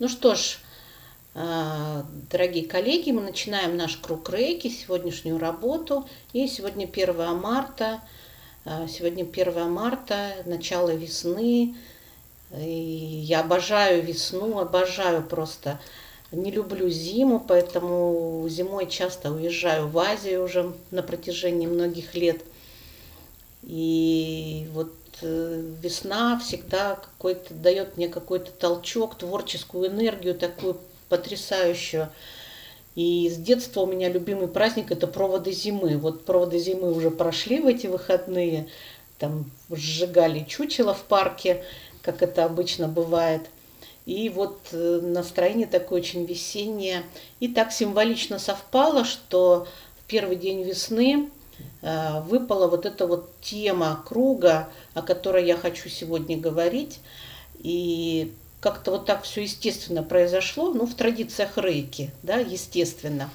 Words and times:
Ну 0.00 0.08
что 0.08 0.34
ж, 0.34 0.56
а, 1.34 2.06
дорогие 2.30 2.64
коллеги, 2.64 3.10
мы 3.10 3.20
начинаем 3.20 3.76
наш 3.76 3.98
круг 3.98 4.30
рейки, 4.30 4.68
сегодняшнюю 4.68 5.36
работу. 5.38 6.08
И 6.32 6.46
сегодня 6.48 6.86
1 6.86 7.34
марта. 7.34 8.00
А, 8.64 8.88
сегодня 8.88 9.24
1 9.24 9.70
марта, 9.70 10.36
начало 10.46 10.88
весны. 10.88 11.74
И 12.58 12.70
я 12.70 13.40
обожаю 13.40 14.02
весну, 14.02 14.58
обожаю 14.58 15.22
просто. 15.22 15.78
Не 16.32 16.50
люблю 16.50 16.88
зиму, 16.88 17.38
поэтому 17.38 18.46
зимой 18.48 18.88
часто 18.88 19.30
уезжаю 19.30 19.86
в 19.88 19.98
Азию 19.98 20.42
уже 20.44 20.72
на 20.90 21.02
протяжении 21.02 21.66
многих 21.66 22.14
лет. 22.14 22.40
И 23.64 24.66
вот 24.72 24.94
Э, 24.99 24.99
весна 25.22 26.38
всегда 26.38 26.96
какой-то 26.96 27.54
дает 27.54 27.96
мне 27.96 28.08
какой-то 28.08 28.50
толчок, 28.50 29.16
творческую 29.16 29.88
энергию 29.88 30.34
такую 30.34 30.78
потрясающую. 31.08 32.08
И 32.94 33.28
с 33.28 33.36
детства 33.36 33.82
у 33.82 33.86
меня 33.86 34.08
любимый 34.08 34.48
праздник 34.48 34.90
это 34.90 35.06
проводы 35.06 35.52
зимы. 35.52 35.96
Вот 35.96 36.24
проводы 36.24 36.58
зимы 36.58 36.92
уже 36.92 37.10
прошли 37.10 37.60
в 37.60 37.66
эти 37.66 37.86
выходные. 37.86 38.68
Там 39.18 39.50
сжигали 39.70 40.44
чучело 40.48 40.94
в 40.94 41.02
парке, 41.04 41.64
как 42.02 42.22
это 42.22 42.44
обычно 42.44 42.88
бывает. 42.88 43.42
И 44.06 44.28
вот 44.28 44.60
э, 44.72 45.00
настроение 45.02 45.66
такое 45.66 46.00
очень 46.00 46.24
весеннее. 46.24 47.04
И 47.38 47.48
так 47.48 47.70
символично 47.70 48.38
совпало, 48.38 49.04
что 49.04 49.68
в 49.98 50.08
первый 50.08 50.36
день 50.36 50.62
весны 50.62 51.30
Э, 51.30 51.39
выпала 51.82 52.66
вот 52.66 52.84
эта 52.84 53.06
вот 53.06 53.40
тема 53.40 54.02
круга, 54.06 54.68
о 54.92 55.00
которой 55.00 55.46
я 55.46 55.56
хочу 55.56 55.88
сегодня 55.88 56.36
говорить. 56.36 57.00
И 57.58 58.34
как-то 58.60 58.90
вот 58.92 59.06
так 59.06 59.22
все 59.22 59.42
естественно 59.42 60.02
произошло, 60.02 60.72
ну, 60.72 60.86
в 60.86 60.94
традициях 60.94 61.56
рейки, 61.56 62.10
да, 62.22 62.36
естественно. 62.36 63.30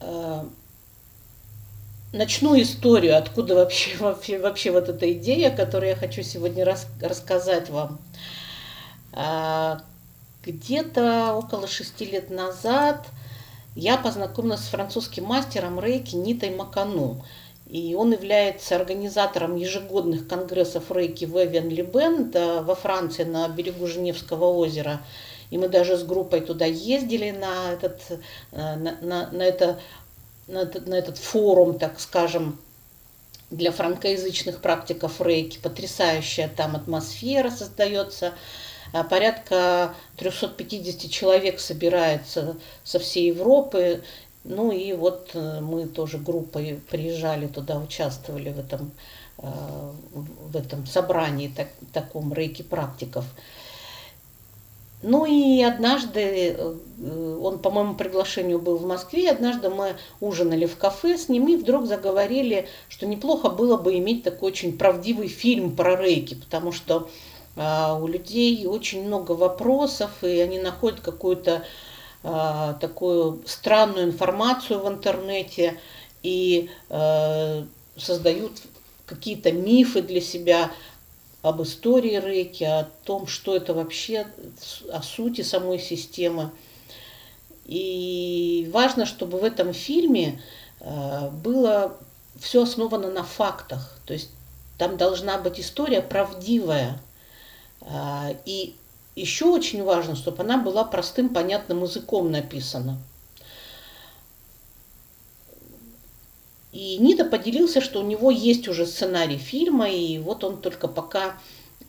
Э, 0.00 0.44
начну 2.12 2.60
историю, 2.60 3.16
откуда 3.16 3.54
вообще, 3.54 3.96
вообще, 3.98 4.38
вообще 4.38 4.72
вот 4.72 4.88
эта 4.88 5.12
идея, 5.12 5.54
которую 5.54 5.90
я 5.90 5.96
хочу 5.96 6.22
сегодня 6.22 6.64
рас, 6.64 6.86
рассказать 7.00 7.70
вам. 7.70 8.00
Э, 9.12 9.78
где-то 10.44 11.34
около 11.34 11.68
шести 11.68 12.04
лет 12.06 12.30
назад– 12.30 13.06
я 13.78 13.96
познакомилась 13.96 14.64
с 14.64 14.68
французским 14.68 15.24
мастером 15.24 15.78
рейки 15.78 16.16
Нитой 16.16 16.50
Макану. 16.50 17.24
И 17.68 17.94
он 17.94 18.10
является 18.10 18.74
организатором 18.74 19.54
ежегодных 19.54 20.26
конгрессов 20.26 20.90
рейки 20.90 21.26
в 21.26 21.36
Эвен-Либен, 21.36 22.32
во 22.64 22.74
Франции, 22.74 23.22
на 23.22 23.48
берегу 23.48 23.86
Женевского 23.86 24.46
озера. 24.46 25.00
И 25.50 25.58
мы 25.58 25.68
даже 25.68 25.96
с 25.96 26.02
группой 26.02 26.40
туда 26.40 26.64
ездили 26.64 27.30
на 27.30 27.72
этот, 27.72 28.00
э, 28.10 28.16
на, 28.76 28.98
на, 29.00 29.30
на, 29.30 29.42
это, 29.42 29.78
на, 30.48 30.62
этот, 30.62 30.88
на 30.88 30.94
этот 30.94 31.18
форум, 31.18 31.78
так 31.78 32.00
скажем, 32.00 32.58
для 33.50 33.70
франкоязычных 33.70 34.60
практиков 34.60 35.20
рейки. 35.20 35.60
Потрясающая 35.62 36.48
там 36.48 36.74
атмосфера 36.74 37.50
создается. 37.50 38.32
А 38.92 39.04
порядка 39.04 39.94
350 40.16 41.10
человек 41.10 41.60
собирается 41.60 42.56
со 42.84 42.98
всей 42.98 43.28
Европы. 43.28 44.02
Ну 44.44 44.72
и 44.72 44.92
вот 44.92 45.30
э, 45.34 45.60
мы 45.60 45.86
тоже 45.86 46.18
группой 46.18 46.80
приезжали 46.90 47.46
туда, 47.48 47.78
участвовали 47.78 48.50
в 48.50 48.58
этом, 48.58 48.92
э, 49.38 49.46
в 50.12 50.56
этом 50.56 50.86
собрании, 50.86 51.52
так, 51.54 51.68
таком 51.92 52.32
рейки 52.32 52.62
практиков. 52.62 53.24
Ну 55.02 55.26
и 55.26 55.62
однажды, 55.62 56.56
э, 56.56 57.38
он 57.40 57.58
по 57.60 57.70
моему 57.70 57.94
приглашению 57.94 58.58
был 58.58 58.78
в 58.78 58.86
Москве, 58.86 59.30
однажды 59.30 59.70
мы 59.70 59.96
ужинали 60.20 60.66
в 60.66 60.76
кафе 60.76 61.16
с 61.16 61.28
ним 61.28 61.46
и 61.48 61.56
вдруг 61.56 61.86
заговорили, 61.86 62.66
что 62.88 63.06
неплохо 63.06 63.48
было 63.50 63.76
бы 63.76 63.96
иметь 63.98 64.24
такой 64.24 64.50
очень 64.50 64.76
правдивый 64.76 65.28
фильм 65.28 65.76
про 65.76 65.94
рейки, 65.94 66.34
потому 66.34 66.72
что 66.72 67.08
у 67.58 68.06
людей 68.06 68.66
очень 68.66 69.04
много 69.04 69.32
вопросов, 69.32 70.22
и 70.22 70.38
они 70.38 70.60
находят 70.60 71.00
какую-то 71.00 71.64
а, 72.22 72.74
такую 72.74 73.42
странную 73.46 74.06
информацию 74.06 74.80
в 74.80 74.88
интернете 74.88 75.78
и 76.22 76.70
а, 76.88 77.64
создают 77.96 78.52
какие-то 79.06 79.50
мифы 79.50 80.02
для 80.02 80.20
себя 80.20 80.70
об 81.42 81.62
истории 81.62 82.20
рейки, 82.20 82.64
о 82.64 82.88
том, 83.04 83.26
что 83.26 83.56
это 83.56 83.74
вообще, 83.74 84.26
о 84.92 85.02
сути 85.02 85.40
самой 85.40 85.78
системы. 85.78 86.50
И 87.64 88.68
важно, 88.72 89.06
чтобы 89.06 89.38
в 89.38 89.44
этом 89.44 89.72
фильме 89.72 90.42
было 90.80 91.96
все 92.40 92.62
основано 92.62 93.10
на 93.10 93.22
фактах. 93.22 93.98
То 94.04 94.14
есть 94.14 94.30
там 94.78 94.96
должна 94.96 95.38
быть 95.38 95.60
история 95.60 96.02
правдивая, 96.02 97.00
а, 97.00 97.07
и 98.44 98.74
еще 99.16 99.46
очень 99.46 99.82
важно, 99.82 100.14
чтобы 100.16 100.42
она 100.42 100.58
была 100.58 100.84
простым, 100.84 101.28
понятным 101.28 101.82
языком 101.82 102.30
написана. 102.30 102.98
И 106.72 106.98
Нида 106.98 107.24
поделился, 107.24 107.80
что 107.80 108.00
у 108.00 108.04
него 108.04 108.30
есть 108.30 108.68
уже 108.68 108.86
сценарий 108.86 109.38
фильма, 109.38 109.88
и 109.88 110.18
вот 110.18 110.44
он 110.44 110.60
только 110.60 110.86
пока 110.86 111.34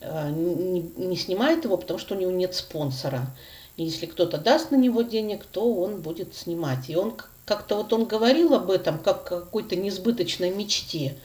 а, 0.02 0.30
не, 0.30 1.16
снимает 1.18 1.66
его, 1.66 1.78
потому 1.78 2.00
что 2.00 2.16
у 2.16 2.18
него 2.18 2.32
нет 2.32 2.56
спонсора. 2.56 3.28
И 3.76 3.84
если 3.84 4.06
кто-то 4.06 4.38
даст 4.38 4.72
на 4.72 4.76
него 4.76 5.02
денег, 5.02 5.46
то 5.46 5.74
он 5.74 6.02
будет 6.02 6.36
снимать. 6.36 6.90
И 6.90 6.96
он 6.96 7.16
как-то 7.46 7.76
вот 7.76 7.92
он 7.94 8.06
говорил 8.06 8.54
об 8.54 8.72
этом, 8.72 9.00
как 9.00 9.32
о 9.32 9.42
какой-то 9.42 9.76
несбыточной 9.76 10.52
мечте. 10.52 11.18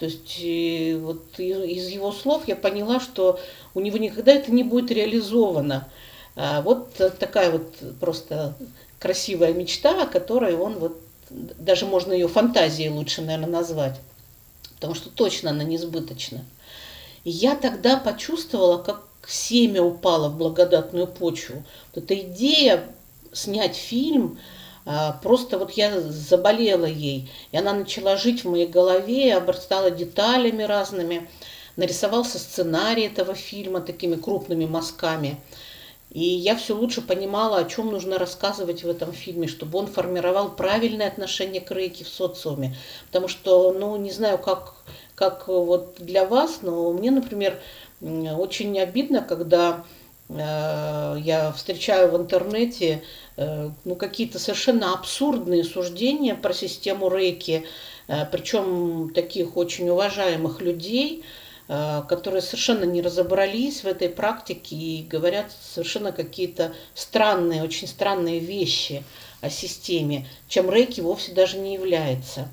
То 0.00 0.06
есть 0.06 0.40
э, 0.42 0.96
вот 0.96 1.38
из 1.38 1.88
его 1.88 2.10
слов 2.10 2.48
я 2.48 2.56
поняла, 2.56 3.00
что 3.00 3.38
у 3.74 3.80
него 3.80 3.98
никогда 3.98 4.32
это 4.32 4.50
не 4.50 4.64
будет 4.64 4.90
реализовано. 4.90 5.88
А 6.36 6.62
вот 6.62 6.94
такая 6.94 7.50
вот 7.50 7.76
просто 8.00 8.54
красивая 8.98 9.52
мечта, 9.52 10.04
о 10.04 10.06
которой 10.06 10.54
он 10.54 10.78
вот, 10.78 10.98
даже 11.28 11.84
можно 11.84 12.14
ее 12.14 12.28
фантазией 12.28 12.88
лучше, 12.88 13.20
наверное, 13.20 13.50
назвать, 13.50 14.00
потому 14.76 14.94
что 14.94 15.10
точно 15.10 15.50
она 15.50 15.64
несбыточна. 15.64 16.46
И 17.24 17.30
я 17.30 17.54
тогда 17.54 17.98
почувствовала, 17.98 18.78
как 18.78 19.02
семя 19.28 19.82
упало 19.82 20.30
в 20.30 20.38
благодатную 20.38 21.08
почву. 21.08 21.62
Вот 21.94 22.04
эта 22.04 22.18
идея 22.18 22.86
снять 23.34 23.76
фильм– 23.76 24.38
просто 25.22 25.58
вот 25.58 25.72
я 25.72 26.00
заболела 26.00 26.86
ей, 26.86 27.30
и 27.52 27.56
она 27.56 27.72
начала 27.72 28.16
жить 28.16 28.44
в 28.44 28.50
моей 28.50 28.66
голове, 28.66 29.34
обрастала 29.34 29.90
деталями 29.90 30.62
разными. 30.62 31.28
Нарисовался 31.76 32.38
сценарий 32.38 33.04
этого 33.04 33.34
фильма 33.34 33.80
такими 33.80 34.16
крупными 34.16 34.66
мазками. 34.66 35.40
И 36.10 36.24
я 36.24 36.56
все 36.56 36.74
лучше 36.74 37.00
понимала, 37.02 37.58
о 37.58 37.64
чем 37.64 37.92
нужно 37.92 38.18
рассказывать 38.18 38.82
в 38.82 38.88
этом 38.88 39.12
фильме, 39.12 39.46
чтобы 39.46 39.78
он 39.78 39.86
формировал 39.86 40.50
правильное 40.50 41.06
отношение 41.06 41.60
к 41.60 41.70
рейке 41.70 42.04
в 42.04 42.08
социуме. 42.08 42.76
Потому 43.06 43.28
что, 43.28 43.72
ну, 43.72 43.96
не 43.96 44.10
знаю, 44.10 44.38
как, 44.38 44.74
как 45.14 45.46
вот 45.46 45.94
для 45.98 46.26
вас, 46.26 46.58
но 46.62 46.92
мне, 46.92 47.12
например, 47.12 47.60
очень 48.00 48.78
обидно, 48.80 49.22
когда 49.22 49.84
я 50.36 51.52
встречаю 51.56 52.10
в 52.10 52.16
интернете 52.16 53.02
э, 53.36 53.70
ну, 53.84 53.96
какие-то 53.96 54.38
совершенно 54.38 54.94
абсурдные 54.94 55.64
суждения 55.64 56.34
про 56.34 56.52
систему 56.52 57.08
рейки, 57.08 57.64
э, 58.06 58.26
причем 58.30 59.12
таких 59.14 59.56
очень 59.56 59.88
уважаемых 59.88 60.60
людей, 60.60 61.24
которые 62.08 62.42
совершенно 62.42 62.82
не 62.82 63.00
разобрались 63.00 63.84
в 63.84 63.86
этой 63.86 64.08
практике 64.08 64.74
и 64.74 65.04
говорят 65.04 65.52
совершенно 65.62 66.10
какие-то 66.10 66.72
странные, 66.94 67.62
очень 67.62 67.86
странные 67.86 68.40
вещи 68.40 69.04
о 69.40 69.50
системе, 69.50 70.26
чем 70.48 70.68
рейки 70.68 71.00
вовсе 71.00 71.30
даже 71.30 71.58
не 71.58 71.74
является. 71.74 72.48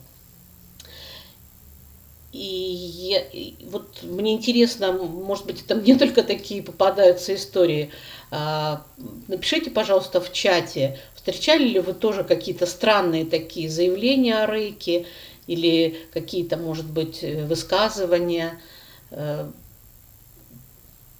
И, 2.33 2.39
я, 2.39 3.21
и 3.21 3.53
вот 3.65 4.03
мне 4.03 4.33
интересно, 4.33 4.91
может 4.91 5.45
быть, 5.45 5.63
это 5.63 5.75
мне 5.75 5.95
только 5.99 6.23
такие 6.23 6.61
попадаются 6.61 7.33
истории. 7.35 7.91
А, 8.31 8.85
напишите, 9.27 9.71
пожалуйста, 9.71 10.21
в 10.21 10.31
чате, 10.33 10.99
встречали 11.15 11.63
ли 11.63 11.79
вы 11.79 11.93
тоже 11.93 12.23
какие-то 12.23 12.65
странные 12.65 13.25
такие 13.25 13.69
заявления 13.69 14.43
о 14.43 14.51
рейке 14.51 15.05
или 15.47 15.97
какие-то, 16.13 16.57
может 16.57 16.85
быть, 16.85 17.23
высказывания. 17.23 18.59
А, 19.11 19.51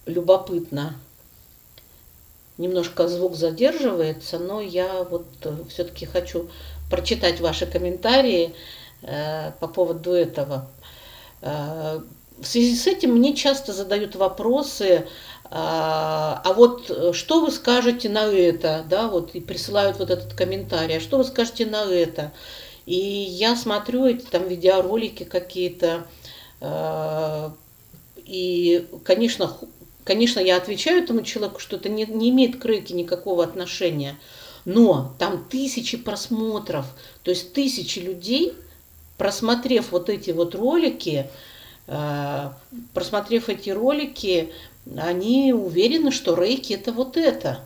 любопытно. 0.08 0.96
Немножко 2.58 3.08
звук 3.08 3.36
задерживается, 3.36 4.40
но 4.40 4.62
я 4.62 5.04
вот 5.04 5.28
все-таки 5.70 6.06
хочу 6.06 6.50
прочитать 6.90 7.40
ваши 7.40 7.68
комментарии 7.68 8.56
э, 9.04 9.52
по 9.60 9.68
поводу 9.68 10.12
этого. 10.12 10.68
Э, 11.42 12.00
в 12.38 12.46
связи 12.46 12.76
с 12.76 12.88
этим 12.88 13.14
мне 13.14 13.36
часто 13.36 13.74
задают 13.74 14.16
вопросы, 14.16 15.08
а, 15.50 16.42
а 16.44 16.54
вот 16.54 17.16
что 17.16 17.42
вы 17.42 17.52
скажете 17.52 18.10
на 18.10 18.28
это, 18.28 18.86
да, 18.88 19.08
вот 19.08 19.34
и 19.34 19.40
присылают 19.40 19.98
вот 19.98 20.12
этот 20.12 20.34
комментарий, 20.34 20.98
а 20.98 21.02
что 21.02 21.18
вы 21.18 21.24
скажете 21.24 21.66
на 21.66 21.86
это? 21.86 22.32
И 22.86 22.96
я 22.96 23.56
смотрю 23.56 24.06
эти 24.06 24.24
там 24.26 24.48
видеоролики 24.48 25.24
какие-то, 25.24 26.06
и, 28.24 28.88
конечно, 29.04 29.58
конечно, 30.08 30.40
я 30.40 30.58
отвечаю 30.58 31.04
этому 31.04 31.22
человеку, 31.22 31.60
что 31.60 31.76
это 31.76 31.90
не, 31.90 32.06
не 32.06 32.30
имеет 32.30 32.60
к 32.60 32.66
рейке 32.66 32.94
никакого 32.94 33.44
отношения, 33.44 34.18
но 34.66 35.14
там 35.20 35.46
тысячи 35.50 35.98
просмотров, 35.98 36.86
то 37.24 37.32
есть 37.32 37.54
тысячи 37.54 38.00
людей, 38.00 38.54
просмотрев 39.18 39.92
вот 39.92 40.10
эти 40.10 40.32
вот 40.32 40.56
ролики, 40.56 41.28
а, 41.88 42.54
просмотрев 42.94 43.50
эти 43.50 43.70
ролики, 43.70 44.54
они 44.98 45.54
уверены, 45.54 46.12
что 46.12 46.36
рейки 46.36 46.74
это 46.74 46.92
вот 46.92 47.18
это. 47.18 47.62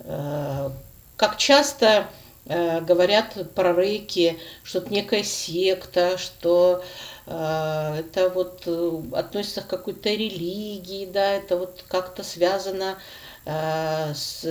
А, 0.00 0.72
как 1.16 1.36
часто 1.36 2.08
а, 2.46 2.80
говорят 2.80 3.36
про 3.54 3.74
рейки, 3.74 4.38
что 4.62 4.78
это 4.78 4.92
некая 4.92 5.22
секта, 5.22 6.18
что 6.18 6.82
это 7.26 8.30
вот 8.34 8.64
э, 8.66 9.02
относится 9.14 9.62
к 9.62 9.66
какой-то 9.66 10.10
религии, 10.10 11.06
да, 11.06 11.32
это 11.32 11.56
вот 11.56 11.82
как-то 11.88 12.22
связано 12.22 12.98
с, 13.46 14.44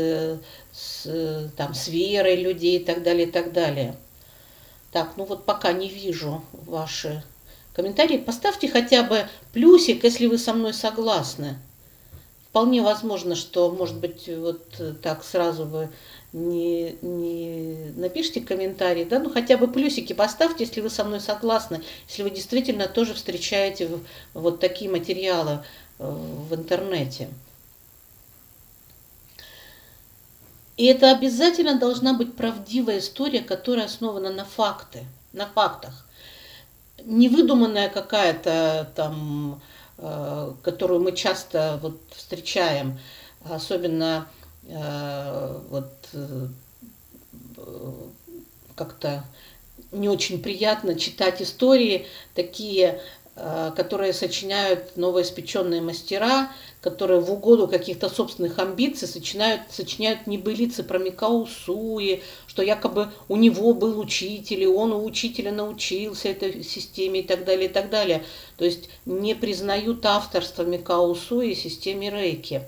с, 0.72 1.52
там, 1.56 1.76
с 1.76 1.88
верой 1.88 2.36
людей 2.36 2.78
и 2.78 2.84
так 2.84 3.04
далее, 3.04 3.28
и 3.28 3.32
так 3.32 3.54
далее. 3.54 3.96
Так, 4.94 5.14
ну 5.18 5.26
вот 5.26 5.46
пока 5.46 5.74
не 5.74 5.90
вижу 5.90 6.44
ваши 6.54 7.24
комментарии, 7.74 8.18
поставьте 8.18 8.70
хотя 8.70 9.02
бы 9.02 9.28
плюсик, 9.52 10.04
если 10.04 10.28
вы 10.28 10.38
со 10.38 10.54
мной 10.54 10.74
согласны. 10.74 11.58
Вполне 12.50 12.84
возможно, 12.84 13.36
что, 13.36 13.72
может 13.72 13.96
быть, 13.98 14.30
вот 14.30 14.62
так 15.02 15.24
сразу 15.24 15.66
вы 15.66 15.90
не, 16.32 16.96
не 17.02 17.92
напишите 17.96 18.42
комментарий, 18.42 19.06
да, 19.06 19.18
ну 19.18 19.32
хотя 19.32 19.58
бы 19.58 19.68
плюсики 19.68 20.14
поставьте, 20.14 20.66
если 20.66 20.82
вы 20.82 20.92
со 20.92 21.04
мной 21.04 21.20
согласны, 21.20 21.82
если 22.08 22.22
вы 22.22 22.30
действительно 22.30 22.88
тоже 22.88 23.16
встречаете 23.16 23.90
вот 24.36 24.60
такие 24.60 24.92
материалы 24.92 25.64
э, 25.98 26.08
в 26.08 26.54
интернете. 26.54 27.30
И 30.78 30.86
это 30.86 31.12
обязательно 31.12 31.78
должна 31.78 32.14
быть 32.14 32.36
правдивая 32.36 33.00
история, 33.00 33.42
которая 33.42 33.86
основана 33.86 34.32
на 34.32 34.46
факты, 34.46 35.06
на 35.32 35.46
фактах. 35.46 36.06
Невыдуманная 37.06 37.90
какая-то 37.90 38.92
там, 38.96 39.62
э, 39.98 40.54
которую 40.64 41.02
мы 41.02 41.12
часто 41.12 41.80
вот 41.82 42.00
встречаем, 42.16 43.00
особенно 43.48 44.28
э, 44.68 45.60
вот 45.70 45.92
э, 46.14 46.48
как-то 48.76 49.24
не 49.92 50.10
очень 50.10 50.42
приятно 50.42 50.96
читать 50.96 51.42
истории 51.42 52.08
такие 52.34 53.00
Э, 53.23 53.23
которые 53.36 54.14
сочиняют 54.14 54.96
новоиспеченные 54.96 55.82
мастера, 55.82 56.52
которые 56.82 57.20
в 57.20 57.32
угоду 57.32 57.68
каких-то 57.68 58.08
собственных 58.08 58.60
амбиций 58.60 59.08
сочиняют, 59.08 59.64
сочиняют 59.72 60.28
небылицы 60.28 60.84
про 60.84 61.00
Микао 61.00 61.48
что 61.48 62.62
якобы 62.62 63.10
у 63.30 63.36
него 63.36 63.74
был 63.74 64.00
учитель, 64.00 64.62
и 64.62 64.68
он 64.68 64.94
у 64.94 65.04
учителя 65.04 65.52
научился 65.52 66.30
этой 66.30 66.64
системе 66.64 67.22
и 67.22 67.24
так 67.24 67.44
далее, 67.44 67.70
и 67.70 67.74
так 67.74 67.90
далее. 67.90 68.24
То 68.58 68.66
есть 68.66 68.90
не 69.06 69.34
признают 69.34 70.06
авторство 70.06 70.62
Микао 70.62 71.16
Суи 71.16 71.56
системе 71.56 72.12
Рейки. 72.12 72.62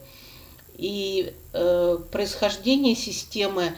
И 0.78 1.32
э, 1.54 1.98
происхождение 2.12 2.96
системы 2.96 3.66
Э, 3.66 3.74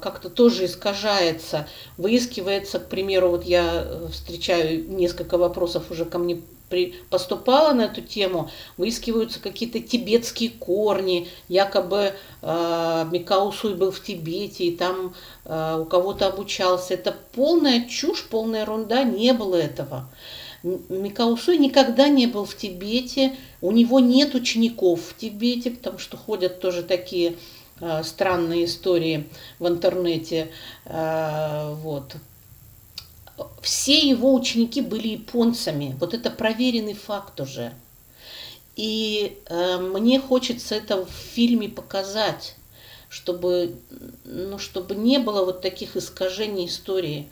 как-то 0.00 0.30
тоже 0.30 0.64
искажается, 0.64 1.66
выискивается, 1.96 2.78
к 2.78 2.88
примеру, 2.88 3.30
вот 3.30 3.44
я 3.44 3.84
э, 3.84 4.08
встречаю 4.10 4.88
несколько 4.88 5.38
вопросов 5.38 5.90
уже 5.90 6.04
ко 6.04 6.18
мне 6.18 6.42
при, 6.68 6.94
поступала 7.10 7.72
на 7.72 7.82
эту 7.82 8.02
тему, 8.02 8.50
выискиваются 8.76 9.40
какие-то 9.40 9.80
тибетские 9.80 10.50
корни, 10.50 11.28
якобы 11.48 12.14
э, 12.42 13.06
Микао 13.10 13.52
был 13.74 13.90
в 13.90 14.02
Тибете 14.02 14.64
и 14.64 14.76
там 14.76 15.14
э, 15.44 15.78
у 15.80 15.84
кого-то 15.84 16.26
обучался. 16.26 16.94
Это 16.94 17.16
полная 17.34 17.86
чушь, 17.86 18.24
полная 18.24 18.62
ерунда, 18.62 19.02
не 19.04 19.32
было 19.32 19.56
этого. 19.56 20.08
Микао 20.62 21.36
никогда 21.56 22.08
не 22.08 22.26
был 22.26 22.44
в 22.44 22.56
Тибете, 22.56 23.36
у 23.60 23.70
него 23.70 24.00
нет 24.00 24.34
учеников 24.34 25.00
в 25.00 25.16
Тибете, 25.16 25.70
потому 25.70 25.98
что 25.98 26.16
ходят 26.16 26.60
тоже 26.60 26.82
такие 26.82 27.30
Э, 27.30 27.34
странные 28.02 28.64
истории 28.64 29.28
в 29.58 29.66
интернете. 29.68 30.50
Э, 30.84 31.74
вот. 31.74 32.16
Все 33.62 33.98
его 33.98 34.34
ученики 34.34 34.80
были 34.80 35.08
японцами. 35.08 35.96
Вот 36.00 36.14
это 36.14 36.30
проверенный 36.30 36.94
факт 36.94 37.40
уже. 37.40 37.72
И 38.78 39.38
э, 39.46 39.78
мне 39.78 40.20
хочется 40.20 40.76
это 40.76 41.04
в 41.04 41.10
фильме 41.10 41.68
показать, 41.68 42.54
чтобы, 43.08 43.76
ну, 44.24 44.58
чтобы 44.58 44.94
не 44.94 45.18
было 45.18 45.44
вот 45.44 45.62
таких 45.62 45.96
искажений 45.96 46.66
истории. 46.66 47.28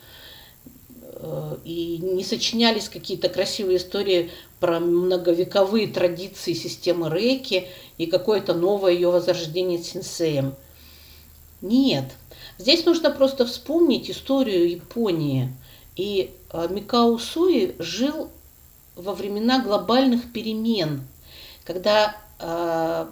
И 1.65 1.99
не 2.03 2.25
сочинялись 2.25 2.89
какие-то 2.89 3.29
красивые 3.29 3.79
истории 3.79 4.31
про 4.61 4.81
многовековые 4.81 5.89
традиции 5.89 6.53
системы 6.53 7.09
рейки 7.09 7.69
и 7.97 8.07
какое-то 8.07 8.53
новое 8.53 8.93
ее 8.93 9.11
возрождение 9.11 9.83
сенсеем. 9.83 10.55
Нет. 11.63 12.13
Здесь 12.59 12.85
нужно 12.85 13.11
просто 13.11 13.47
вспомнить 13.47 14.11
историю 14.11 14.71
Японии. 14.71 15.55
И 15.97 16.35
а, 16.51 16.69
Микао 16.69 17.17
Суи 17.19 17.75
жил 17.79 18.31
во 18.95 19.15
времена 19.15 19.63
глобальных 19.63 20.33
перемен, 20.33 21.07
когда, 21.65 22.17
а, 22.39 23.09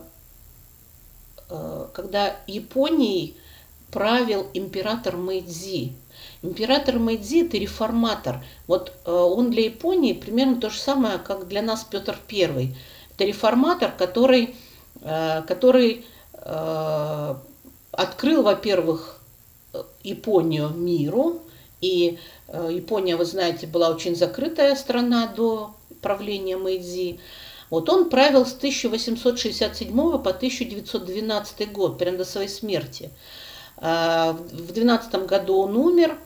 когда 1.92 2.36
Японией 2.46 3.36
правил 3.90 4.46
император 4.54 5.16
Мэйдзи. 5.16 5.92
Император 6.44 6.98
Мэйдзи– 6.98 7.46
это 7.46 7.56
реформатор. 7.56 8.44
Вот 8.66 8.92
э, 9.06 9.10
он 9.10 9.50
для 9.50 9.64
Японии 9.64 10.12
примерно 10.12 10.60
то 10.60 10.68
же 10.68 10.78
самое, 10.78 11.16
как 11.16 11.48
для 11.48 11.62
нас 11.62 11.84
Петр 11.84 12.18
I. 12.30 12.74
Это 13.14 13.24
реформатор, 13.24 13.90
который, 13.96 14.54
э, 15.00 15.42
который 15.48 16.04
э, 16.34 17.34
открыл, 17.92 18.42
во-первых, 18.42 19.22
Японию 20.02 20.68
миру. 20.68 21.40
И 21.80 22.18
Япония, 22.48 23.16
вы 23.16 23.24
знаете, 23.24 23.66
была 23.66 23.88
очень 23.88 24.14
закрытая 24.14 24.76
страна 24.76 25.26
до 25.26 25.74
правления 26.02 26.58
Мэйдзи. 26.58 27.20
Вот 27.70 27.88
он 27.88 28.10
правил 28.10 28.44
с 28.44 28.54
1867 28.54 29.94
по 29.94 30.30
1912 30.30 31.72
год, 31.72 31.98
прямо 31.98 32.18
до 32.18 32.24
своей 32.24 32.48
смерти. 32.48 33.10
В 33.76 34.72
12 34.72 35.26
году 35.26 35.56
он 35.56 35.76
умер– 35.76 36.18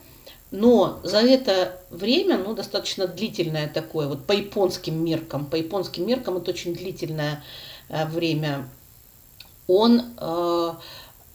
но 0.51 0.99
за 1.03 1.19
это 1.19 1.79
время, 1.89 2.37
ну, 2.37 2.53
достаточно 2.53 3.07
длительное 3.07 3.67
такое, 3.67 4.07
вот 4.07 4.25
по 4.25 4.31
японским 4.31 5.03
меркам, 5.03 5.45
по 5.45 5.55
японским 5.55 6.07
меркам 6.07 6.37
это 6.37 6.51
очень 6.51 6.73
длительное 6.73 7.43
э, 7.89 8.05
время, 8.07 8.67
он 9.69 10.01
э, 10.17 10.71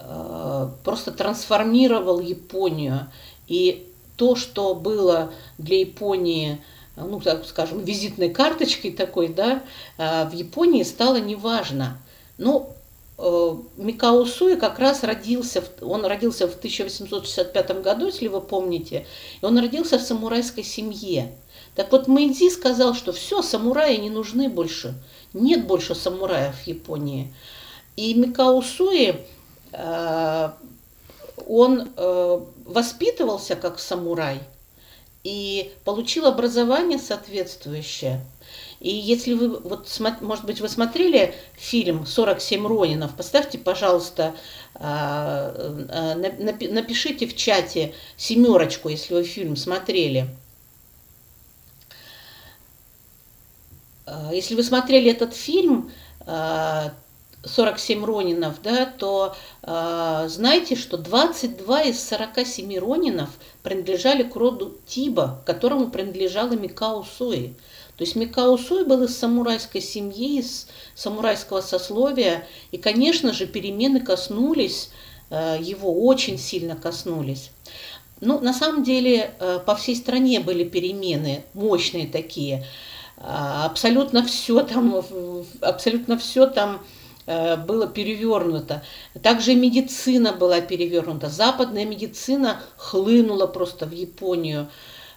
э, 0.00 0.68
просто 0.82 1.12
трансформировал 1.12 2.18
Японию. 2.18 3.08
И 3.46 3.88
то, 4.16 4.34
что 4.34 4.74
было 4.74 5.32
для 5.58 5.78
Японии, 5.78 6.60
ну, 6.96 7.20
так 7.20 7.46
скажем, 7.46 7.84
визитной 7.84 8.30
карточкой 8.30 8.90
такой, 8.90 9.28
да, 9.28 9.62
э, 9.96 10.28
в 10.28 10.32
Японии 10.32 10.82
стало 10.82 11.20
неважно. 11.20 11.98
Ну, 12.36 12.74
Микао 13.16 14.24
Суи 14.24 14.56
как 14.56 14.80
раз 14.80 15.04
родился, 15.04 15.62
он 15.80 16.04
родился 16.04 16.48
в 16.48 16.56
1865 16.56 17.82
году, 17.82 18.06
если 18.06 18.26
вы 18.26 18.40
помните, 18.40 19.06
и 19.40 19.44
он 19.44 19.56
родился 19.58 19.98
в 19.98 20.02
самурайской 20.02 20.64
семье. 20.64 21.32
Так 21.76 21.92
вот, 21.92 22.08
Мэйдзи 22.08 22.50
сказал, 22.50 22.94
что 22.94 23.12
все, 23.12 23.40
самураи 23.42 23.96
не 23.96 24.10
нужны 24.10 24.48
больше, 24.48 24.94
нет 25.32 25.66
больше 25.66 25.94
самураев 25.94 26.56
в 26.56 26.66
Японии. 26.66 27.32
И 27.96 28.14
Микао 28.14 28.60
Суи, 28.62 29.16
э, 29.72 30.50
он 31.46 31.88
э, 31.96 32.40
воспитывался 32.64 33.54
как 33.54 33.78
самурай 33.78 34.40
и 35.22 35.72
получил 35.84 36.26
образование 36.26 36.98
соответствующее– 36.98 38.20
и 38.84 38.94
если 38.94 39.32
вы, 39.32 39.48
вот, 39.48 39.88
может 40.20 40.44
быть, 40.44 40.60
вы 40.60 40.68
смотрели 40.68 41.34
фильм 41.56 42.02
«47 42.02 42.66
Ронинов», 42.66 43.16
поставьте, 43.16 43.56
пожалуйста, 43.56 44.34
а, 44.74 45.54
а, 45.88 46.14
напишите 46.14 47.26
в 47.26 47.34
чате 47.34 47.94
семерочку, 48.18 48.90
если 48.90 49.14
вы 49.14 49.24
фильм 49.24 49.56
смотрели. 49.56 50.28
э, 54.06 54.30
если 54.34 54.54
вы 54.54 54.62
смотрели 54.62 55.10
этот 55.10 55.34
фильм, 55.34 55.90
47 57.46 58.04
ронинов, 58.04 58.62
да, 58.62 58.86
то 58.86 59.34
э, 59.62 60.26
знаете, 60.28 60.76
что 60.76 60.96
22 60.96 61.82
из 61.82 62.02
47 62.08 62.78
ронинов 62.78 63.30
принадлежали 63.62 64.22
к 64.22 64.34
роду 64.36 64.76
Тиба, 64.86 65.42
которому 65.46 65.90
принадлежала 65.90 66.52
Микао 66.52 67.04
Суи. 67.04 67.54
То 67.96 68.04
есть 68.04 68.16
Микао 68.16 68.56
Суи 68.56 68.84
был 68.84 69.04
из 69.04 69.16
самурайской 69.16 69.80
семьи, 69.80 70.40
из 70.40 70.68
самурайского 70.94 71.60
сословия, 71.60 72.46
и, 72.72 72.78
конечно 72.78 73.32
же, 73.32 73.46
перемены 73.46 74.00
коснулись 74.00 74.90
э, 75.30 75.58
его, 75.60 76.04
очень 76.06 76.38
сильно 76.38 76.76
коснулись. 76.76 77.50
Ну, 78.20 78.40
на 78.40 78.52
самом 78.52 78.82
деле, 78.82 79.34
э, 79.38 79.60
по 79.64 79.74
всей 79.74 79.96
стране 79.96 80.40
были 80.40 80.64
перемены, 80.64 81.44
мощные 81.52 82.06
такие. 82.06 82.66
Э, 83.18 83.64
абсолютно 83.64 84.24
все 84.24 84.62
там, 84.62 85.04
абсолютно 85.60 86.18
все 86.18 86.46
там 86.46 86.80
было 87.26 87.86
перевернуто. 87.86 88.82
Также 89.22 89.54
медицина 89.54 90.32
была 90.32 90.60
перевернута. 90.60 91.28
Западная 91.28 91.84
медицина 91.84 92.60
хлынула 92.76 93.46
просто 93.46 93.86
в 93.86 93.92
Японию. 93.92 94.68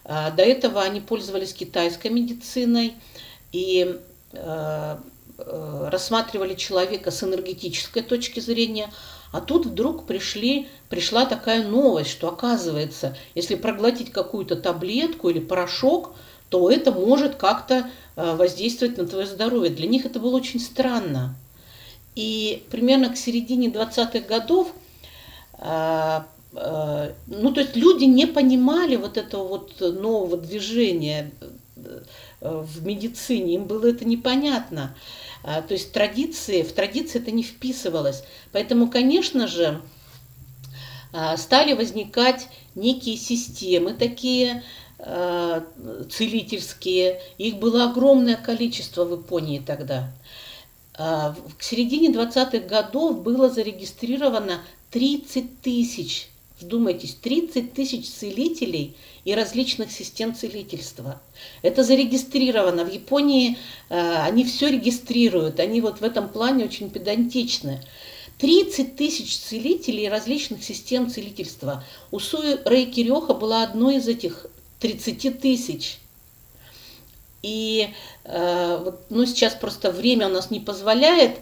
Э, 0.08 0.32
до 0.32 0.44
этого 0.44 0.82
они 0.82 1.02
пользовались 1.02 1.54
китайской 1.54 2.08
медициной 2.08 2.96
и 3.52 4.00
э, 4.32 4.98
рассматривали 5.38 6.56
человека 6.56 7.12
с 7.12 7.24
энергетической 7.24 8.02
точки 8.02 8.40
зрения. 8.40 8.90
А 9.32 9.42
тут 9.42 9.66
вдруг 9.68 10.08
пришли, 10.08 10.68
пришла 10.90 11.26
такая 11.26 11.68
новость, 11.68 12.10
что 12.10 12.30
оказывается, 12.30 13.16
если 13.36 13.56
проглотить 13.56 14.12
какую-то 14.12 14.56
таблетку 14.56 15.30
или 15.30 15.40
порошок, 15.40 16.16
то 16.50 16.72
это 16.72 16.92
может 16.92 17.36
как-то 17.36 17.92
воздействовать 18.16 18.98
на 18.98 19.06
твое 19.06 19.28
здоровье. 19.28 19.70
Для 19.70 19.86
них 19.86 20.06
это 20.06 20.20
было 20.20 20.38
очень 20.38 20.62
странно. 20.62 21.36
И 22.18 22.64
примерно 22.72 23.10
к 23.10 23.16
середине 23.16 23.68
20-х 23.68 24.22
годов, 24.22 24.74
а, 25.54 26.26
а, 26.56 27.12
ну, 27.28 27.54
то 27.54 27.62
есть 27.62 27.76
люди 27.76 28.06
не 28.06 28.26
понимали 28.26 28.96
вот 28.96 29.18
этого 29.18 29.48
вот 29.48 29.80
нового 29.80 30.36
движения 30.36 31.30
э, 31.76 32.02
в 32.42 32.84
медицине, 32.84 33.54
им 33.54 33.66
было 33.66 33.92
это 33.92 34.04
непонятно. 34.04 34.96
А, 35.44 35.62
то 35.62 35.76
есть 35.76 35.92
традиции, 35.92 36.64
в 36.64 36.74
традиции 36.74 37.22
это 37.22 37.30
не 37.30 37.44
вписывалось. 37.44 38.24
Поэтому, 38.52 38.90
конечно 38.90 39.46
же, 39.46 39.80
стали 41.38 41.74
возникать 41.74 42.48
некие 42.74 43.16
системы 43.16 43.94
такие, 43.94 44.64
целительские. 46.10 47.22
Их 47.38 47.58
было 47.58 47.92
огромное 47.92 48.36
количество 48.36 49.06
в 49.06 49.12
Японии 49.12 49.60
тогда. 49.60 50.12
К 50.98 51.62
середине 51.62 52.10
20-х 52.10 52.60
годов 52.68 53.22
было 53.22 53.50
зарегистрировано 53.50 54.62
30 54.90 55.62
тысяч, 55.62 56.30
вдумайтесь, 56.60 57.14
30 57.14 57.74
тысяч 57.74 58.10
целителей 58.10 58.96
и 59.24 59.36
различных 59.36 59.92
систем 59.92 60.34
целительства. 60.34 61.22
Это 61.62 61.84
зарегистрировано. 61.84 62.84
В 62.84 62.92
Японии 62.92 63.58
а, 63.90 64.26
они 64.26 64.44
все 64.44 64.72
регистрируют, 64.72 65.60
они 65.60 65.82
вот 65.82 66.00
в 66.00 66.04
этом 66.04 66.30
плане 66.30 66.66
очень 66.66 66.90
педантичны. 66.90 67.84
30 68.40 68.96
тысяч 68.96 69.38
целителей 69.38 70.10
различных 70.10 70.64
систем 70.64 71.10
целительства. 71.10 71.84
У 72.12 72.20
Суи 72.20 72.58
Рейки 72.66 73.02
Рёха 73.02 73.34
была 73.34 73.64
одной 73.64 73.98
из 73.98 74.08
этих 74.08 74.48
30 74.80 75.40
тысяч. 75.42 76.00
И 77.48 77.94
э, 78.26 78.92
ну, 79.10 79.26
сейчас 79.26 79.54
просто 79.54 79.92
время 79.92 80.28
у 80.28 80.32
нас 80.32 80.52
не 80.52 80.60
позволяет 80.60 81.40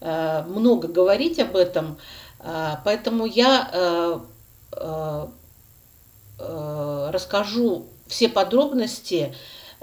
э, 0.00 0.42
много 0.48 0.88
говорить 0.88 1.38
об 1.38 1.54
этом, 1.54 1.98
э, 2.40 2.76
поэтому 2.84 3.26
я 3.26 4.20
расскажу 6.36 7.86
все 8.08 8.28
подробности 8.28 9.32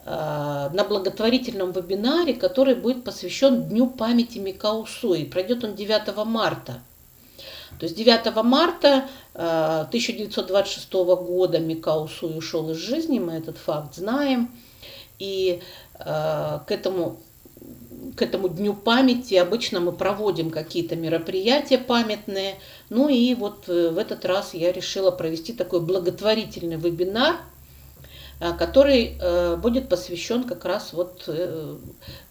на 0.05 0.85
благотворительном 0.89 1.71
вебинаре, 1.71 2.33
который 2.33 2.75
будет 2.75 3.05
посвящен 3.05 3.69
Дню 3.69 3.87
памяти 3.87 4.39
Микао 4.39 4.85
Суи. 4.85 5.23
Пройдет 5.23 5.63
он 5.63 5.75
9 5.75 6.25
марта. 6.25 6.81
То 7.79 7.85
есть 7.85 7.95
9 7.95 8.43
марта 8.43 9.07
1926 9.33 10.87
э, 10.93 11.15
года 11.15 11.59
Микао 11.59 12.07
Суи 12.07 12.35
ушел 12.35 12.69
из 12.69 12.77
жизни, 12.77 13.17
мы 13.17 13.33
этот 13.33 13.57
факт 13.57 13.95
знаем. 13.95 14.51
И 15.21 15.61
э, 15.99 16.59
к 16.65 16.71
этому 16.71 17.19
к 18.15 18.21
этому 18.21 18.49
дню 18.49 18.73
памяти 18.73 19.35
обычно 19.35 19.79
мы 19.79 19.91
проводим 19.91 20.49
какие-то 20.49 20.95
мероприятия 20.95 21.77
памятные. 21.77 22.55
Ну 22.89 23.09
и 23.09 23.35
вот 23.35 23.65
э, 23.67 23.89
в 23.89 23.97
этот 23.97 24.25
раз 24.25 24.53
я 24.53 24.71
решила 24.71 25.11
провести 25.11 25.53
такой 25.53 25.81
благотворительный 25.81 26.77
вебинар, 26.77 27.35
э, 28.39 28.53
который 28.57 29.17
э, 29.19 29.55
будет 29.57 29.89
посвящен 29.89 30.43
как 30.43 30.65
раз 30.65 30.93
вот 30.93 31.29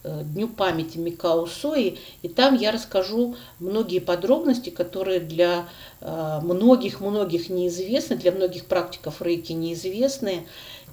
Дню 0.02 0.48
памяти 0.48 0.98
Микао 0.98 1.46
Сои. 1.46 1.98
И 2.22 2.28
там 2.28 2.56
я 2.56 2.72
расскажу 2.72 3.36
многие 3.58 4.00
подробности, 4.00 4.70
которые 4.70 5.20
для 5.20 5.68
многих-многих 6.00 7.50
неизвестны, 7.50 8.16
для 8.16 8.32
многих 8.32 8.64
практиков 8.64 9.20
рейки 9.20 9.52
неизвестны. 9.52 10.46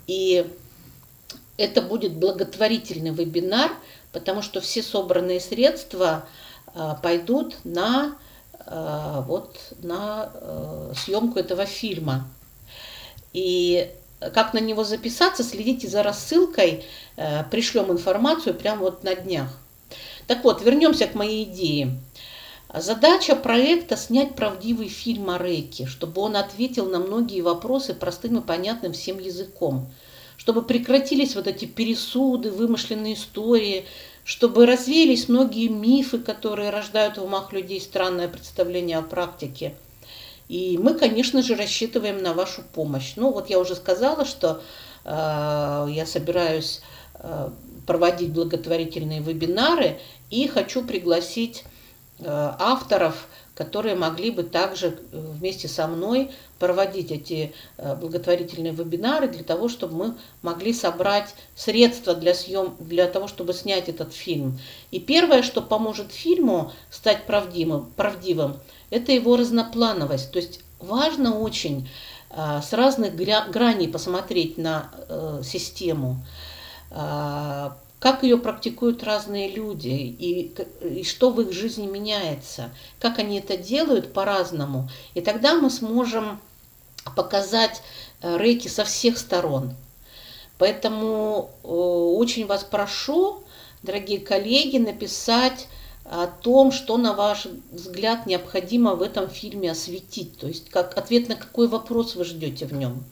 И 0.08 0.46
это 1.57 1.81
будет 1.81 2.13
благотворительный 2.13 3.11
вебинар, 3.11 3.71
потому 4.11 4.41
что 4.41 4.61
все 4.61 4.83
собранные 4.83 5.39
средства 5.39 6.25
а, 6.73 6.95
пойдут 6.95 7.55
на, 7.63 8.15
а, 8.65 9.21
вот, 9.21 9.57
на 9.81 10.31
а, 10.33 10.91
съемку 10.95 11.39
этого 11.39 11.65
фильма. 11.65 12.27
И 13.33 13.91
как 14.33 14.53
на 14.53 14.59
него 14.59 14.83
записаться, 14.83 15.43
следите 15.43 15.87
за 15.87 16.01
рассылкой, 16.01 16.83
пришлем 17.51 17.91
информацию 17.91 18.55
прямо 18.55 18.81
вот 18.81 19.03
на 19.03 19.13
днях. 19.13 19.49
Так 20.25 20.43
вот, 20.43 20.63
вернемся 20.63 21.05
к 21.05 21.13
моей 21.13 21.43
идее. 21.43 21.99
Задача 22.73 23.35
проекта– 23.35 23.95
снять 23.97 24.35
правдивый 24.35 24.87
фильм 24.87 25.29
о 25.29 25.37
Рейке, 25.37 25.85
чтобы 25.85 26.21
он 26.21 26.35
ответил 26.35 26.89
на 26.89 26.97
многие 26.97 27.41
вопросы 27.41 27.93
простым 27.93 28.39
и 28.39 28.41
понятным 28.41 28.93
всем 28.93 29.19
языком– 29.19 29.87
чтобы 30.38 30.62
прекратились 30.62 31.36
вот 31.36 31.48
эти 31.48 31.65
пересуды, 31.65 32.51
вымышленные 32.51 33.15
истории, 33.15 33.86
чтобы 34.24 34.65
развеялись 34.65 35.29
многие 35.29 35.67
мифы, 35.67 36.20
которые 36.20 36.70
рождают 36.70 37.17
в 37.17 37.24
умах 37.24 37.51
людей 37.53 37.82
странное 37.82 38.27
представление 38.27 38.98
о 38.98 39.01
практике. 39.01 39.75
И 40.48 40.77
мы, 40.82 40.94
конечно 40.94 41.41
же, 41.41 41.56
рассчитываем 41.56 42.22
на 42.22 42.34
вашу 42.34 42.62
помощь. 42.62 43.13
Ну, 43.15 43.32
вот 43.34 43.50
я 43.50 43.60
уже 43.60 43.75
сказала, 43.75 44.25
что 44.25 44.62
э, 45.03 45.10
я 45.89 46.06
собираюсь 46.06 46.82
э, 47.15 47.50
проводить 47.86 48.32
благотворительные 48.32 49.22
вебинары 49.22 50.00
и 50.29 50.48
хочу 50.48 50.84
пригласить 50.84 51.63
э, 52.20 52.25
авторов, 52.27 53.27
которые 53.56 53.96
могли 53.96 54.32
бы 54.32 54.44
также 54.44 54.88
э, 54.88 54.94
вместе 55.12 55.67
со 55.67 55.88
мной 55.88 56.32
проводить 56.59 57.11
эти 57.11 57.53
э, 57.77 57.95
благотворительные 57.95 58.73
вебинары 58.73 59.27
для 59.27 59.43
того, 59.43 59.69
чтобы 59.69 59.95
мы 59.95 60.13
могли 60.41 60.73
собрать 60.73 61.33
средства 61.55 62.15
для, 62.15 62.33
съем, 62.33 62.75
для 62.79 63.07
того, 63.07 63.27
чтобы 63.27 63.53
снять 63.53 63.89
этот 63.89 64.13
фильм. 64.13 64.59
И 64.91 64.99
первое, 64.99 65.43
что 65.43 65.61
поможет 65.61 66.11
фильму 66.11 66.71
стать 66.89 67.25
правдивым, 67.25 67.91
правдивым 67.95 68.57
это 68.89 69.11
его 69.11 69.35
разноплановость. 69.35 70.31
То 70.31 70.39
есть 70.39 70.61
важно 70.79 71.39
очень 71.39 71.89
э, 72.29 72.61
с 72.61 72.73
разных 72.73 73.15
граней 73.15 73.87
посмотреть 73.87 74.57
на 74.57 74.91
систему 75.43 76.23
как 77.99 78.23
ее 78.23 78.37
практикуют 78.37 79.03
разные 79.03 79.49
люди 79.49 79.87
и, 79.87 80.53
и 80.81 81.03
что 81.03 81.31
в 81.31 81.41
их 81.41 81.51
жизни 81.51 81.87
меняется, 81.87 82.69
как 82.99 83.19
они 83.19 83.39
это 83.39 83.57
делают 83.57 84.13
по-разному. 84.13 84.89
И 85.15 85.21
тогда 85.21 85.55
мы 85.55 85.69
сможем 85.69 86.39
показать 87.15 87.81
э, 88.21 88.37
рейки 88.37 88.67
со 88.67 88.83
всех 88.83 89.17
сторон. 89.17 89.75
Поэтому 90.57 91.51
э, 91.63 91.67
очень 91.67 92.45
вас 92.45 92.63
прошу, 92.63 93.43
дорогие 93.83 94.19
коллеги, 94.19 94.77
написать 94.77 95.67
о 96.05 96.27
том, 96.27 96.71
что, 96.71 96.97
на 96.97 97.13
ваш 97.13 97.47
взгляд, 97.71 98.25
необходимо 98.25 98.95
в 98.95 99.01
этом 99.01 99.29
фильме 99.29 99.71
осветить. 99.71 100.37
То 100.37 100.47
есть 100.47 100.69
как 100.69 100.97
ответ 100.97 101.27
на 101.27 101.35
какой 101.35 101.67
вопрос 101.67 102.15
вы 102.15 102.23
ждете 102.23 102.65
в 102.65 102.73
нем. 102.73 103.03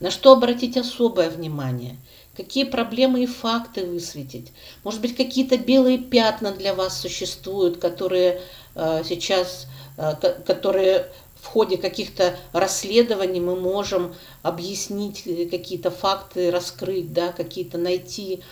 На 0.00 0.10
что 0.10 0.32
обратить 0.32 0.76
особое 0.76 1.30
внимание– 1.30 1.96
какие 2.38 2.62
проблемы 2.62 3.24
и 3.24 3.26
факты 3.26 3.84
высветить. 3.84 4.52
Может 4.84 5.00
быть, 5.00 5.16
какие-то 5.16 5.58
белые 5.58 5.98
пятна 5.98 6.52
для 6.52 6.72
вас 6.72 7.00
существуют, 7.00 7.78
которые 7.78 8.40
э, 8.76 9.02
сейчас, 9.04 9.66
э, 9.96 10.14
которые 10.46 11.08
в 11.40 11.46
ходе 11.46 11.76
каких-то 11.78 12.36
расследований 12.52 13.40
мы 13.40 13.56
можем 13.56 14.14
объяснить 14.42 15.26
э, 15.26 15.46
какие-то 15.46 15.90
факты, 15.90 16.50
раскрыть, 16.50 17.12
да, 17.12 17.32
какие-то 17.32 17.78
найти 17.78 18.42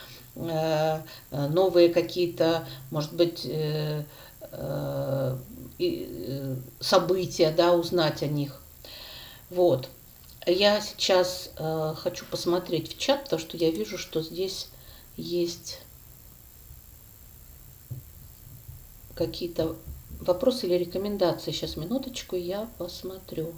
новые 1.30 1.88
какие-то, 1.88 2.68
может 2.90 3.14
быть, 3.14 3.48
события, 6.78 7.50
да, 7.56 7.72
узнать 7.72 8.22
о 8.22 8.26
них. 8.26 8.60
Вот. 9.48 9.88
Я 10.46 10.80
сейчас 10.80 11.50
э, 11.56 11.94
хочу 11.96 12.24
посмотреть 12.26 12.94
в 12.94 12.98
чат, 12.98 13.24
потому 13.24 13.40
что 13.40 13.56
я 13.56 13.70
вижу, 13.70 13.98
что 13.98 14.22
здесь 14.22 14.68
есть 15.16 15.80
какие-то 19.16 19.74
вопросы 20.20 20.66
или 20.66 20.75
рекомендации. 20.75 21.50
Сейчас 21.50 21.76
минуточку, 21.76 22.37
я 22.37 22.68
посмотрю. 22.78 23.54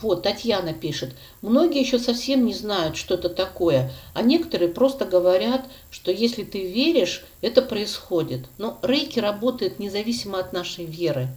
Вот, 0.00 0.22
Татьяна 0.22 0.74
пишет, 0.74 1.14
многие 1.40 1.80
еще 1.80 1.98
совсем 1.98 2.44
не 2.44 2.52
знают, 2.52 2.96
что 2.96 3.14
это 3.14 3.30
такое, 3.30 3.90
а 4.12 4.20
некоторые 4.20 4.68
просто 4.68 5.06
говорят, 5.06 5.66
что 5.90 6.10
если 6.12 6.44
ты 6.44 6.70
веришь, 6.70 7.24
это 7.40 7.62
происходит. 7.62 8.46
Но 8.58 8.78
рейки 8.82 9.18
работает 9.18 9.78
независимо 9.78 10.38
от 10.38 10.52
нашей 10.52 10.84
веры. 10.84 11.28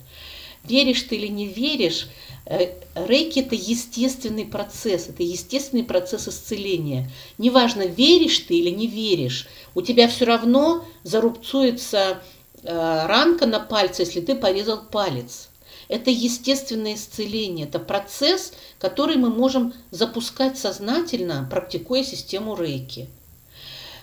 Веришь 0.63 1.04
ты 1.04 1.16
или 1.16 1.28
не 1.28 1.48
веришь, 1.48 2.10
э, 2.46 2.74
рейки– 2.96 3.39
это 3.42 3.56
естественный 3.56 4.46
процесс, 4.46 5.08
это 5.08 5.24
естественный 5.24 5.84
процесс 5.84 6.28
исцеления. 6.28 7.10
Неважно, 7.38 7.84
веришь 7.84 8.39
ты 8.39 8.56
или 8.56 8.70
не 8.70 8.88
веришь, 8.88 9.48
у 9.75 9.82
тебя 9.82 10.08
все 10.08 10.25
равно 10.25 10.86
зарубцуется 11.04 12.22
э, 12.62 13.08
ранка 13.08 13.46
на 13.46 13.60
пальце, 13.60 14.04
если 14.04 14.22
ты 14.22 14.36
порезал 14.36 14.82
палец. 14.92 15.50
Это 15.88 16.12
естественное 16.12 16.96
исцеление, 16.96 17.66
это 17.66 17.80
процесс, 17.80 18.54
который 18.78 19.16
мы 19.16 19.30
можем 19.30 19.74
запускать 19.89 20.58
сознательно, 20.58 21.48
практикуя 21.50 22.04
систему 22.04 22.56
рейки. 22.56 23.08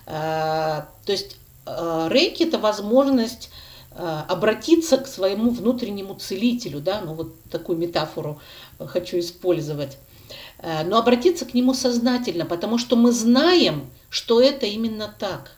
А, 0.07 0.89
то 1.05 1.13
есть 1.13 1.37
рейки– 1.65 2.43
это 2.45 2.59
возможность 2.59 3.51
обратиться 3.97 4.99
к 4.99 5.07
своему 5.07 5.51
внутреннему 5.51 6.15
целителю, 6.15 6.81
да, 6.81 7.01
ну 7.01 7.15
вот 7.15 7.35
такую 7.51 7.79
метафору 7.79 8.41
хочу 8.79 9.19
использовать, 9.19 9.99
но 10.63 10.99
обратиться 10.99 11.47
к 11.47 11.55
нему 11.55 11.73
сознательно, 11.73 12.45
потому 12.45 12.77
что 12.79 12.97
мы 12.97 13.13
знаем, 13.13 13.89
что 14.11 14.41
это 14.41 14.67
именно 14.67 15.15
так. 15.19 15.57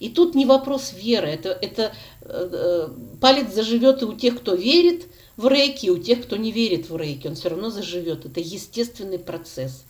И 0.00 0.08
тут 0.08 0.34
не 0.34 0.46
вопрос 0.46 0.92
веры, 0.92 1.28
это, 1.28 1.50
это 1.50 1.92
э, 2.22 2.48
э, 2.52 2.88
палец 3.20 3.54
заживет 3.54 4.02
и 4.02 4.04
у 4.04 4.12
тех, 4.12 4.38
кто 4.38 4.54
верит, 4.54 5.06
в 5.36 5.48
рейке, 5.48 5.90
у 5.90 5.98
тех, 5.98 6.22
кто 6.22 6.36
не 6.36 6.52
верит 6.52 6.88
в 6.88 6.96
рейки, 6.96 7.26
он 7.26 7.34
все 7.34 7.48
равно 7.48 7.70
заживет. 7.70 8.24
Это 8.24 8.40
естественный 8.40 9.18
процесс. 9.18 9.84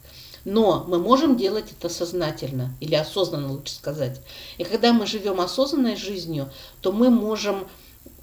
Но 0.45 0.85
мы 0.87 0.99
можем 0.99 1.37
делать 1.37 1.73
это 1.73 1.89
сознательно 1.89 2.75
или 2.81 2.95
осознанно, 2.95 3.53
лучше 3.53 3.75
сказать. 3.75 4.21
И 4.59 4.65
когда 4.65 4.93
мы 4.93 5.07
живем 5.07 5.41
осознанной 5.41 5.97
жизнью, 5.97 6.51
то 6.83 6.93
мы 6.93 7.09
можем, 7.09 7.67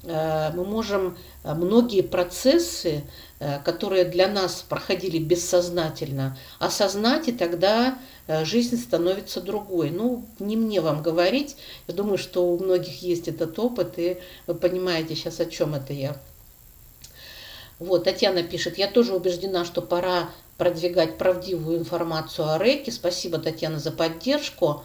э, 0.04 0.52
мы 0.54 0.64
можем 0.64 1.18
э, 1.42 1.54
многие 1.54 2.02
процессы, 2.02 3.02
э, 3.40 3.58
которые 3.64 4.04
для 4.04 4.28
нас 4.28 4.64
проходили 4.68 5.18
бессознательно, 5.18 6.38
осознать, 6.60 7.28
и 7.28 7.32
тогда 7.32 7.98
жизнь 8.28 8.78
становится 8.78 9.40
другой. 9.40 9.90
Ну, 9.90 10.24
не 10.38 10.56
мне 10.56 10.80
вам 10.80 11.02
говорить, 11.02 11.56
я 11.88 11.94
думаю, 11.94 12.18
что 12.18 12.46
у 12.46 12.56
многих 12.56 13.02
есть 13.02 13.26
этот 13.26 13.58
опыт, 13.58 13.94
и 13.96 14.18
вы 14.46 14.54
понимаете 14.54 15.16
сейчас, 15.16 15.40
о 15.40 15.46
чем 15.46 15.74
это 15.74 15.92
я. 15.92 16.16
Вот, 17.80 18.04
Татьяна 18.04 18.44
пишет, 18.44 18.78
я 18.78 18.86
тоже 18.86 19.12
убеждена, 19.12 19.64
что 19.64 19.82
пора 19.82 20.30
продвигать 20.62 21.18
правдивую 21.18 21.78
информацию 21.78 22.48
о 22.48 22.56
рэке. 22.56 22.92
Спасибо, 22.92 23.38
Татьяна, 23.38 23.80
за 23.80 23.90
поддержку. 23.90 24.84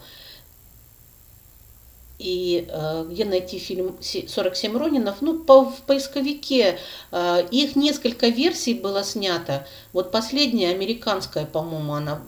И 2.18 2.66
э, 2.68 3.06
где 3.08 3.24
найти 3.24 3.60
фильм 3.60 3.96
«47 4.00 4.76
Ронинов»? 4.76 5.18
Ну, 5.20 5.38
по, 5.38 5.66
в 5.66 5.82
поисковике. 5.82 6.80
Э, 7.12 7.46
их 7.52 7.76
несколько 7.76 8.26
версий 8.26 8.74
было 8.74 9.04
снято. 9.04 9.68
Вот 9.92 10.10
последняя, 10.10 10.70
американская, 10.70 11.46
по-моему, 11.46 11.92
она, 11.92 12.22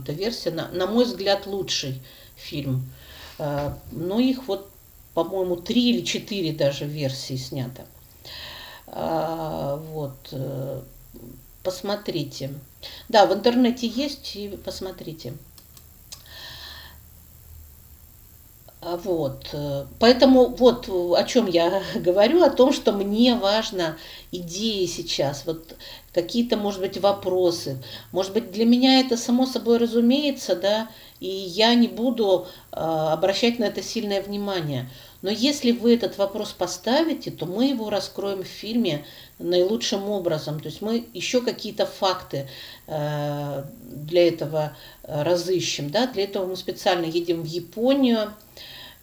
эта 0.00 0.12
версия, 0.12 0.52
на, 0.52 0.68
на 0.68 0.86
мой 0.86 1.06
взгляд, 1.06 1.48
лучший 1.48 2.00
фильм. 2.36 2.88
Э, 3.40 3.72
но 3.90 4.20
их 4.20 4.46
вот, 4.46 4.68
по-моему, 5.12 5.56
три 5.56 5.90
или 5.90 6.04
четыре 6.04 6.52
даже 6.52 6.84
версии 6.84 7.34
снято. 7.34 7.84
А, 8.86 9.74
вот, 9.74 10.28
э, 10.30 10.82
посмотрите. 11.66 12.54
Да, 13.08 13.26
в 13.26 13.34
интернете 13.34 13.88
есть, 13.88 14.36
и 14.36 14.48
посмотрите. 14.64 15.32
А, 18.80 18.96
вот, 18.96 19.48
э, 19.52 19.84
поэтому 19.98 20.46
вот 20.46 20.88
о 20.88 21.24
чем 21.24 21.46
я 21.46 21.82
говорю, 21.96 22.44
о 22.44 22.50
том, 22.50 22.72
что 22.72 22.92
мне 22.92 23.34
важно 23.34 23.96
идеи 24.30 24.86
сейчас, 24.86 25.42
вот 25.44 25.74
какие-то, 26.14 26.56
может 26.56 26.80
быть, 26.80 26.98
вопросы. 26.98 27.82
Может 28.12 28.32
быть, 28.32 28.52
для 28.52 28.64
меня 28.64 29.00
это 29.00 29.16
само 29.16 29.44
собой 29.44 29.78
разумеется, 29.78 30.54
да, 30.54 30.88
и 31.18 31.26
я 31.26 31.74
не 31.74 31.88
буду 31.88 32.46
э, 32.70 32.76
обращать 32.76 33.58
на 33.58 33.64
это 33.64 33.82
сильное 33.82 34.22
внимание. 34.22 34.88
Но 35.22 35.30
если 35.30 35.72
вы 35.72 35.94
этот 35.94 36.18
вопрос 36.18 36.52
поставите, 36.52 37.30
то 37.30 37.46
мы 37.46 37.66
его 37.70 37.90
раскроем 37.90 38.42
в 38.42 38.46
фильме 38.46 39.04
наилучшим 39.38 40.08
образом. 40.08 40.60
То 40.60 40.66
есть 40.66 40.82
мы 40.82 41.06
еще 41.12 41.40
какие-то 41.40 41.86
факты 41.86 42.48
э, 42.86 43.64
для 43.82 44.28
этого 44.28 44.76
разыщем. 45.02 45.90
Да? 45.90 46.06
Для 46.06 46.24
этого 46.24 46.46
мы 46.46 46.56
специально 46.56 47.04
едем 47.04 47.42
в 47.42 47.46
Японию 47.46 48.32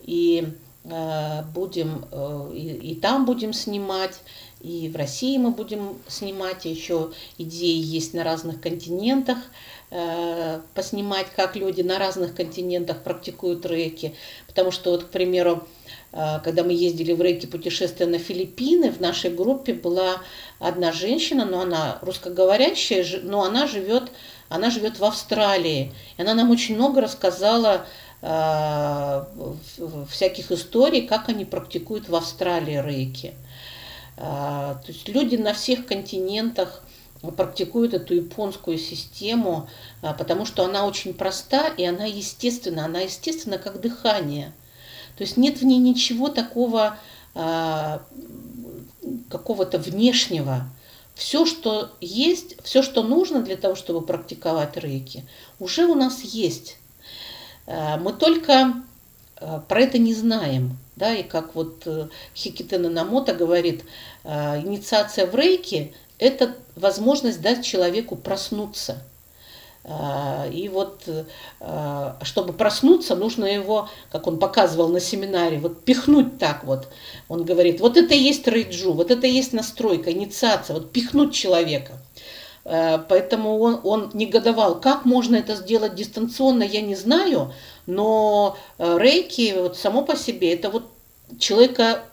и 0.02 0.48
э, 0.86 1.44
будем 1.54 2.06
э, 2.12 2.52
и, 2.56 2.92
и 2.92 2.96
там 2.96 3.26
будем 3.26 3.54
снимать, 3.54 4.20
и 4.62 4.90
в 4.90 4.96
России 4.96 5.38
мы 5.38 5.52
будем 5.52 5.98
снимать, 6.08 6.66
еще 6.66 7.12
идеи 7.38 7.82
есть 7.82 8.14
на 8.14 8.24
разных 8.24 8.62
континентах 8.62 9.38
поснимать, 10.74 11.28
как 11.36 11.56
люди 11.56 11.84
на 11.84 12.00
разных 12.00 12.34
континентах 12.34 13.04
практикуют 13.04 13.64
рейки. 13.68 14.16
Потому 14.48 14.72
что, 14.72 14.90
вот, 14.90 15.04
к 15.04 15.10
примеру, 15.10 15.68
когда 16.44 16.64
мы 16.64 16.74
ездили 16.74 17.12
в 17.14 17.22
рейки 17.22 17.48
путешествия 17.48 18.06
на 18.06 18.20
Филиппины, 18.20 18.92
в 18.92 19.02
нашей 19.02 19.32
группе 19.32 19.74
была 19.74 20.22
одна 20.60 20.92
женщина, 20.92 21.44
но 21.44 21.62
она 21.62 21.98
русскоговорящая, 22.02 23.04
но 23.24 23.44
она 23.44 23.66
живет, 23.66 24.12
она 24.48 24.70
живет 24.70 25.00
в 25.00 25.06
Австралии. 25.06 25.92
И 26.18 26.22
она 26.22 26.36
нам 26.36 26.52
очень 26.52 26.76
много 26.76 27.02
рассказала 27.02 27.88
э, 28.22 29.26
всяких 30.08 30.52
историй, 30.52 31.08
как 31.08 31.30
они 31.30 31.46
практикуют 31.46 32.08
в 32.10 32.16
Австралии 32.16 32.80
рейки. 32.80 33.34
Э, 34.18 34.76
то 34.86 34.86
есть 34.90 35.08
люди 35.08 35.36
на 35.36 35.56
всех 35.56 35.88
континентах 35.88 36.84
практикуют 37.36 37.96
эту 37.96 38.14
японскую 38.14 38.78
систему, 38.78 39.68
потому 40.02 40.46
что 40.46 40.64
она 40.64 40.86
очень 40.86 41.16
проста 41.16 41.70
и 41.70 41.84
она 41.84 42.06
естественна. 42.06 42.86
Она 42.86 43.00
естественна 43.00 43.58
как 43.58 43.82
дыхание– 43.82 44.54
то 45.16 45.24
есть 45.24 45.38
нет 45.38 45.60
в 45.60 45.66
ней 45.66 45.78
ничего 45.78 46.30
такого 46.30 46.98
а, 47.36 48.02
какого-то 49.30 49.78
внешнего. 49.78 50.68
Все, 51.16 51.46
что 51.46 51.92
есть, 52.02 52.56
все, 52.64 52.82
что 52.82 53.04
нужно 53.04 53.42
для 53.42 53.56
того, 53.56 53.76
чтобы 53.76 54.02
практиковать 54.06 54.78
рейки, 54.78 55.26
уже 55.60 55.86
у 55.86 55.96
нас 55.96 56.22
есть. 56.22 56.78
А, 57.68 57.98
мы 57.98 58.14
только 58.14 58.74
а, 59.38 59.60
про 59.60 59.82
это 59.82 59.98
не 59.98 60.14
знаем. 60.14 60.78
Да, 60.96 61.12
и 61.12 61.24
как 61.24 61.56
вот 61.56 61.88
э, 61.88 62.10
Хикитена 62.36 62.88
Намото 62.88 63.34
говорит, 63.34 63.84
инициация 64.24 65.26
в 65.26 65.34
рейки– 65.34 65.92
это 66.20 66.56
возможность 66.76 67.42
дать 67.42 67.66
человеку 67.66 68.16
проснуться– 68.16 69.02
и 69.86 70.70
вот, 70.70 71.10
а, 71.60 72.18
чтобы 72.22 72.54
проснуться, 72.54 73.16
нужно 73.16 73.44
его, 73.44 73.90
как 74.12 74.28
он 74.28 74.40
показывал 74.40 74.88
на 74.88 75.02
семинаре, 75.02 75.60
вот 75.60 75.84
пихнуть 75.84 76.40
так 76.40 76.64
вот. 76.64 76.88
Он 77.28 77.44
говорит, 77.44 77.82
вот 77.82 77.98
это 77.98 78.14
и 78.14 78.18
есть 78.20 78.48
рейджу, 78.48 78.94
вот 78.94 79.12
это 79.12 79.28
и 79.28 79.32
есть 79.32 79.52
настройка, 79.52 80.12
инициация, 80.12 80.76
вот 80.76 80.92
пихнуть 80.92 81.34
человека. 81.34 81.98
А, 82.64 83.00
поэтому 83.10 83.60
он, 83.60 83.82
он 83.84 84.12
негодовал, 84.14 84.80
как 84.80 85.04
можно 85.04 85.36
это 85.36 85.56
сделать 85.56 85.96
дистанционно, 85.96 86.64
я 86.64 86.82
не 86.82 86.96
знаю, 86.96 87.54
но 87.86 88.58
рейки 88.78 89.54
вот 89.58 89.76
само 89.76 90.04
по 90.04 90.16
себе, 90.16 90.54
это 90.54 90.70
вот 90.70 90.86
человека 91.40 92.06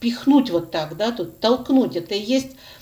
пихнуть 0.00 0.50
вот 0.50 0.70
так, 0.70 0.96
да, 0.96 1.12
тут 1.12 1.40
толкнуть, 1.40 1.96
это 1.96 2.14
и 2.14 2.22
есть 2.22 2.52
э, 2.52 2.54
э, 2.54 2.77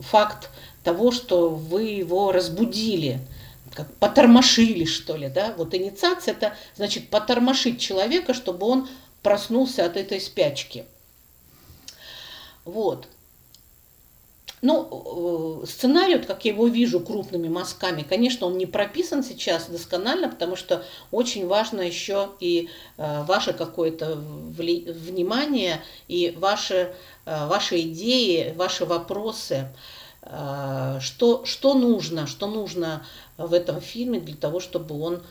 факт 0.00 0.50
того, 0.84 1.10
что 1.10 1.50
вы 1.50 1.82
его 1.82 2.32
разбудили, 2.32 3.20
как 3.74 3.92
потормошили, 3.94 4.84
что 4.84 5.16
ли, 5.16 5.28
да? 5.28 5.54
Вот 5.56 5.74
инициация– 5.74 6.34
это 6.34 6.54
значит 6.74 7.10
потормошить 7.10 7.80
человека, 7.80 8.34
чтобы 8.34 8.66
он 8.66 8.88
проснулся 9.22 9.84
от 9.84 9.96
этой 9.96 10.20
спячки. 10.20 10.84
Вот. 12.64 13.08
Ну, 14.60 15.62
э, 15.62 15.66
сценарий, 15.66 16.16
вот 16.16 16.26
как 16.26 16.44
я 16.44 16.52
его 16.52 16.66
вижу 16.66 16.98
крупными 16.98 17.48
мазками, 17.48 18.02
конечно, 18.02 18.46
он 18.46 18.58
не 18.58 18.66
прописан 18.66 19.22
сейчас 19.22 19.68
досконально, 19.68 20.28
потому 20.28 20.56
что 20.56 20.84
очень 21.12 21.46
важно 21.46 21.80
еще 21.80 22.30
и 22.40 22.68
э, 22.96 23.22
ваше 23.24 23.52
какое-то 23.52 24.16
внимание 24.16 25.80
и 26.08 26.34
ваши, 26.36 26.74
э, 26.74 26.92
ваши 27.46 27.80
идеи, 27.80 28.54
ваши 28.56 28.84
вопросы, 28.84 29.68
что, 30.22 31.44
что 31.44 31.74
нужно, 31.74 32.26
что 32.26 32.46
нужно 32.46 33.04
в 33.36 33.52
этом 33.52 33.80
фильме 33.80 34.20
для 34.20 34.36
того, 34.36 34.60
чтобы 34.60 35.00
он 35.00 35.22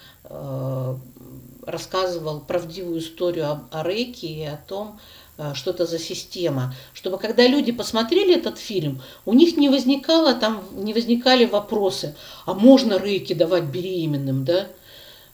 рассказывал 1.65 2.39
правдивую 2.39 2.99
историю 2.99 3.45
о, 3.45 3.61
о 3.71 3.83
Рейке 3.83 4.27
и 4.27 4.43
о 4.45 4.57
том, 4.57 4.99
Э, 5.37 5.53
что 5.53 5.71
это 5.71 5.85
за 5.85 5.99
система, 5.99 6.73
чтобы 6.93 7.17
когда 7.19 7.45
люди 7.45 7.71
посмотрели 7.71 8.35
этот 8.35 8.57
фильм, 8.57 9.01
у 9.25 9.33
них 9.33 9.55
не 9.55 9.69
возникало 9.69 10.33
там, 10.33 10.63
не 10.71 10.93
возникали 10.93 11.45
вопросы, 11.45 12.15
а 12.45 12.53
можно 12.53 12.97
рейки 12.97 13.33
давать 13.33 13.65
беременным, 13.65 14.45
да? 14.45 14.67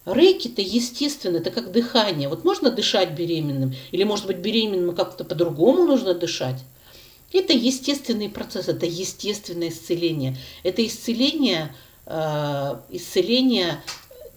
Рейки-то 0.06 0.62
естественно, 0.62 1.38
это 1.38 1.52
как 1.52 1.72
дыхание. 1.72 2.28
Вот 2.30 2.44
можно 2.44 2.72
дышать 2.72 3.12
беременным, 3.12 3.74
или 3.92 4.04
может 4.04 4.28
быть 4.28 4.38
беременным 4.38 4.96
как-то 4.96 5.24
по-другому 5.24 5.84
нужно 5.86 6.14
дышать. 6.14 6.60
Это 7.32 7.54
естественный 7.54 8.30
процесс, 8.30 8.68
это 8.68 8.86
естественное 8.86 9.70
исцеление. 9.70 10.38
Это 10.64 10.86
исцеление, 10.86 11.74
э, 12.06 12.76
исцеление 12.90 13.82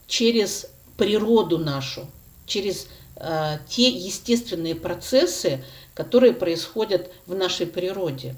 через 0.06 0.66
природу 0.96 1.58
нашу, 1.58 2.06
через 2.46 2.86
Э, 3.16 3.58
те 3.68 3.88
естественные 3.88 4.74
процессы, 4.74 5.64
которые 5.94 6.34
происходят 6.34 7.10
в 7.26 7.34
нашей 7.34 7.66
природе. 7.66 8.34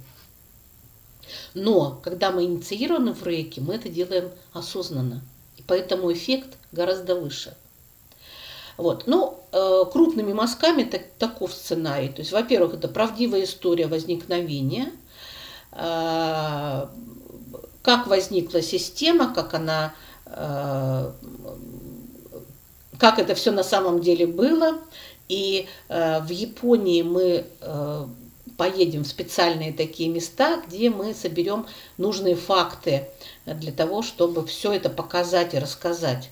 Но 1.53 2.01
когда 2.03 2.31
мы 2.31 2.45
инициированы 2.45 3.13
в 3.13 3.27
рейке, 3.27 3.61
мы 3.61 3.75
это 3.75 3.89
делаем 3.89 4.31
осознанно. 4.53 5.23
И 5.57 5.63
поэтому 5.67 6.13
эффект 6.13 6.57
гораздо 6.73 7.15
выше. 7.15 7.57
Вот. 8.77 9.05
Ну, 9.07 9.41
э, 9.53 9.85
крупными 9.91 10.33
мазками 10.33 10.85
так, 10.85 11.03
таков 11.19 11.53
сценарий. 11.53 12.09
То 12.09 12.21
есть, 12.21 12.33
во-первых, 12.33 12.75
это 12.75 12.89
правдивая 12.89 13.45
история 13.45 13.87
возникновения, 13.87 14.93
э, 15.73 16.87
как 17.83 18.07
возникла 18.07 18.63
система, 18.63 19.33
как 19.35 19.55
она 19.55 19.95
как 22.99 23.19
это 23.19 23.35
все 23.35 23.51
на 23.53 23.63
самом 23.63 24.01
деле 24.01 24.27
было. 24.27 24.79
И 25.29 25.69
э, 25.89 26.21
в 26.21 26.31
Японии 26.31 27.03
мы 27.03 27.47
э, 27.61 28.07
поедем 28.57 29.05
в 29.05 29.09
специальные 29.09 29.73
такие 29.73 30.09
места, 30.09 30.61
где 30.67 30.91
мы 30.91 31.15
соберем 31.15 31.67
нужные 31.97 32.35
факты 32.35 33.09
для 33.47 33.73
того, 33.73 34.03
чтобы 34.03 34.47
все 34.47 34.73
это 34.73 34.89
показать 34.89 35.55
и 35.55 35.59
рассказать. 35.59 36.31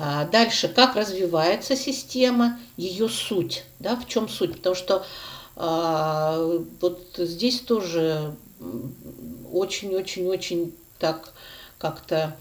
А 0.00 0.24
дальше, 0.26 0.68
как 0.68 0.94
развивается 0.94 1.74
система, 1.74 2.58
ее 2.76 3.08
суть, 3.08 3.64
да, 3.80 3.96
в 3.96 4.06
чем 4.06 4.28
суть, 4.28 4.56
потому 4.56 4.76
что 4.76 5.04
а, 5.56 6.60
вот 6.80 7.02
здесь 7.16 7.60
тоже 7.60 8.36
очень-очень-очень 9.50 10.72
так 10.98 11.32
как-то 11.78 12.36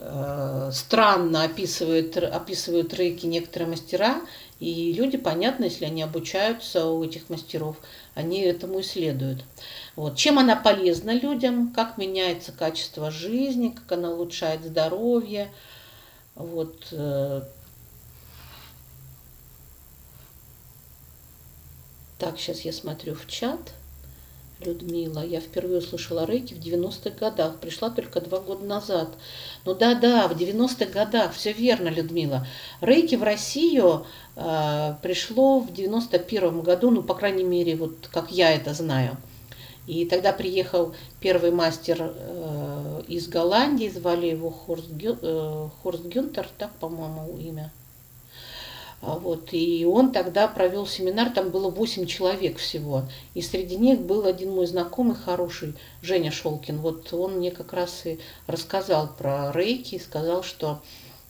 Э, 0.00 0.70
странно 0.72 1.42
описывают, 1.42 2.16
описывают 2.16 2.94
рейки 2.94 3.26
некоторые 3.26 3.70
мастера, 3.70 4.20
и 4.60 4.92
люди, 4.92 5.16
понятно, 5.16 5.64
если 5.64 5.86
они 5.86 6.02
обучаются 6.02 6.86
у 6.86 7.02
этих 7.02 7.28
мастеров, 7.30 7.76
они 8.14 8.40
этому 8.42 8.80
исследуют. 8.80 9.44
Вот. 9.96 10.16
Чем 10.16 10.38
она 10.38 10.54
полезна 10.54 11.10
людям, 11.10 11.72
как 11.72 11.98
меняется 11.98 12.52
качество 12.52 13.10
жизни, 13.10 13.70
как 13.70 13.98
она 13.98 14.10
улучшает 14.10 14.62
здоровье. 14.62 15.50
Вот. 16.38 16.88
Э. 16.92 17.42
Так, 22.18 22.38
сейчас 22.38 22.60
я 22.60 22.72
смотрю 22.72 23.14
в 23.14 23.26
чат. 23.26 23.74
Людмила. 24.60 25.24
Я 25.24 25.40
впервые 25.40 25.78
услышала 25.78 26.24
рейки 26.24 26.54
в 26.54 26.58
90-х 26.58 27.10
годах. 27.10 27.58
Пришла 27.60 27.90
только 27.90 28.20
два 28.20 28.40
года 28.40 28.64
назад. 28.64 29.08
Ну 29.64 29.74
да-да, 29.74 30.26
в 30.26 30.32
90-х 30.32 30.86
годах. 30.86 31.32
Все 31.32 31.52
верно, 31.52 31.88
Людмила. 31.88 32.44
Рейки 32.80 33.14
в 33.14 33.22
Россию 33.22 34.06
э, 34.34 34.94
пришло 35.00 35.60
в 35.60 35.70
91-м 35.70 36.62
году, 36.62 36.90
ну, 36.90 37.02
по 37.04 37.14
крайней 37.14 37.44
мере, 37.44 37.76
вот 37.76 38.08
как 38.12 38.32
я 38.32 38.52
это 38.52 38.74
знаю. 38.74 39.16
И 39.86 40.04
тогда 40.04 40.32
приехал 40.32 40.92
первый 41.20 41.52
мастер 41.52 41.98
э, 42.00 42.47
из 43.08 43.28
Голландии, 43.28 43.88
звали 43.88 44.26
его 44.26 44.50
Хорст, 44.50 44.90
Гю, 44.90 45.18
э, 45.20 45.68
Хорст 45.82 46.04
Гюнтер, 46.04 46.48
так, 46.58 46.72
по-моему, 46.74 47.38
имя. 47.38 47.72
А 49.00 49.16
вот, 49.16 49.50
и 49.52 49.84
он 49.84 50.12
тогда 50.12 50.48
провел 50.48 50.86
семинар, 50.86 51.30
там 51.30 51.50
было 51.50 51.70
8 51.70 52.06
человек 52.06 52.58
всего. 52.58 53.04
И 53.34 53.42
среди 53.42 53.76
них 53.76 54.00
был 54.00 54.26
один 54.26 54.52
мой 54.52 54.66
знакомый 54.66 55.14
хороший, 55.14 55.74
Женя 56.02 56.32
Шолкин. 56.32 56.78
Вот 56.78 57.12
он 57.12 57.36
мне 57.36 57.52
как 57.52 57.72
раз 57.72 58.06
и 58.06 58.18
рассказал 58.48 59.08
про 59.08 59.52
рейки, 59.52 59.94
и 59.94 60.00
сказал, 60.00 60.42
что 60.42 60.80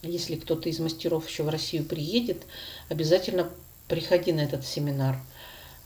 если 0.02 0.36
кто-то 0.36 0.68
из 0.68 0.78
мастеров 0.78 1.28
еще 1.28 1.42
в 1.42 1.50
Россию 1.50 1.84
приедет, 1.84 2.42
обязательно 2.88 3.50
приходи 3.86 4.32
на 4.32 4.40
этот 4.40 4.64
семинар. 4.64 5.18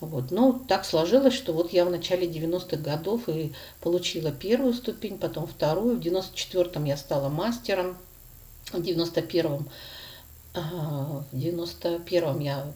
Вот. 0.07 0.31
Ну, 0.31 0.61
так 0.67 0.85
сложилось, 0.85 1.35
что 1.35 1.53
вот 1.53 1.73
я 1.73 1.85
в 1.85 1.91
начале 1.91 2.27
90-х 2.27 2.77
годов 2.77 3.29
и 3.29 3.53
получила 3.81 4.33
первую 4.33 4.75
ступень, 4.75 5.19
потом 5.19 5.47
вторую. 5.47 5.97
В 5.97 6.01
94-м 6.01 6.85
я 6.85 6.97
стала 6.97 7.29
мастером, 7.29 7.97
в 8.73 8.79
91-м 8.79 9.69
в 10.55 11.25
91-м 11.33 12.41
я 12.41 12.73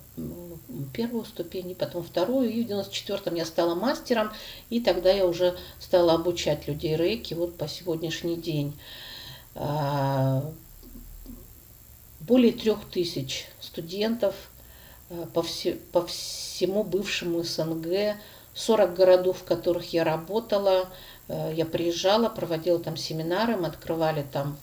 первую 0.94 1.24
ступень, 1.26 1.74
потом 1.74 2.04
вторую, 2.04 2.50
и 2.50 2.64
в 2.64 2.70
94-м 2.70 3.34
я 3.34 3.44
стала 3.44 3.74
мастером, 3.74 4.30
и 4.70 4.80
тогда 4.80 5.10
я 5.10 5.26
уже 5.26 5.58
стала 5.78 6.14
обучать 6.14 6.66
людей 6.68 6.96
рейки 6.96 7.34
вот 7.34 7.58
по 7.58 7.68
сегодняшний 7.68 8.36
день. 8.36 8.72
А, 9.54 10.42
более 12.20 12.52
трех 12.52 12.88
тысяч 12.88 13.46
студентов 13.60 14.34
а, 14.34 14.55
по, 15.32 15.42
все, 15.42 15.74
по 15.92 16.04
всему 16.06 16.84
бывшему 16.84 17.42
СНГ, 17.42 18.16
40 18.54 18.94
городов, 18.94 19.38
в 19.38 19.44
которых 19.44 19.92
я 19.92 20.04
работала, 20.04 20.88
а, 21.28 21.52
я 21.52 21.66
приезжала, 21.66 22.28
проводила 22.28 22.78
там 22.78 22.96
семинары, 22.96 23.56
мы 23.56 23.68
открывали 23.68 24.24
там 24.32 24.56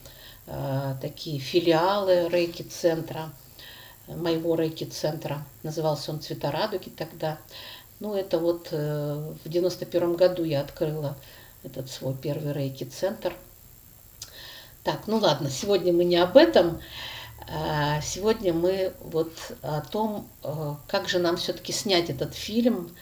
Э, 0.46 0.96
такие 1.02 1.40
филиалы 1.40 2.28
рейки-центра, 2.30 3.32
моего 4.08 4.56
рейки-центра. 4.56 5.44
Назывался 5.64 6.12
он 6.12 6.20
«Цвета 6.20 6.52
радуги» 6.52 6.90
тогда. 6.90 7.38
Ну, 8.00 8.14
это 8.14 8.40
вот 8.40 8.68
э, 8.72 9.34
в 9.44 9.50
91 9.50 10.16
году 10.16 10.44
я 10.44 10.62
открыла 10.62 11.16
этот 11.64 11.90
свой 11.90 12.14
первый 12.14 12.52
рейки-центр. 12.52 13.34
Так, 14.84 15.08
ну 15.08 15.18
ладно, 15.18 15.50
сегодня 15.50 15.94
мы 15.94 16.04
не 16.04 16.18
об 16.18 16.36
этом. 16.36 16.82
А 17.48 18.02
сегодня 18.02 18.54
мы 18.54 18.94
вот 19.02 19.32
о 19.62 19.82
том, 19.82 20.28
э, 20.44 20.74
как 20.88 21.10
же 21.10 21.20
нам 21.20 21.38
все-таки 21.38 21.72
снять 21.72 22.10
этот 22.10 22.34
фильм 22.34 22.96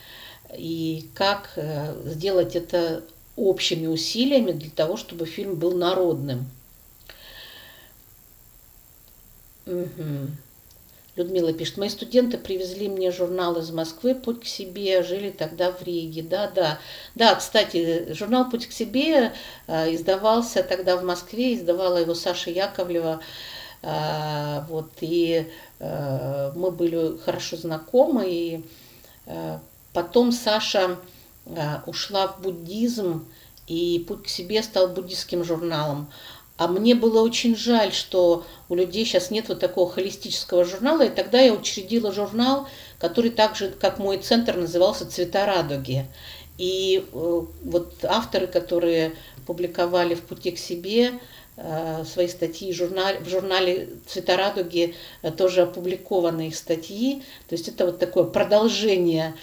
и 0.58 1.10
как 1.14 1.58
сделать 2.06 2.56
это 2.56 3.04
общими 3.36 3.88
усилиями 3.88 4.52
для 4.52 4.70
того, 4.70 4.98
чтобы 4.98 5.26
фильм 5.26 5.56
был 5.56 5.74
народным. 5.78 6.50
Угу. 9.66 10.28
Людмила 11.18 11.52
пишет, 11.52 11.78
мои 11.78 11.90
студенты 11.90 12.38
привезли 12.38 12.88
мне 12.88 13.12
журнал 13.12 13.58
из 13.58 13.70
Москвы 13.72 14.16
«Путь 14.16 14.42
к 14.42 14.46
себе», 14.46 15.04
жили 15.04 15.30
тогда 15.30 15.72
в 15.72 15.84
Риге. 15.84 16.24
Да, 16.24 16.80
да. 17.16 17.36
Кстати, 17.36 18.14
журнал 18.14 18.50
«Путь 18.50 18.68
к 18.68 18.72
себе» 18.72 19.34
э, 19.68 19.94
издавался 19.94 20.64
тогда 20.64 20.96
в 20.96 21.04
Москве, 21.04 21.56
издавала 21.56 21.98
его 21.98 22.16
Саша 22.16 22.50
Яковлева. 22.50 23.22
Э, 23.82 24.64
вот, 24.70 24.92
и 25.02 25.48
э, 25.80 26.52
мы 26.56 26.72
были 26.72 27.18
хорошо 27.18 27.58
знакомы, 27.58 28.26
и 28.28 28.66
потом 29.94 30.32
Саша 30.32 30.98
ушла 31.86 32.28
в 32.28 32.42
буддизм, 32.42 33.26
и 33.68 34.04
«Путь 34.08 34.24
к 34.24 34.28
себе» 34.28 34.64
стал 34.64 34.90
буддийским 34.90 35.44
журналом. 35.44 36.10
А 36.58 36.68
мне 36.68 36.94
было 36.94 37.22
очень 37.22 37.56
жаль, 37.56 37.92
что 37.92 38.46
у 38.70 38.76
людей 38.76 39.04
сейчас 39.04 39.32
нет 39.32 39.50
вот 39.50 39.60
такого 39.60 39.92
холистического 39.92 40.64
журнала. 40.64 41.02
И 41.04 41.10
тогда 41.10 41.40
я 41.40 41.54
учредила 41.54 42.12
журнал, 42.12 42.68
который 43.00 43.32
так 43.32 43.56
же, 43.56 43.70
как 43.72 43.98
мой 43.98 44.20
центр, 44.20 44.56
назывался 44.56 45.10
«Цвета 45.10 45.48
радуги». 45.48 46.06
И 46.60 47.04
э, 47.12 47.42
вот 47.64 48.06
авторы, 48.06 48.46
которые 48.46 49.14
публиковали 49.48 50.14
«В 50.14 50.22
пути 50.22 50.52
к 50.52 50.60
себе», 50.60 51.08
э, 51.08 51.12
э, 51.12 51.20
свои 52.06 52.28
статьи 52.28 52.74
в 52.74 53.30
журнале, 53.30 53.90
«Цвета 54.08 54.36
радуги» 54.36 54.96
тоже 55.38 55.62
опубликованы 55.62 56.48
их 56.48 56.56
статьи. 56.56 57.22
То 57.48 57.54
есть 57.56 57.68
это 57.68 57.86
вот 57.86 58.00
такое 58.00 58.24
продолжение. 58.24 59.36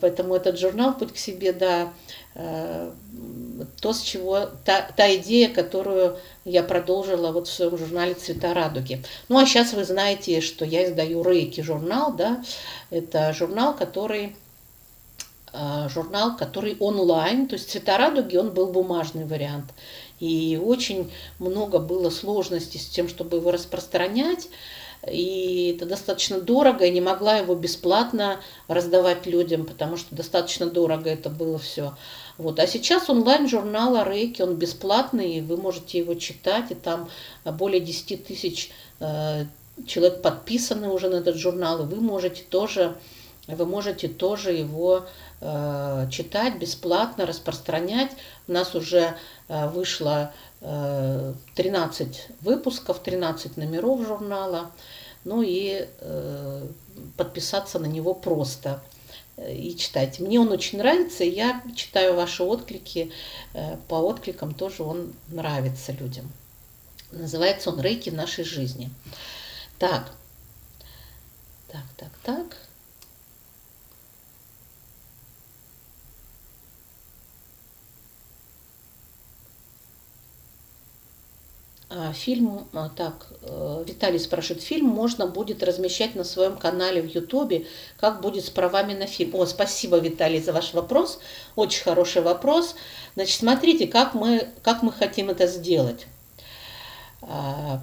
Поэтому 0.00 0.34
этот 0.34 0.58
журнал 0.58 0.96
«Путь 0.98 1.12
к 1.12 1.16
себе», 1.16 1.52
да, 1.52 1.92
то, 3.80 3.92
с 3.92 4.00
чего, 4.02 4.48
та, 4.64 4.82
та 4.96 5.14
идея, 5.14 5.48
которую 5.48 6.18
я 6.44 6.64
продолжила 6.64 7.30
вот 7.30 7.46
в 7.46 7.52
своем 7.52 7.78
журнале 7.78 8.14
«Цвета 8.14 8.52
радуги». 8.52 9.00
Ну, 9.28 9.38
а 9.38 9.46
сейчас 9.46 9.74
вы 9.74 9.84
знаете, 9.84 10.40
что 10.40 10.64
я 10.64 10.84
издаю 10.84 11.22
«Рейки» 11.22 11.60
журнал, 11.60 12.14
да, 12.14 12.42
это 12.90 13.32
журнал, 13.32 13.76
который 13.76 14.34
журнал, 15.88 16.36
который 16.36 16.76
онлайн, 16.80 17.46
то 17.46 17.54
есть 17.54 17.70
«Цвета 17.70 17.96
радуги» 17.96 18.36
он 18.36 18.50
был 18.50 18.66
бумажный 18.66 19.24
вариант. 19.24 19.66
И 20.20 20.60
очень 20.62 21.10
много 21.38 21.78
было 21.78 22.10
сложностей 22.10 22.80
с 22.80 22.86
тем, 22.86 23.08
чтобы 23.08 23.38
его 23.38 23.50
распространять. 23.50 24.48
И 25.10 25.74
это 25.76 25.86
достаточно 25.86 26.40
дорого, 26.40 26.84
я 26.84 26.90
не 26.90 27.00
могла 27.00 27.36
его 27.36 27.54
бесплатно 27.54 28.40
раздавать 28.68 29.26
людям, 29.26 29.66
потому 29.66 29.96
что 29.96 30.14
достаточно 30.14 30.66
дорого 30.66 31.10
это 31.10 31.28
было 31.28 31.58
все. 31.58 31.94
Вот. 32.38 32.58
А 32.58 32.66
сейчас 32.66 33.10
онлайн-журнал 33.10 33.96
Арейки, 33.96 34.42
он 34.42 34.54
бесплатный, 34.54 35.34
и 35.34 35.40
вы 35.40 35.56
можете 35.56 35.98
его 35.98 36.14
читать, 36.14 36.70
и 36.70 36.74
там 36.74 37.10
более 37.44 37.80
10 37.80 38.26
тысяч 38.26 38.70
э, 39.00 39.44
человек 39.86 40.22
подписаны 40.22 40.88
уже 40.88 41.08
на 41.08 41.16
этот 41.16 41.36
журнал, 41.36 41.82
и 41.82 41.86
вы 41.86 42.00
можете 42.00 42.42
тоже, 42.42 42.96
вы 43.46 43.66
можете 43.66 44.08
тоже 44.08 44.52
его 44.52 45.06
э, 45.44 46.08
читать 46.10 46.58
бесплатно, 46.58 47.26
распространять. 47.26 48.10
У 48.48 48.52
нас 48.52 48.74
уже 48.74 49.16
э, 49.48 49.68
вышло 49.68 50.32
э, 50.60 51.34
13 51.54 52.28
выпусков, 52.40 53.00
13 53.00 53.56
номеров 53.56 54.06
журнала, 54.06 54.70
ну 55.24 55.42
и 55.42 55.86
э, 56.00 56.66
подписаться 57.16 57.78
на 57.78 57.86
него 57.86 58.14
просто 58.14 58.82
и 59.36 59.76
читать. 59.76 60.20
Мне 60.20 60.40
он 60.40 60.50
очень 60.52 60.78
нравится, 60.78 61.24
и 61.24 61.30
я 61.30 61.60
читаю 61.74 62.14
ваши 62.14 62.44
отклики. 62.44 63.10
По 63.88 63.96
откликам 63.96 64.54
тоже 64.54 64.84
он 64.84 65.12
нравится 65.26 65.90
людям. 65.90 66.30
Называется 67.10 67.70
он 67.70 67.80
«Рейки 67.80 68.10
нашей 68.10 68.44
жизни». 68.44 68.90
Так, 69.80 70.12
так, 71.74 71.82
так, 71.96 72.10
так. 72.22 72.56
А, 81.83 81.83
фильм, 82.12 82.66
а, 82.72 82.88
так, 82.88 83.26
э, 83.42 83.84
Виталий 83.86 84.18
спрашивает, 84.18 84.62
фильм 84.62 84.86
можно 84.86 85.26
будет 85.26 85.62
размещать 85.62 86.14
на 86.14 86.24
своем 86.24 86.56
канале 86.56 87.02
в 87.02 87.06
Ютубе, 87.06 87.66
как 87.98 88.20
будет 88.20 88.44
с 88.44 88.50
правами 88.50 88.94
на 88.94 89.06
фильм? 89.06 89.34
О, 89.34 89.46
спасибо, 89.46 89.98
Виталий, 89.98 90.40
за 90.40 90.52
ваш 90.52 90.74
вопрос, 90.74 91.20
очень 91.56 91.82
хороший 91.82 92.22
вопрос. 92.22 92.74
Значит, 93.14 93.38
смотрите, 93.38 93.86
как 93.86 94.14
мы, 94.14 94.48
как 94.62 94.82
мы 94.82 94.92
хотим 94.92 95.30
это 95.30 95.46
сделать. 95.46 96.06
А, 97.20 97.80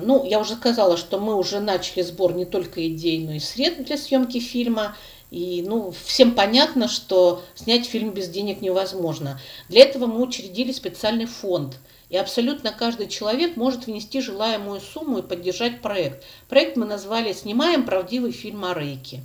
ну, 0.00 0.24
я 0.24 0.38
уже 0.38 0.54
сказала, 0.54 0.96
что 0.96 1.18
мы 1.18 1.34
уже 1.34 1.58
начали 1.60 2.02
сбор 2.02 2.34
не 2.34 2.44
только 2.44 2.86
идей, 2.86 3.24
но 3.24 3.32
и 3.32 3.40
средств 3.40 3.84
для 3.84 3.96
съемки 3.96 4.38
фильма. 4.38 4.96
И 5.32 5.64
ну, 5.66 5.94
всем 6.04 6.34
понятно, 6.34 6.88
что 6.88 7.42
снять 7.54 7.86
фильм 7.86 8.10
без 8.10 8.28
денег 8.28 8.60
невозможно. 8.60 9.40
Для 9.70 9.80
этого 9.84 10.04
мы 10.04 10.20
учредили 10.20 10.72
специальный 10.72 11.24
фонд. 11.24 11.78
И 12.10 12.18
абсолютно 12.18 12.70
каждый 12.70 13.08
человек 13.08 13.56
может 13.56 13.86
внести 13.86 14.20
желаемую 14.20 14.82
сумму 14.82 15.20
и 15.20 15.26
поддержать 15.26 15.80
проект. 15.80 16.22
Проект 16.50 16.76
мы 16.76 16.84
назвали 16.84 17.32
«Снимаем 17.32 17.86
правдивый 17.86 18.30
фильм 18.32 18.62
о 18.66 18.74
Рейке». 18.74 19.22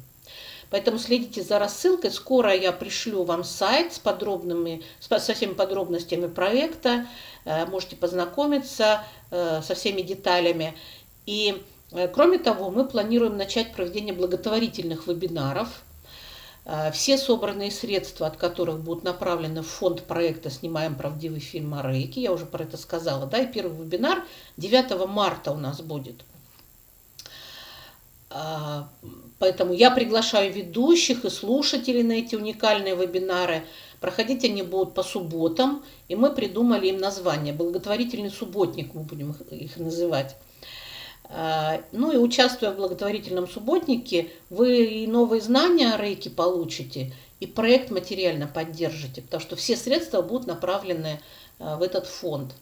Поэтому 0.70 0.98
следите 0.98 1.44
за 1.44 1.60
рассылкой. 1.60 2.12
Скоро 2.12 2.56
я 2.56 2.72
пришлю 2.72 3.26
вам 3.26 3.44
сайт 3.44 3.92
с 3.92 4.00
подробными, 4.00 4.84
со 5.02 5.34
всеми 5.34 5.56
подробностями 5.56 6.28
проекта. 6.28 7.06
Э, 7.44 7.66
можете 7.66 7.98
познакомиться 7.98 9.04
э, 9.30 9.62
со 9.62 9.76
всеми 9.76 10.04
деталями. 10.04 10.74
И 11.26 11.62
э, 11.92 12.08
кроме 12.08 12.38
того, 12.38 12.72
мы 12.72 12.86
планируем 12.86 13.36
начать 13.36 13.74
проведение 13.74 14.14
благотворительных 14.14 15.06
вебинаров– 15.08 15.68
все 16.92 17.18
собранные 17.18 17.72
средства, 17.72 18.28
от 18.28 18.36
которых 18.36 18.82
будут 18.82 19.04
направлены 19.04 19.62
в 19.62 19.68
фонд 19.68 20.04
проекта 20.04 20.50
«Снимаем 20.50 20.96
правдивый 20.96 21.40
фильм 21.40 21.74
о 21.74 21.82
Рейке», 21.82 22.22
я 22.22 22.34
уже 22.34 22.46
про 22.46 22.64
это 22.64 22.76
сказала, 22.76 23.26
да, 23.26 23.40
и 23.40 23.52
первый 23.52 23.78
вебинар 23.78 24.24
9 24.58 25.08
марта 25.08 25.52
у 25.52 25.58
нас 25.58 25.80
будет. 25.82 26.26
А, 28.30 28.90
поэтому 29.40 29.74
я 29.74 29.92
приглашаю 29.92 30.52
ведущих 30.52 31.24
и 31.24 31.30
слушателей 31.30 32.04
на 32.04 32.14
эти 32.14 32.36
уникальные 32.36 32.96
вебинары. 32.96 33.64
Проходить 34.02 34.44
они 34.44 34.62
будут 34.62 34.94
по 34.94 35.04
субботам, 35.04 35.84
и 36.08 36.16
мы 36.16 36.32
придумали 36.32 36.88
им 36.88 36.98
название 36.98 37.54
«Благотворительный 37.54 38.30
субботник» 38.30 38.94
мы 38.94 39.02
будем 39.02 39.32
их 39.32 39.78
называть. 39.78 40.36
А, 41.30 41.82
ну 41.92 42.12
и 42.12 42.18
участвуя 42.18 42.72
в 42.72 42.78
благотворительном 42.78 43.48
субботнике, 43.48 44.30
вы 44.50 44.86
и 44.86 45.08
новые 45.08 45.42
знания 45.42 45.94
о 45.94 46.02
рейке 46.02 46.30
получите, 46.30 47.14
и 47.40 47.48
проект 47.48 47.92
материально 47.92 48.48
поддержите, 48.48 49.22
потому 49.22 49.42
что 49.42 49.56
все 49.56 49.76
средства 49.76 50.22
будут 50.22 50.48
направлены 50.48 51.20
а, 51.60 51.78
в 51.78 51.82
этот 51.82 52.08
фонд. 52.08 52.54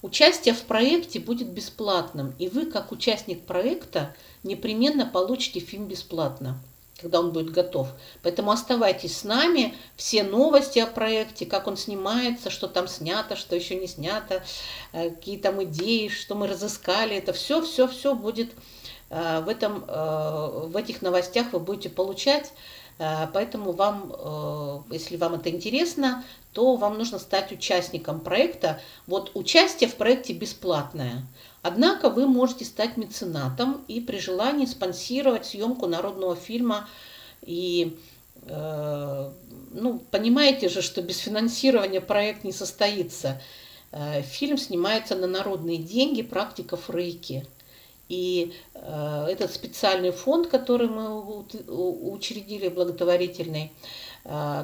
Участие 0.00 0.54
в 0.54 0.62
проекте 0.62 1.18
будет 1.18 1.48
бесплатным, 1.48 2.34
и 2.38 2.48
вы, 2.48 2.66
как 2.66 2.92
участник 2.92 3.44
проекта, 3.44 4.14
непременно 4.42 5.04
получите 5.04 5.60
фильм 5.60 5.86
бесплатно 5.86 6.58
когда 7.00 7.20
он 7.20 7.32
будет 7.32 7.50
готов. 7.50 7.88
Поэтому 8.22 8.50
оставайтесь 8.50 9.16
с 9.18 9.24
нами. 9.24 9.74
Все 9.96 10.24
новости 10.24 10.78
о 10.80 10.86
проекте, 10.86 11.46
как 11.46 11.66
он 11.66 11.76
снимается, 11.76 12.50
что 12.50 12.66
там 12.66 12.88
снято, 12.88 13.36
что 13.36 13.54
еще 13.54 13.76
не 13.76 13.86
снято, 13.86 14.42
э, 14.92 15.10
какие 15.10 15.38
там 15.38 15.62
идеи, 15.64 16.08
что 16.08 16.34
мы 16.34 16.48
разыскали. 16.48 17.16
Это 17.16 17.32
все, 17.32 17.62
все, 17.62 17.86
все 17.86 18.14
будет 18.14 18.50
э, 19.10 19.40
в, 19.40 19.48
этом, 19.48 19.84
э, 19.86 20.66
в 20.66 20.76
этих 20.76 21.00
новостях 21.00 21.52
вы 21.52 21.60
будете 21.60 21.88
получать. 21.88 22.52
Поэтому 23.32 23.70
вам, 23.70 24.84
если 24.90 25.16
вам 25.16 25.34
это 25.34 25.50
интересно, 25.50 26.24
то 26.52 26.74
вам 26.74 26.98
нужно 26.98 27.20
стать 27.20 27.52
участником 27.52 28.18
проекта. 28.18 28.80
Вот 29.06 29.30
участие 29.34 29.88
в 29.88 29.94
проекте 29.94 30.32
бесплатное. 30.32 31.24
Однако 31.62 32.08
вы 32.08 32.26
можете 32.26 32.64
стать 32.64 32.96
меценатом 32.96 33.84
и 33.88 34.00
при 34.00 34.18
желании 34.18 34.66
спонсировать 34.66 35.46
съемку 35.46 35.86
народного 35.86 36.36
фильма. 36.36 36.88
И 37.42 37.98
э, 38.46 39.30
ну, 39.72 39.98
понимаете 40.10 40.68
же, 40.68 40.82
что 40.82 41.02
без 41.02 41.18
финансирования 41.18 42.00
проект 42.00 42.44
не 42.44 42.52
состоится. 42.52 43.40
Э, 43.90 44.22
фильм 44.22 44.56
снимается 44.56 45.16
на 45.16 45.26
народные 45.26 45.78
деньги 45.78 46.22
практиков 46.22 46.90
Рейки. 46.90 47.46
И 48.08 48.54
э, 48.74 49.26
этот 49.28 49.52
специальный 49.52 50.12
фонд, 50.12 50.46
который 50.48 50.88
мы 50.88 51.20
учредили, 51.20 52.68
благотворительный, 52.68 53.72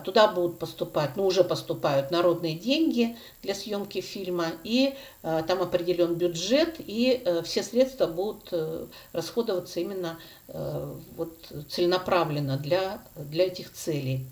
туда 0.05 0.29
будут 0.29 0.59
поступать, 0.59 1.17
ну 1.17 1.25
уже 1.25 1.43
поступают 1.43 2.11
народные 2.11 2.55
деньги 2.55 3.17
для 3.43 3.55
съемки 3.55 4.03
фильма, 4.03 4.49
и 4.63 4.95
а, 5.23 5.43
там 5.43 5.63
определен 5.63 6.17
бюджет, 6.17 6.75
и 6.79 7.23
э, 7.25 7.43
все 7.45 7.63
средства 7.63 8.07
будут 8.07 8.49
э, 8.53 8.87
расходоваться 9.15 9.81
именно 9.81 10.19
э, 10.49 10.95
вот, 11.17 11.35
целенаправленно 11.71 12.59
для, 12.59 13.03
для 13.17 13.47
этих 13.47 13.73
целей. 13.73 14.27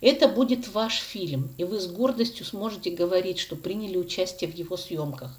Это 0.00 0.26
будет 0.26 0.68
ваш 0.68 1.00
фильм, 1.00 1.52
и 1.58 1.64
вы 1.64 1.80
с 1.80 1.86
гордостью 1.86 2.46
сможете 2.46 2.90
говорить, 2.90 3.38
что 3.38 3.56
приняли 3.56 3.98
участие 3.98 4.50
в 4.50 4.54
его 4.54 4.78
съемках. 4.78 5.38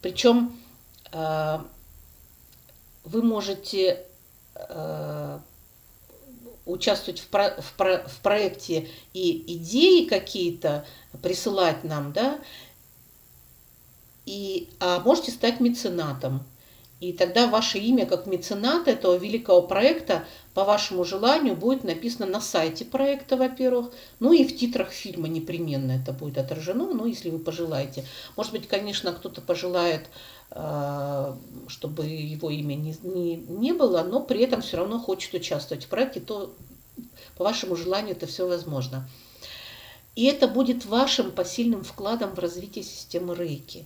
Причем 0.00 0.56
вы 3.04 3.22
можете 3.22 4.04
участвовать 6.66 7.20
в, 7.20 7.26
про, 7.28 7.50
в, 7.60 7.72
про, 7.74 8.06
в 8.08 8.20
проекте 8.20 8.88
и 9.12 9.56
идеи 9.56 10.06
какие-то 10.06 10.86
присылать 11.22 11.84
нам, 11.84 12.12
да, 12.12 12.40
и, 14.26 14.68
а 14.80 15.00
можете 15.00 15.30
стать 15.30 15.60
меценатом. 15.60 16.44
И 17.04 17.12
тогда 17.12 17.48
ваше 17.48 17.78
имя 17.78 18.06
как 18.06 18.24
мецената 18.24 18.90
этого 18.92 19.16
великого 19.16 19.60
проекта 19.60 20.24
по 20.54 20.64
вашему 20.64 21.04
желанию 21.04 21.54
будет 21.54 21.84
написано 21.84 22.24
на 22.24 22.40
сайте 22.40 22.86
проекта, 22.86 23.36
во-первых, 23.36 23.92
ну 24.20 24.32
и 24.32 24.42
в 24.42 24.56
титрах 24.56 24.90
фильма 24.90 25.28
непременно 25.28 25.92
это 25.92 26.12
будет 26.12 26.38
отражено, 26.38 26.86
ну 26.94 27.04
если 27.04 27.28
вы 27.28 27.40
пожелаете. 27.40 28.06
Может 28.36 28.52
быть, 28.52 28.68
конечно, 28.68 29.12
кто-то 29.12 29.42
пожелает 29.42 30.06
а, 30.50 31.36
чтобы 31.66 32.06
его 32.06 32.48
имя 32.48 32.74
не, 32.74 32.96
не, 33.02 33.36
не 33.36 33.74
было, 33.74 34.02
но 34.02 34.20
при 34.20 34.40
этом 34.40 34.62
все 34.62 34.78
равно 34.78 34.98
хочет 34.98 35.34
участвовать 35.34 35.84
в 35.84 35.88
проекте, 35.88 36.20
то 36.20 36.54
по 37.36 37.44
вашему 37.44 37.76
желанию 37.76 38.12
это 38.12 38.26
все 38.26 38.48
возможно. 38.48 39.06
И 40.16 40.24
это 40.24 40.48
будет 40.48 40.86
вашим 40.86 41.32
посильным 41.32 41.84
вкладом 41.84 42.34
в 42.34 42.38
развитие 42.38 42.82
системы 42.82 43.34
рейки 43.34 43.84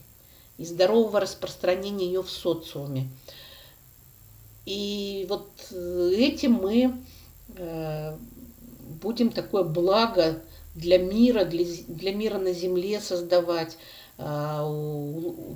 и 0.58 0.64
здорового 0.64 1.20
распространения 1.20 2.06
ее 2.06 2.22
в 2.22 2.30
социуме. 2.30 3.08
И 4.66 5.24
вот 5.30 5.48
э, 5.70 6.12
этим 6.14 6.52
мы 6.52 6.94
э, 7.56 8.16
будем 9.00 9.30
такое 9.30 9.62
благо 9.62 10.42
для 10.74 10.98
мира, 10.98 11.44
для, 11.44 11.64
для 11.86 12.12
мира 12.12 12.38
на 12.38 12.52
Земле 12.52 13.00
создавать, 13.00 13.78
э, 14.18 14.24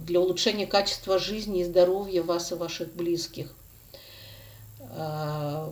для 0.06 0.20
улучшения 0.20 0.66
качества 0.66 1.18
жизни 1.18 1.60
и 1.60 1.64
здоровья 1.64 2.22
вас 2.22 2.52
и 2.52 2.54
ваших 2.54 2.94
близких. 2.94 3.54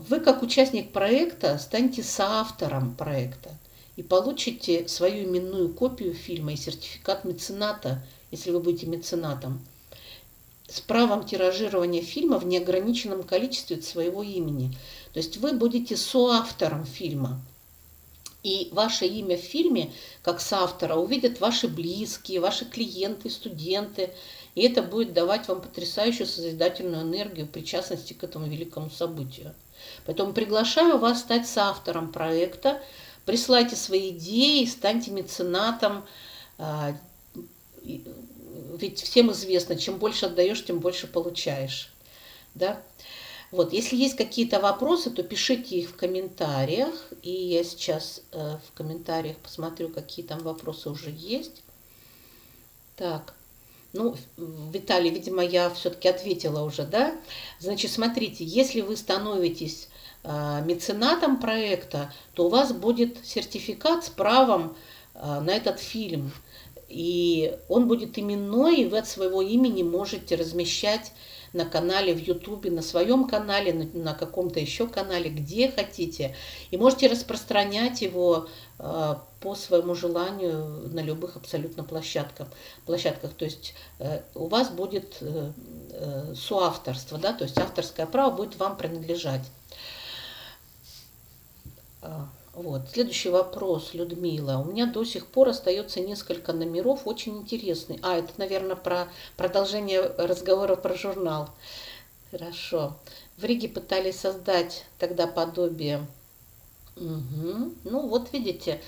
Вы, 0.08 0.20
как 0.20 0.42
участник 0.42 0.92
проекта, 0.92 1.58
станете 1.58 2.02
соавтором 2.02 2.94
проекта 2.94 3.50
и 3.96 4.02
получите 4.02 4.88
свою 4.88 5.24
именную 5.24 5.74
копию 5.74 6.14
фильма 6.14 6.52
и 6.52 6.56
сертификат 6.56 7.24
мецената, 7.24 8.02
если 8.30 8.50
вы 8.50 8.60
будете 8.60 8.86
меценатом– 8.86 9.60
с 10.70 10.80
правом 10.80 11.26
тиражирования 11.26 12.00
фильма 12.00 12.38
в 12.38 12.46
неограниченном 12.46 13.24
количестве 13.24 13.76
от 13.76 13.84
своего 13.84 14.22
имени. 14.22 14.72
То 15.12 15.18
есть 15.18 15.36
вы 15.38 15.52
будете 15.52 15.96
соавтором 15.96 16.84
фильма. 16.86 17.40
И 18.44 18.68
ваше 18.72 19.06
имя 19.06 19.36
в 19.36 19.40
фильме, 19.40 19.92
как 20.22 20.40
соавтора, 20.40 20.94
увидят 20.94 21.40
ваши 21.40 21.66
близкие, 21.66 22.40
ваши 22.40 22.64
клиенты, 22.64 23.28
студенты. 23.28 24.14
И 24.54 24.62
это 24.62 24.82
будет 24.82 25.12
давать 25.12 25.48
вам 25.48 25.60
потрясающую 25.60 26.26
созидательную 26.26 27.02
энергию 27.02 27.48
причастности 27.48 28.12
к 28.12 28.22
этому 28.22 28.46
великому 28.46 28.90
событию. 28.90 29.52
Поэтому 30.06 30.32
приглашаю 30.32 30.98
вас 30.98 31.20
стать 31.20 31.48
соавтором 31.48 32.12
проекта. 32.12 32.80
Присылайте 33.26 33.74
свои 33.74 34.10
идеи, 34.10 34.64
станьте 34.66 35.10
меценатом, 35.10 36.06
а, 36.58 36.96
ведь 37.82 39.00
всем 39.00 39.30
известно, 39.32 39.76
чем 39.76 39.98
больше 39.98 40.26
отдаешь, 40.26 40.64
тем 40.64 40.78
больше 40.78 41.06
получаешь. 41.06 41.92
Да? 42.54 42.80
Вот, 43.50 43.72
если 43.72 43.96
есть 43.96 44.16
какие-то 44.16 44.60
вопросы, 44.60 45.10
то 45.10 45.22
пишите 45.22 45.76
их 45.76 45.90
в 45.90 45.96
комментариях. 45.96 47.08
И 47.22 47.30
я 47.30 47.64
сейчас 47.64 48.22
э, 48.32 48.58
в 48.66 48.72
комментариях 48.74 49.36
посмотрю, 49.38 49.88
какие 49.88 50.24
там 50.24 50.38
вопросы 50.40 50.88
уже 50.88 51.10
есть. 51.10 51.62
Так, 52.96 53.34
ну, 53.92 54.14
Виталий, 54.36 55.10
видимо, 55.10 55.42
я 55.42 55.68
все-таки 55.70 56.08
ответила 56.08 56.62
уже, 56.62 56.84
да? 56.84 57.16
Значит, 57.58 57.90
смотрите, 57.90 58.44
если 58.44 58.82
вы 58.82 58.96
становитесь 58.96 59.88
э, 60.22 60.62
меценатом 60.64 61.40
проекта, 61.40 62.12
то 62.34 62.46
у 62.46 62.50
вас 62.50 62.72
будет 62.72 63.24
сертификат 63.24 64.04
с 64.04 64.10
правом 64.10 64.76
э, 65.14 65.40
на 65.40 65.50
этот 65.50 65.80
фильм– 65.80 66.32
и 66.90 67.56
он 67.68 67.86
будет 67.86 68.18
именной, 68.18 68.82
и 68.82 68.86
вы 68.86 68.98
от 68.98 69.08
своего 69.08 69.40
имени 69.40 69.82
можете 69.82 70.34
размещать 70.34 71.12
на 71.52 71.64
канале 71.64 72.14
в 72.14 72.18
Ютубе, 72.18 72.70
на 72.70 72.82
своем 72.82 73.26
канале, 73.26 73.72
на, 73.72 73.84
на 73.98 74.14
каком-то 74.14 74.60
еще 74.60 74.86
канале, 74.86 75.30
где 75.30 75.70
хотите. 75.70 76.36
И 76.70 76.76
можете 76.76 77.08
распространять 77.08 78.02
его 78.02 78.48
э, 78.78 79.14
по 79.40 79.54
своему 79.54 79.94
желанию 79.94 80.88
на 80.92 81.00
любых 81.00 81.36
абсолютно 81.36 81.82
площадках. 81.82 82.48
площадках. 82.86 83.32
То 83.34 83.44
есть 83.44 83.74
э, 83.98 84.22
у 84.34 84.46
вас 84.46 84.70
будет 84.70 85.16
э, 85.20 85.52
э, 85.92 86.34
соавторство, 86.34 87.18
да, 87.18 87.32
то 87.32 87.44
есть 87.44 87.58
авторское 87.58 88.06
право 88.06 88.30
будет 88.30 88.56
вам 88.56 88.76
принадлежать. 88.76 89.42
Вот. 92.54 92.82
Следующий 92.92 93.30
вопрос, 93.30 93.94
Людмила. 93.94 94.58
У 94.58 94.64
меня 94.64 94.86
до 94.86 95.04
сих 95.04 95.26
пор 95.26 95.50
остается 95.50 96.00
несколько 96.00 96.52
номеров, 96.52 97.06
очень 97.06 97.38
интересный. 97.38 97.98
А, 98.02 98.16
это, 98.16 98.32
наверное, 98.38 98.76
про 98.76 99.08
продолжение 99.36 100.00
разговора 100.00 100.76
про 100.76 100.94
журнал. 100.94 101.50
Хорошо. 102.30 102.96
В 103.36 103.44
Риге 103.44 103.68
пытались 103.68 104.20
создать 104.20 104.84
тогда 104.98 105.26
подобие. 105.26 106.06
Угу. 106.96 107.74
Ну, 107.84 108.08
вот 108.08 108.32
видите, 108.32 108.80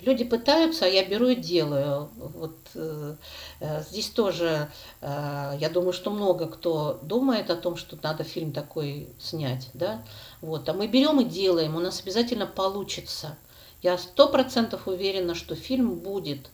Люди 0.00 0.24
пытаются, 0.24 0.84
а 0.84 0.88
я 0.88 1.04
беру 1.04 1.28
и 1.28 1.34
делаю. 1.34 2.10
Вот 2.16 2.56
э, 2.74 3.16
э, 3.60 3.82
здесь 3.88 4.10
тоже, 4.10 4.70
э, 5.00 5.56
я 5.58 5.70
думаю, 5.70 5.94
что 5.94 6.10
много 6.10 6.46
кто 6.48 6.98
думает 7.02 7.48
о 7.50 7.56
том, 7.56 7.76
что 7.76 7.98
надо 8.02 8.22
фильм 8.22 8.52
такой 8.52 9.08
снять, 9.18 9.70
да. 9.72 10.04
Вот, 10.40 10.68
а 10.68 10.72
мы 10.72 10.86
берем 10.86 11.20
и 11.20 11.24
делаем, 11.24 11.76
у 11.76 11.80
нас 11.80 12.00
обязательно 12.00 12.46
получится. 12.46 13.36
Я 13.82 13.98
сто 13.98 14.28
процентов 14.28 14.88
уверена, 14.88 15.34
что 15.34 15.54
фильм 15.54 15.96
будет. 15.96 16.50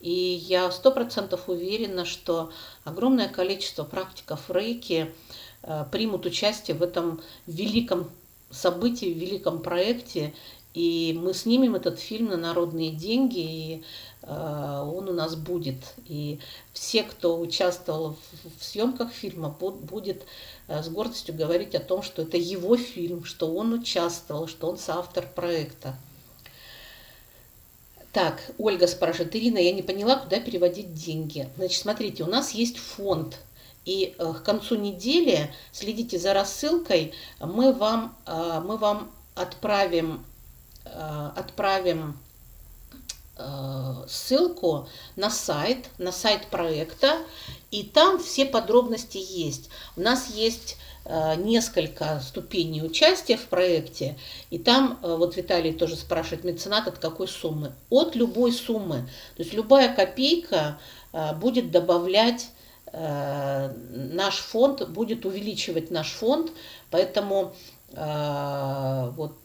И 0.00 0.10
я 0.10 0.70
сто 0.70 0.90
процентов 0.90 1.48
уверена, 1.48 2.04
что 2.04 2.52
огромное 2.84 3.28
количество 3.28 3.82
практиков 3.84 4.50
рейки 4.50 5.14
э, 5.62 5.84
примут 5.90 6.26
участие 6.26 6.76
в 6.76 6.82
этом 6.82 7.22
великом 7.46 8.10
событии, 8.50 9.12
в 9.12 9.18
великом 9.18 9.60
проекте 9.62 10.34
и 10.76 11.18
мы 11.18 11.32
снимем 11.32 11.74
этот 11.74 11.98
фильм 11.98 12.26
на 12.26 12.36
народные 12.36 12.90
деньги, 12.90 13.38
и 13.38 13.84
он 14.28 15.08
у 15.08 15.12
нас 15.12 15.36
будет. 15.36 15.94
И 16.06 16.40
все, 16.72 17.02
кто 17.02 17.38
участвовал 17.38 18.16
в, 18.58 18.64
съемках 18.64 19.12
фильма, 19.12 19.48
будет 19.48 20.26
э, 20.68 20.82
с 20.82 20.88
гордостью 20.88 21.34
говорить 21.34 21.74
о 21.74 21.80
том, 21.80 22.02
что 22.02 22.22
это 22.22 22.36
его 22.36 22.76
фильм, 22.76 23.24
что 23.24 23.54
он 23.54 23.72
участвовал, 23.72 24.48
что 24.48 24.68
он 24.68 24.78
соавтор 24.78 25.26
проекта. 25.34 25.96
Так, 28.12 28.40
Ольга 28.58 28.86
спрашивает, 28.86 29.36
Ирина, 29.36 29.58
я 29.58 29.72
не 29.72 29.82
поняла, 29.82 30.16
куда 30.16 30.40
переводить 30.40 30.94
деньги. 30.94 31.48
Значит, 31.56 31.82
смотрите, 31.82 32.24
у 32.24 32.28
нас 32.28 32.52
есть 32.52 32.78
фонд, 32.78 33.38
и 33.84 34.14
э, 34.18 34.32
к 34.32 34.42
концу 34.42 34.74
недели 34.74 35.52
следите 35.70 36.18
за 36.18 36.32
рассылкой, 36.34 37.12
мы 37.40 37.72
вам, 37.72 38.16
э, 38.26 38.60
мы 38.64 38.76
вам 38.76 39.10
отправим 39.34 40.24
Э, 40.88 41.30
отправим 41.34 42.10
э, 42.10 42.12
ссылку 44.08 44.88
на 45.16 45.28
сайт, 45.28 45.90
на 45.98 46.10
сайт 46.10 46.46
проекта, 46.46 47.18
и 47.70 47.82
там 47.82 48.18
все 48.18 48.46
подробности 48.46 49.18
есть. 49.18 49.68
У 49.94 50.00
нас 50.00 50.30
есть 50.30 50.78
э, 51.04 51.34
несколько 51.36 52.20
ступеней 52.20 52.82
участия 52.82 53.36
в 53.36 53.44
проекте, 53.48 54.16
и 54.48 54.58
там, 54.58 54.98
вот 55.02 55.36
Виталий 55.36 55.74
тоже 55.74 55.96
спрашивает, 55.96 56.44
меценат 56.44 56.88
от 56.88 56.98
какой 56.98 57.28
суммы? 57.28 57.74
От 57.90 58.16
любой 58.16 58.52
суммы. 58.52 59.08
То 59.36 59.42
есть 59.42 59.52
любая 59.52 59.94
копейка 59.94 60.78
будет 61.36 61.70
добавлять 61.70 62.48
наш 62.92 64.36
фонд, 64.36 64.88
будет 64.88 65.26
увеличивать 65.26 65.90
наш 65.90 66.12
фонд, 66.12 66.52
поэтому 66.90 67.54
вот 67.92 69.36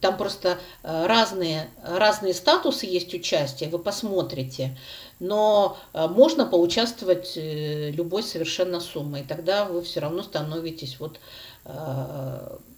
там 0.00 0.16
просто 0.16 0.58
э, 0.82 1.06
разные, 1.06 1.68
разные 1.82 2.34
статусы 2.34 2.86
есть 2.86 3.12
участия, 3.14 3.68
вы 3.68 3.78
посмотрите. 3.78 4.76
Но 5.20 5.78
э, 5.92 6.06
можно 6.08 6.46
поучаствовать 6.46 7.36
э, 7.36 7.90
любой 7.90 8.22
совершенно 8.22 8.80
суммой. 8.80 9.24
Тогда 9.26 9.64
вы 9.64 9.82
все 9.82 10.00
равно 10.00 10.22
становитесь 10.22 10.98
вот 11.00 11.18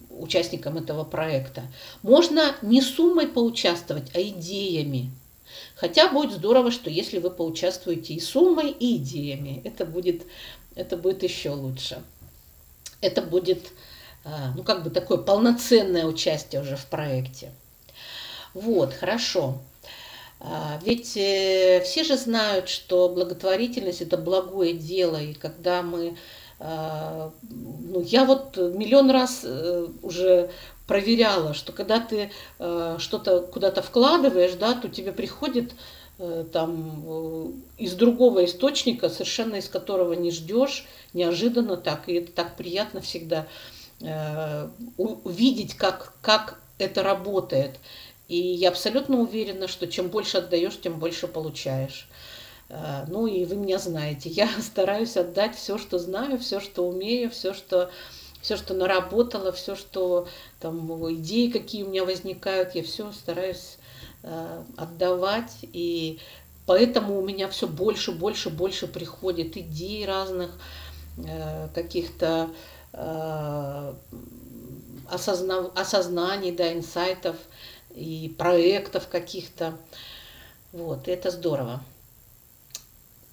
участником 0.09 0.77
этого 0.77 1.03
проекта. 1.03 1.61
Можно 2.01 2.55
не 2.63 2.81
суммой 2.81 3.27
поучаствовать, 3.27 4.09
а 4.15 4.19
идеями. 4.19 5.11
Хотя 5.75 6.09
будет 6.09 6.31
здорово, 6.31 6.71
что 6.71 6.89
если 6.89 7.19
вы 7.19 7.29
поучаствуете 7.29 8.15
и 8.15 8.19
суммой, 8.19 8.71
и 8.71 8.95
идеями, 8.95 9.61
это 9.63 9.85
будет, 9.85 10.23
это 10.73 10.97
будет 10.97 11.21
еще 11.21 11.51
лучше. 11.51 12.01
Это 12.99 13.21
будет 13.21 13.71
ну, 14.23 14.63
как 14.63 14.83
бы 14.83 14.89
такое 14.89 15.17
полноценное 15.17 16.05
участие 16.05 16.61
уже 16.61 16.75
в 16.75 16.85
проекте. 16.87 17.51
Вот, 18.53 18.93
хорошо. 18.93 19.59
А, 20.41 20.79
ведь 20.85 21.17
э, 21.17 21.81
все 21.83 22.03
же 22.03 22.15
знают, 22.15 22.69
что 22.69 23.09
благотворительность– 23.09 24.01
это 24.01 24.17
благое 24.17 24.73
дело, 24.73 25.17
и 25.17 25.33
когда 25.33 25.81
мы… 25.81 26.15
А, 26.59 27.31
ну, 27.49 28.01
я 28.01 28.25
вот 28.25 28.57
миллион 28.57 29.11
раз 29.11 29.41
э, 29.43 29.87
уже 30.01 30.49
проверяла, 30.87 31.53
что 31.53 31.71
когда 31.71 31.99
ты 31.99 32.31
что-то 32.57 33.41
куда-то 33.41 33.83
вкладываешь, 33.83 34.53
да, 34.53 34.73
то 34.73 34.89
тебе 34.89 35.11
приходит 35.11 35.73
э, 36.17 36.45
там 36.51 37.53
из 37.77 37.93
другого 37.93 38.43
источника, 38.45 39.09
совершенно 39.09 39.57
из 39.57 39.69
которого 39.69 40.13
не 40.13 40.31
ждешь, 40.31 40.87
неожиданно 41.13 41.77
так, 41.77 42.09
и 42.09 42.13
это 42.15 42.31
так 42.31 42.55
приятно 42.55 43.01
всегда 43.01 43.45
Э, 43.45 43.78
увидеть, 44.97 45.75
как, 45.75 46.13
как 46.21 46.59
это 46.77 47.03
работает. 47.03 47.79
И 48.29 48.37
я 48.37 48.69
абсолютно 48.69 49.17
уверена, 49.19 49.67
что 49.67 49.87
чем 49.87 50.07
больше 50.07 50.37
отдаешь, 50.37 50.79
тем 50.79 50.99
больше 50.99 51.27
получаешь. 51.27 52.07
Э, 52.69 53.05
ну 53.07 53.27
и 53.27 53.43
вы 53.45 53.55
меня 53.55 53.79
знаете, 53.79 54.29
я 54.29 54.47
стараюсь 54.61 55.17
отдать 55.17 55.55
все, 55.55 55.77
что 55.77 55.99
знаю, 55.99 56.37
все, 56.37 56.59
что 56.59 56.87
умею, 56.87 57.31
все, 57.31 57.53
что 57.53 57.89
все, 58.41 58.55
что 58.55 58.73
наработала, 58.73 59.51
все, 59.51 59.75
что 59.75 60.27
там 60.61 60.87
идеи, 61.15 61.49
какие 61.49 61.83
у 61.83 61.89
меня 61.89 62.05
возникают, 62.05 62.75
я 62.75 62.83
все 62.83 63.11
стараюсь 63.11 63.77
э, 64.23 64.63
отдавать. 64.77 65.57
И 65.73 66.19
поэтому 66.65 67.19
у 67.19 67.25
меня 67.25 67.49
все 67.49 67.67
больше, 67.67 68.11
больше, 68.11 68.49
больше 68.49 68.87
приходит 68.87 69.57
идей 69.57 70.05
разных, 70.05 70.51
э, 71.17 71.67
каких-то 71.73 72.49
э, 72.49 72.78
осозна, 75.07 75.71
осознаний, 75.75 76.51
да, 76.51 76.73
инсайтов 76.73 77.35
и 77.95 78.33
проектов 78.37 79.07
каких-то. 79.07 79.77
Вот, 80.71 81.07
это 81.07 81.31
здорово. 81.31 81.81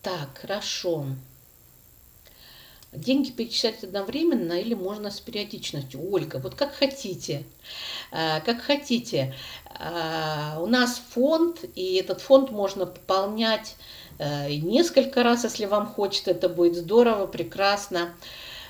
Так, 0.03 0.39
хорошо. 0.41 1.07
Деньги 2.93 3.31
перечислять 3.31 3.85
одновременно 3.85 4.55
или 4.55 4.73
можно 4.73 5.11
с 5.11 5.21
периодичностью? 5.21 6.01
Ольга, 6.11 6.39
вот 6.39 6.55
как 6.55 6.75
хотите. 6.75 7.45
А, 8.11 8.41
как 8.41 8.63
хотите. 8.63 9.35
А, 9.69 10.59
у 10.61 10.67
нас 10.67 11.03
фонд, 11.11 11.65
и 11.75 11.97
этот 11.97 12.21
фонд 12.21 12.51
можно 12.51 12.87
пополнять 12.87 13.77
э, 14.19 14.55
несколько 14.55 15.23
раз, 15.23 15.45
если 15.45 15.67
вам 15.67 15.87
хочется. 15.87 16.31
Это 16.31 16.49
будет 16.49 16.77
здорово, 16.77 17.27
прекрасно. 17.27 18.15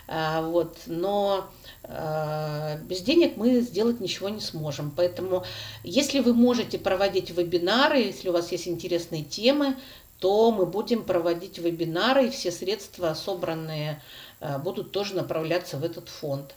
Вот, 0.09 0.79
но 0.87 1.49
без 1.83 3.01
денег 3.03 3.37
мы 3.37 3.61
сделать 3.61 4.01
ничего 4.01 4.29
не 4.29 4.41
сможем. 4.41 4.93
Поэтому, 4.97 5.45
если 5.85 6.21
вы 6.21 6.35
можете 6.35 6.79
проводить 6.79 7.31
вебинары, 7.31 7.99
если 7.99 8.29
у 8.29 8.33
вас 8.33 8.51
есть 8.51 8.67
интересные 8.67 9.23
темы, 9.23 9.77
то 10.19 10.51
мы 10.51 10.67
будем 10.67 11.05
проводить 11.05 11.59
вебинары, 11.59 12.27
и 12.27 12.31
все 12.31 12.51
средства, 12.51 13.15
собранные, 13.15 14.03
э, 14.41 14.59
будут 14.59 14.93
тоже 14.93 15.15
направляться 15.15 15.77
в 15.77 15.85
этот 15.85 16.09
фонд. 16.09 16.55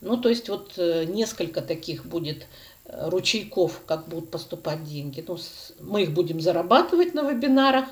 Ну, 0.00 0.16
то 0.16 0.28
есть 0.28 0.48
вот 0.48 0.72
э, 0.76 1.04
несколько 1.04 1.60
таких 1.62 2.06
будет 2.06 2.46
э, 2.84 3.08
ручейков, 3.08 3.82
как 3.86 4.08
будут 4.08 4.30
поступать 4.30 4.84
деньги. 4.84 5.24
Ну, 5.26 5.38
мы 5.80 6.02
их 6.02 6.12
будем 6.12 6.40
зарабатывать 6.40 7.14
на 7.14 7.22
вебинарах 7.30 7.86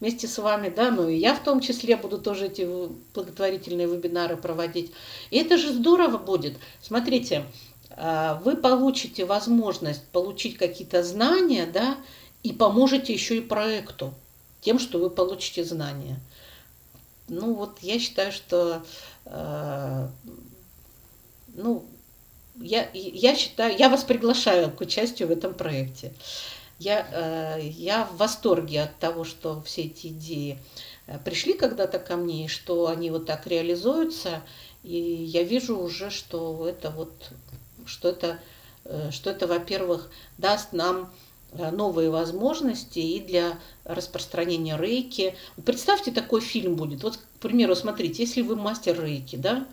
вместе 0.00 0.26
с 0.26 0.38
вами, 0.38 0.72
да, 0.74 0.90
ну 0.90 1.08
и 1.08 1.16
я 1.16 1.34
в 1.34 1.42
том 1.42 1.60
числе 1.60 1.96
буду 1.96 2.18
тоже 2.18 2.46
эти 2.46 2.66
благотворительные 3.14 3.86
вебинары 3.86 4.36
проводить. 4.36 4.92
И 5.30 5.38
это 5.38 5.58
же 5.58 5.72
здорово 5.72 6.18
будет. 6.18 6.56
Смотрите, 6.80 7.44
вы 8.42 8.56
получите 8.56 9.26
возможность 9.26 10.04
получить 10.08 10.56
какие-то 10.56 11.02
знания, 11.02 11.66
да, 11.66 11.98
и 12.42 12.52
поможете 12.52 13.12
еще 13.12 13.38
и 13.38 13.42
проекту 13.42 14.14
тем, 14.60 14.78
что 14.78 14.98
вы 14.98 15.10
получите 15.10 15.64
знания. 15.64 16.18
Ну 17.28 17.54
вот 17.54 17.78
я 17.80 17.98
считаю, 17.98 18.32
что 18.32 18.82
э, 19.24 20.08
ну, 21.54 21.84
я, 22.56 22.88
я 22.92 23.36
считаю, 23.36 23.76
я 23.78 23.88
вас 23.88 24.04
приглашаю 24.04 24.70
к 24.70 24.80
участию 24.80 25.28
в 25.28 25.30
этом 25.30 25.54
проекте. 25.54 26.12
Я, 26.80 27.06
э, 27.12 27.60
я 27.62 28.06
в 28.06 28.16
восторге 28.16 28.84
от 28.84 28.98
того, 28.98 29.24
что 29.24 29.60
все 29.60 29.82
эти 29.82 30.06
идеи 30.06 30.58
э, 31.06 31.18
пришли 31.18 31.52
когда-то 31.52 31.98
ко 31.98 32.16
мне, 32.16 32.46
и 32.46 32.48
что 32.48 32.86
они 32.86 33.10
вот 33.10 33.26
так 33.26 33.46
реализуются, 33.46 34.42
и 34.82 34.96
я 34.96 35.42
вижу 35.42 35.76
уже, 35.78 36.08
что 36.08 36.66
это 36.66 36.90
вот, 36.90 37.12
что 37.84 38.08
это, 38.08 38.38
э, 38.86 39.10
что 39.10 39.28
это, 39.28 39.46
во-первых, 39.46 40.10
даст 40.38 40.72
нам 40.72 41.12
новые 41.52 42.08
возможности 42.10 43.00
и 43.00 43.20
для 43.20 43.58
распространения 43.84 44.78
рейки. 44.78 45.34
Представьте, 45.66 46.12
такой 46.12 46.40
фильм 46.40 46.76
будет. 46.76 47.02
Вот, 47.02 47.16
к 47.16 47.40
примеру, 47.40 47.74
смотрите, 47.74 48.22
если 48.22 48.40
вы 48.40 48.54
мастер 48.54 49.04
рейки, 49.04 49.34
да, 49.34 49.66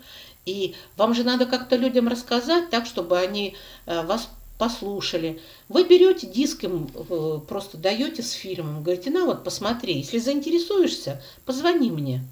и 0.45 0.73
вам 0.97 1.13
же 1.13 1.23
надо 1.23 1.45
как-то 1.45 1.75
людям 1.75 2.07
рассказать 2.07 2.71
так, 2.71 2.87
чтобы 2.87 3.19
они 3.19 3.55
вас 3.85 4.27
послушали. 4.57 5.39
Вы 5.69 5.83
берете 5.85 6.27
диск 6.27 6.63
им, 6.63 6.89
э, 6.93 7.39
просто 7.47 7.77
даете 7.77 8.23
с 8.23 8.31
фильмом, 8.31 8.83
говорите, 8.83 9.09
на 9.11 9.25
вот 9.25 9.43
посмотри, 9.43 9.97
если 9.97 10.17
заинтересуешься, 10.17 11.21
позвони 11.45 11.91
мне. 11.91 12.23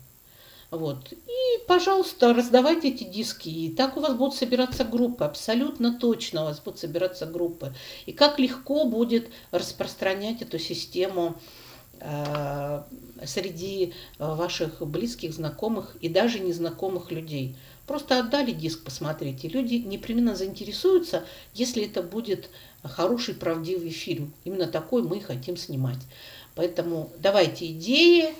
Вот. 0.71 1.13
И, 1.13 1.67
пожалуйста, 1.67 2.33
раздавайте 2.33 2.89
эти 2.89 3.03
диски. 3.03 3.49
И 3.49 3.69
так 3.71 3.97
у 3.97 4.01
вас 4.01 4.15
будут 4.15 4.35
собираться 4.35 4.83
группы. 4.83 5.23
Абсолютно 5.23 5.97
точно 5.97 6.41
у 6.41 6.45
вас 6.45 6.59
будут 6.59 6.79
собираться 6.79 7.25
группы. 7.25 7.73
И 8.05 8.11
как 8.11 8.39
легко 8.39 8.85
будет 8.85 9.29
распространять 9.51 10.41
эту 10.41 10.57
систему 10.57 11.35
э, 11.99 12.83
среди 13.25 13.93
ваших 14.17 14.85
близких, 14.85 15.33
знакомых 15.33 15.95
и 16.01 16.09
даже 16.09 16.39
незнакомых 16.39 17.11
людей. 17.11 17.55
Просто 17.87 18.19
отдали 18.19 18.51
диск, 18.51 18.83
посмотрите. 18.83 19.47
Люди 19.47 19.75
непременно 19.75 20.35
заинтересуются, 20.35 21.23
если 21.53 21.85
это 21.85 22.01
будет 22.01 22.49
хороший, 22.83 23.35
правдивый 23.35 23.91
фильм. 23.91 24.33
Именно 24.43 24.67
такой 24.67 25.03
мы 25.03 25.19
хотим 25.19 25.57
снимать. 25.57 25.99
Поэтому 26.55 27.11
давайте 27.19 27.67
идеи, 27.71 28.33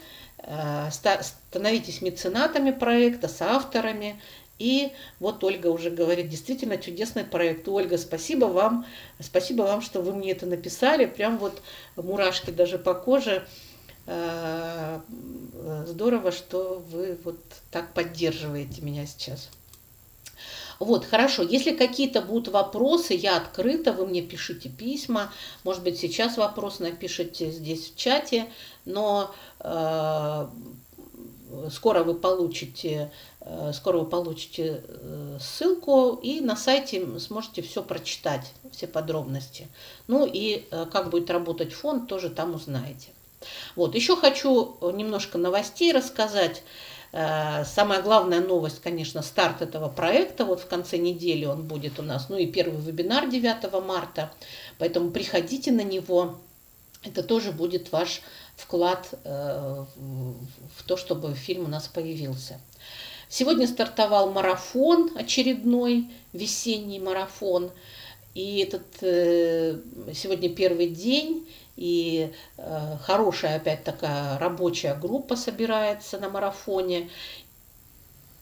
Э, 0.48 0.90
становитесь 0.92 2.02
меценатами 2.02 2.72
проекта, 2.72 3.28
соавторами. 3.28 4.22
И 4.58 4.92
вот 5.20 5.44
Ольга 5.44 5.68
уже 5.68 5.90
говорит, 5.90 6.30
действительно 6.30 6.78
чудесный 6.78 7.26
проект. 7.26 7.68
Ольга, 7.68 7.98
спасибо 7.98 8.46
вам, 8.46 8.86
спасибо 9.20 9.64
вам, 9.64 9.82
что 9.82 10.02
вы 10.02 10.14
мне 10.14 10.32
это 10.32 10.46
написали. 10.46 11.08
Прям 11.08 11.38
вот 11.40 11.62
мурашки 11.96 12.52
даже 12.52 12.78
по 12.78 12.94
коже. 12.94 13.46
Э, 14.08 15.02
здорово, 15.88 16.32
что 16.32 16.84
вы 16.92 17.18
вот 17.24 17.40
так 17.72 17.94
поддерживаете 17.94 18.82
меня 18.82 19.06
сейчас. 19.06 19.50
Вот, 20.80 21.06
хорошо. 21.06 21.44
Если 21.44 21.72
какие-то 21.72 22.22
будут 22.22 22.50
вопросы, 22.50 23.14
я 23.14 23.38
открыта, 23.38 23.94
вы 23.94 24.06
мне 24.08 24.22
пишите 24.22 24.70
письма. 24.70 25.32
Может 25.64 25.84
быть, 25.84 25.98
сейчас 25.98 26.38
вопрос 26.38 26.80
напишите 26.80 27.52
здесь 27.52 27.92
в 27.92 27.96
чате, 27.96 28.48
но 28.84 29.34
э, 29.60 30.48
скоро 31.72 32.04
вы 32.04 32.14
получите, 32.16 33.12
э, 33.40 33.72
скоро 33.74 34.00
вы 34.00 34.06
получите 34.06 34.84
э, 34.86 35.38
ссылку 35.40 36.20
и 36.22 36.42
на 36.42 36.56
сайте 36.56 37.20
сможете 37.20 37.62
все 37.62 37.82
прочитать, 37.82 38.52
все 38.72 38.88
подробности. 38.88 39.70
Ну 40.08 40.30
и 40.32 40.68
э, 40.70 40.86
как 40.92 41.10
будет 41.10 41.30
работать 41.30 41.74
фонд, 41.74 42.08
тоже 42.08 42.30
там 42.30 42.54
узнаете. 42.54 43.15
Вот, 43.76 43.96
еще 43.96 44.16
хочу 44.16 44.78
немножко 44.94 45.38
новостей 45.38 45.92
рассказать. 45.92 46.64
Э, 47.12 47.64
самая 47.64 48.02
главная 48.02 48.42
новость, 48.42 48.82
конечно, 48.82 49.22
старт 49.22 49.62
этого 49.62 49.88
проекта. 49.88 50.44
Вот 50.44 50.60
в 50.60 50.68
конце 50.68 50.98
недели 50.98 51.46
он 51.46 51.64
будет 51.64 51.98
у 52.00 52.04
нас. 52.04 52.28
Ну 52.30 52.38
и 52.38 52.46
первый 52.46 52.80
вебинар 52.82 53.30
9 53.30 53.86
марта. 53.86 54.32
Поэтому 54.80 55.12
приходите 55.12 55.72
на 55.72 55.82
него. 55.82 56.40
Это 57.04 57.24
тоже 57.24 57.52
будет 57.52 57.92
ваш 57.92 58.22
вклад 58.56 59.14
э, 59.24 59.86
в 59.96 60.84
то, 60.86 60.98
чтобы 60.98 61.34
фильм 61.36 61.66
у 61.66 61.68
нас 61.68 61.88
появился. 61.88 62.60
Сегодня 63.30 63.68
стартовал 63.68 64.32
марафон 64.32 65.12
очередной, 65.16 66.10
весенний 66.34 67.00
марафон. 67.00 67.72
И 68.34 68.60
этот 68.60 68.86
э, 69.02 69.80
сегодня 70.14 70.50
первый 70.50 70.90
день, 70.90 71.48
и 71.76 72.32
э, 72.58 72.98
хорошая 73.02 73.58
опять 73.58 73.84
такая 73.84 74.38
рабочая 74.38 74.96
группа 74.96 75.36
собирается 75.36 76.18
на 76.20 76.30
марафоне. 76.30 77.10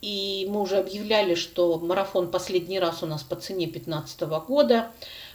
И 0.02 0.48
мы 0.50 0.62
уже 0.62 0.78
объявляли, 0.78 1.34
что 1.34 1.80
марафон 1.80 2.30
последний 2.30 2.80
раз 2.80 3.04
у 3.04 3.06
нас 3.06 3.24
по 3.24 3.36
цене 3.36 3.66
2015 3.68 4.22
года. 4.46 4.92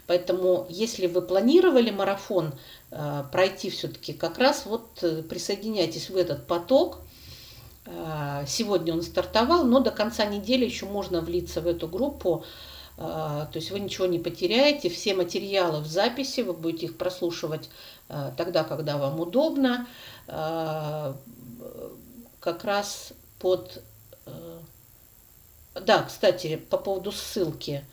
Поэтому, 0.07 0.66
если 0.68 1.07
вы 1.07 1.22
планировали 1.22 1.90
марафон 1.90 2.55
э, 2.90 3.24
пройти 3.32 3.70
все-таки, 3.70 4.12
как 4.12 4.38
раз 4.38 4.64
вот 4.66 4.86
э, 5.03 5.22
присоединяйтесь 5.22 6.11
в 6.11 6.16
этот 6.16 6.46
поток. 6.46 7.01
Э, 7.86 8.44
сегодня 8.46 8.92
он 8.92 9.03
стартовал, 9.03 9.64
но 9.64 9.80
до 9.80 9.90
конца 9.90 10.24
недели 10.24 10.64
еще 10.64 10.86
можно 10.86 11.20
влиться 11.20 11.61
в 11.61 11.66
эту 11.66 11.88
группу. 11.88 12.44
А, 13.01 13.46
то 13.46 13.59
есть 13.59 13.70
вы 13.70 13.78
ничего 13.78 14.07
не 14.07 14.18
потеряете, 14.18 14.88
все 14.88 15.14
материалы 15.14 15.80
в 15.80 15.86
записи, 15.86 16.40
вы 16.40 16.53
будете 16.53 16.86
их 16.86 16.99
прослушивать 16.99 17.70
а, 18.09 18.32
тогда, 18.36 18.64
когда 18.64 18.99
вам 18.99 19.20
удобно. 19.20 19.86
А, 20.26 21.16
как 22.40 22.64
раз 22.64 23.12
под... 23.38 23.82
Да, 25.74 26.03
кстати, 26.03 26.57
по 26.57 26.76
поводу 26.76 27.12
ссылки. 27.12 27.84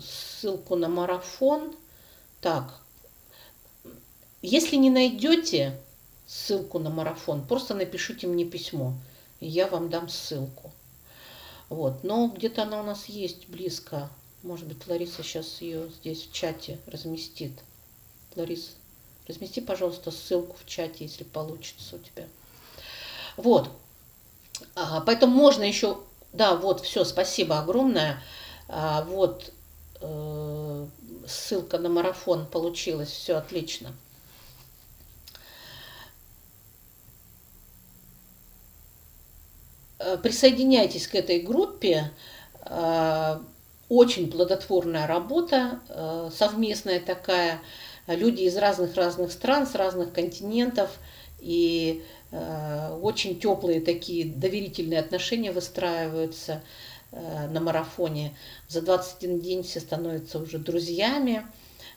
Ссылку 0.00 0.76
на 0.76 0.88
марафон. 0.88 1.74
Так, 2.40 2.80
если 4.42 4.76
не 4.76 4.90
найдете 4.90 5.76
ссылку 6.28 6.78
на 6.78 6.90
марафон, 6.90 7.44
просто 7.44 7.74
напишите 7.74 8.28
мне 8.28 8.44
письмо, 8.44 8.94
и 9.40 9.48
я 9.48 9.66
вам 9.66 9.90
дам 9.90 10.08
ссылку. 10.08 10.70
Вот. 11.68 12.02
Но 12.04 12.28
где-то 12.28 12.62
она 12.62 12.80
у 12.80 12.84
нас 12.84 13.06
есть 13.06 13.48
близко. 13.48 14.08
Может 14.42 14.66
быть, 14.66 14.86
Лариса 14.86 15.22
сейчас 15.22 15.60
ее 15.60 15.90
здесь 15.90 16.24
в 16.24 16.32
чате 16.32 16.78
разместит. 16.86 17.52
Лариса, 18.36 18.70
размести, 19.26 19.60
пожалуйста, 19.60 20.10
ссылку 20.10 20.56
в 20.62 20.66
чате, 20.66 21.04
если 21.04 21.24
получится 21.24 21.96
у 21.96 21.98
тебя. 21.98 22.26
Вот. 23.36 23.70
А, 24.74 25.00
поэтому 25.00 25.34
можно 25.34 25.62
еще, 25.64 25.98
да, 26.32 26.56
вот, 26.56 26.80
все, 26.80 27.04
спасибо 27.04 27.58
огромное. 27.58 28.22
А, 28.68 29.02
вот 29.04 29.52
э, 30.00 30.86
ссылка 31.26 31.78
на 31.78 31.88
марафон 31.88 32.46
получилась, 32.46 33.10
все 33.10 33.36
отлично. 33.36 33.92
Присоединяйтесь 40.16 41.06
к 41.06 41.14
этой 41.14 41.40
группе. 41.40 42.10
Э, 42.64 43.38
очень 43.88 44.30
плодотворная 44.30 45.06
работа, 45.06 45.80
э, 45.88 46.30
совместная 46.34 47.00
такая. 47.00 47.60
Люди 48.06 48.42
из 48.42 48.56
разных-разных 48.56 49.32
стран, 49.32 49.66
с 49.66 49.74
разных 49.74 50.12
континентов. 50.12 50.98
И 51.40 52.02
очень 53.00 53.38
теплые 53.38 53.80
такие 53.80 54.26
доверительные 54.26 55.00
отношения 55.00 55.52
выстраиваются 55.52 56.62
на 57.10 57.60
марафоне. 57.60 58.36
За 58.66 58.82
21 58.82 59.40
день 59.40 59.62
все 59.62 59.80
становятся 59.80 60.38
уже 60.38 60.58
друзьями, 60.58 61.46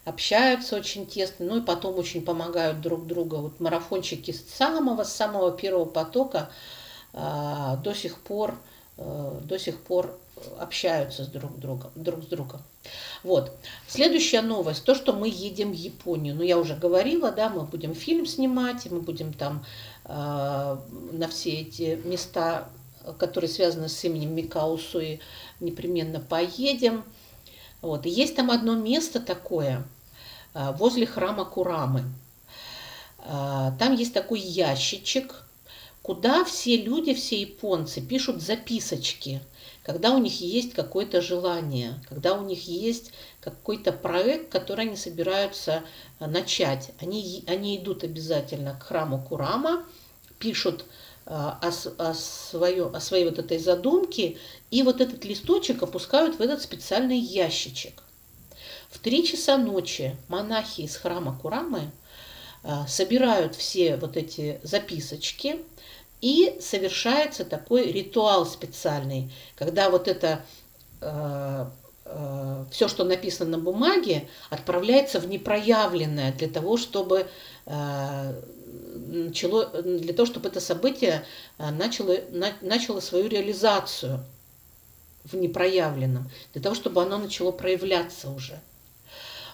общаются 0.05 0.77
очень 0.77 1.05
тесно, 1.05 1.45
ну 1.47 1.57
и 1.57 1.65
потом 1.65 1.97
очень 1.97 2.23
помогают 2.23 2.81
друг 2.81 3.07
другу. 3.07 3.37
Вот 3.37 3.59
марафончики 3.59 4.31
с 4.31 4.45
самого-самого 4.57 5.51
первого 5.51 5.85
потока– 5.85 6.51
до 7.13 7.93
сих 7.93 8.17
пор, 8.19 8.57
э, 8.97 9.39
до 9.43 9.59
сих 9.59 9.79
пор 9.81 10.17
общаются 10.59 11.25
с 11.25 11.27
друг 11.27 11.59
другом, 11.59 11.91
друг 11.95 12.23
с 12.23 12.27
другом. 12.27 12.61
Вот. 13.23 13.55
Следующая 13.87 14.41
новость, 14.41 14.83
то, 14.83 14.95
что 14.95 15.13
мы 15.13 15.27
едем 15.27 15.71
в 15.71 15.75
Японию. 15.75 16.35
Ну, 16.35 16.41
я 16.41 16.57
уже 16.57 16.75
говорила, 16.75 17.31
да, 17.31 17.49
мы 17.49 17.63
будем 17.63 17.93
фильм 17.93 18.25
снимать, 18.25 18.89
мы 18.89 19.01
будем 19.01 19.33
там 19.33 19.63
э, 20.05 20.77
на 21.11 21.27
все 21.29 21.61
эти 21.61 22.01
места, 22.03 22.69
которые 23.17 23.49
связаны 23.49 23.89
с 23.89 24.03
именем 24.03 24.33
Микаусуи, 24.35 25.19
непременно 25.59 26.19
поедем. 26.19 27.03
Вот. 27.81 28.05
И 28.05 28.09
есть 28.09 28.35
там 28.35 28.49
одно 28.49 28.75
место 28.75 29.19
такое, 29.19 29.83
э, 30.53 30.71
возле 30.77 31.05
храма 31.05 31.45
Курамы. 31.45 32.03
Э, 33.19 33.71
там 33.77 33.93
есть 33.93 34.13
такой 34.13 34.39
ящичек, 34.39 35.45
куда 36.01 36.43
все 36.43 36.77
люди, 36.77 37.13
все 37.13 37.41
японцы 37.41 38.01
пишут 38.01 38.41
записочки, 38.41 39.41
когда 39.83 40.11
у 40.11 40.19
них 40.19 40.41
есть 40.41 40.73
какое-то 40.73 41.21
желание, 41.21 41.99
когда 42.07 42.33
у 42.33 42.45
них 42.45 42.67
есть 42.67 43.11
какой-то 43.39 43.91
проект, 43.91 44.51
который 44.51 44.85
они 44.85 44.95
собираются 44.95 45.83
э, 46.19 46.27
начать. 46.27 46.91
Они, 46.99 47.43
они 47.47 47.77
идут 47.77 48.03
обязательно 48.03 48.77
к 48.79 48.83
храму 48.83 49.23
Курама, 49.27 49.85
пишут 50.37 50.85
э, 51.25 51.31
о, 51.31 51.71
о, 51.97 52.13
свое, 52.13 52.87
о 52.87 52.99
своей 52.99 53.25
вот 53.25 53.39
этой 53.39 53.57
задумке, 53.57 54.37
и 54.69 54.83
вот 54.83 55.01
этот 55.01 55.25
листочек 55.25 55.81
опускают 55.81 56.37
в 56.37 56.41
этот 56.41 56.61
специальный 56.61 57.19
ящичек. 57.19 58.03
В 58.89 58.99
три 58.99 59.25
часа 59.25 59.57
ночи 59.57 60.15
монахи 60.27 60.81
из 60.81 60.95
храма 60.95 61.37
Курамы 61.41 61.91
э, 62.63 62.85
собирают 62.87 63.55
все 63.55 63.95
вот 63.97 64.15
эти 64.15 64.59
записочки, 64.63 65.59
и 66.21 66.57
совершается 66.61 67.43
такой 67.43 67.91
ритуал 67.91 68.45
специальный, 68.45 69.31
когда 69.55 69.89
вот 69.89 70.07
это 70.07 70.45
э, 71.01 71.65
э, 72.05 72.65
все, 72.71 72.87
что 72.87 73.03
написано 73.03 73.57
на 73.57 73.63
бумаге, 73.63 74.29
отправляется 74.49 75.19
в 75.19 75.27
непроявленное 75.27 76.31
для 76.33 76.47
того, 76.47 76.77
чтобы 76.77 77.27
э, 77.65 78.41
начало, 79.07 79.65
для 79.81 80.13
того, 80.13 80.27
чтобы 80.27 80.49
это 80.49 80.61
событие 80.61 81.25
начало, 81.57 82.17
на, 82.29 82.53
начало 82.61 82.99
свою 82.99 83.27
реализацию 83.27 84.23
в 85.23 85.35
непроявленном, 85.35 86.29
для 86.53 86.61
того, 86.61 86.75
чтобы 86.75 87.01
оно 87.01 87.17
начало 87.17 87.51
проявляться 87.51 88.29
уже. 88.29 88.59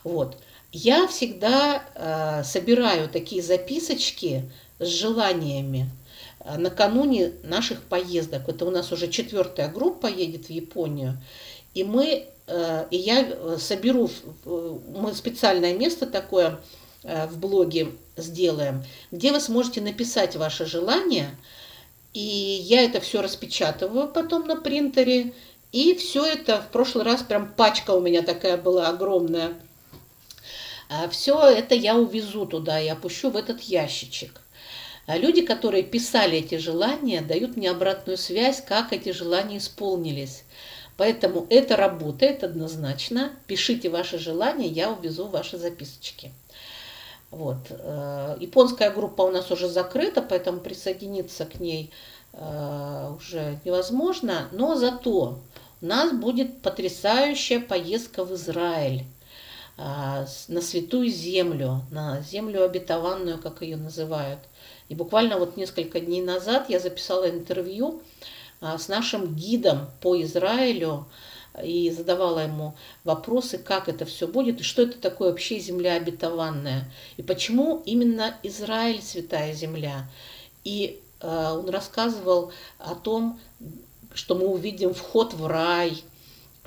Вот. 0.04 0.38
Я 0.72 1.08
всегда 1.08 1.84
э, 1.96 2.44
собираю 2.44 3.10
такие 3.10 3.42
записочки 3.42 4.52
с 4.80 4.88
желаниями, 4.88 5.90
накануне 6.46 7.34
наших 7.44 7.82
поездок, 7.84 8.48
это 8.48 8.66
у 8.66 8.72
нас 8.72 8.92
уже 8.92 9.08
четвертая 9.08 9.70
группа 9.70 10.08
едет 10.08 10.46
в 10.46 10.50
Японию, 10.50 11.18
и 11.74 11.84
мы, 11.84 12.26
э, 12.48 12.86
и 12.90 12.98
я 12.98 13.28
э, 13.28 13.58
соберу, 13.60 14.10
мы 14.46 15.14
специальное 15.14 15.74
место 15.74 16.06
такое 16.06 16.60
э, 17.04 17.28
в 17.28 17.38
блоге 17.38 17.92
сделаем, 18.16 18.84
где 19.12 19.32
вы 19.32 19.40
сможете 19.40 19.82
написать 19.82 20.36
ваше 20.36 20.66
желание, 20.66 21.30
и 22.14 22.20
я 22.20 22.84
это 22.84 23.00
все 23.00 23.22
распечатываю 23.22 24.08
потом 24.08 24.48
на 24.48 24.56
принтере, 24.56 25.34
и 25.72 25.94
все 25.96 26.26
это 26.26 26.62
в 26.62 26.70
прошлый 26.70 27.04
раз 27.04 27.22
прям 27.22 27.54
пачка 27.54 27.92
у 27.92 28.00
меня 28.00 28.22
такая 28.22 28.58
была 28.58 28.88
огромная. 28.88 29.54
Все 31.12 31.38
это 31.42 31.76
я 31.76 31.98
увезу 31.98 32.46
туда 32.46 32.80
и 32.80 32.88
опущу 32.88 33.30
в 33.30 33.36
этот 33.36 33.60
ящичек. 33.62 34.42
А 35.08 35.18
люди, 35.18 35.42
которые 35.42 35.84
писали 35.84 36.40
эти 36.40 36.56
желания, 36.56 37.22
дают 37.22 37.56
мне 37.56 37.72
обратную 37.72 38.18
связь, 38.18 38.62
как 38.62 38.92
эти 38.92 39.14
желания 39.14 39.58
исполнились. 39.58 40.44
Поэтому 40.98 41.48
это 41.50 41.78
работает 41.78 42.44
однозначно. 42.44 43.32
Пишите 43.48 43.90
ваши 43.90 44.20
желания, 44.20 44.68
я 44.68 44.92
увезу 44.92 45.28
ваши 45.28 45.58
записочки. 45.58 46.34
Вот. 47.32 47.58
Э, 47.70 48.36
японская 48.40 48.92
группа 48.92 49.22
у 49.22 49.32
нас 49.32 49.50
уже 49.50 49.70
закрыта, 49.70 50.22
поэтому 50.22 50.60
присоединиться 50.60 51.46
к 51.46 51.62
ней 51.62 51.90
э, 52.34 53.14
уже 53.18 53.60
невозможно. 53.64 54.50
Но 54.52 54.76
зато 54.76 55.40
у 55.82 55.86
нас 55.86 56.12
будет 56.12 56.62
потрясающая 56.62 57.62
поездка 57.62 58.26
в 58.26 58.34
Израиль 58.34 59.06
на 59.78 60.62
святую 60.62 61.10
землю, 61.10 61.84
на 61.92 62.22
землю 62.22 62.64
обетованную, 62.64 63.38
как 63.38 63.62
ее 63.62 63.78
называют– 63.78 64.40
и 64.90 64.96
буквально 64.96 65.38
вот 65.38 65.58
несколько 65.58 66.00
дней 66.00 66.22
назад 66.22 66.70
я 66.70 66.80
записала 66.80 67.30
интервью 67.30 68.02
а, 68.62 68.78
с 68.78 68.88
нашим 68.88 69.36
гидом 69.36 69.90
по 70.02 70.22
Израилю 70.22 71.06
и 71.62 71.90
задавала 71.90 72.40
ему 72.40 72.76
вопросы, 73.04 73.58
как 73.58 73.90
это 73.90 74.06
все 74.06 74.28
будет, 74.28 74.62
и 74.62 74.64
что 74.64 74.84
это 74.84 75.00
такое 75.00 75.30
вообще 75.30 75.60
земля 75.60 75.96
обетованная, 75.96 76.92
и 77.18 77.24
почему 77.24 77.82
именно 77.86 78.36
Израиль 78.44 79.02
святая 79.02 79.54
земля. 79.56 80.08
И 80.64 81.02
э, 81.20 81.28
он 81.28 81.68
рассказывал 81.70 82.52
о 82.78 82.94
том, 82.94 83.40
что 84.14 84.36
мы 84.36 84.46
увидим 84.48 84.94
вход 84.94 85.34
в 85.34 85.48
рай, 85.48 86.04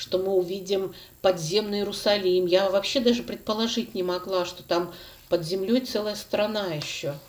что 0.01 0.19
мы 0.19 0.33
увидим 0.33 0.95
подземный 1.23 1.79
Иерусалим. 1.79 2.47
Я 2.47 2.71
вообще 2.71 3.01
даже 3.01 3.23
предположить 3.23 3.95
не 3.95 4.03
могла, 4.03 4.45
что 4.45 4.63
там 4.63 4.93
под 5.29 5.45
землей 5.45 5.81
целая 5.81 6.17
страна 6.17 6.67
еще– 6.75 7.15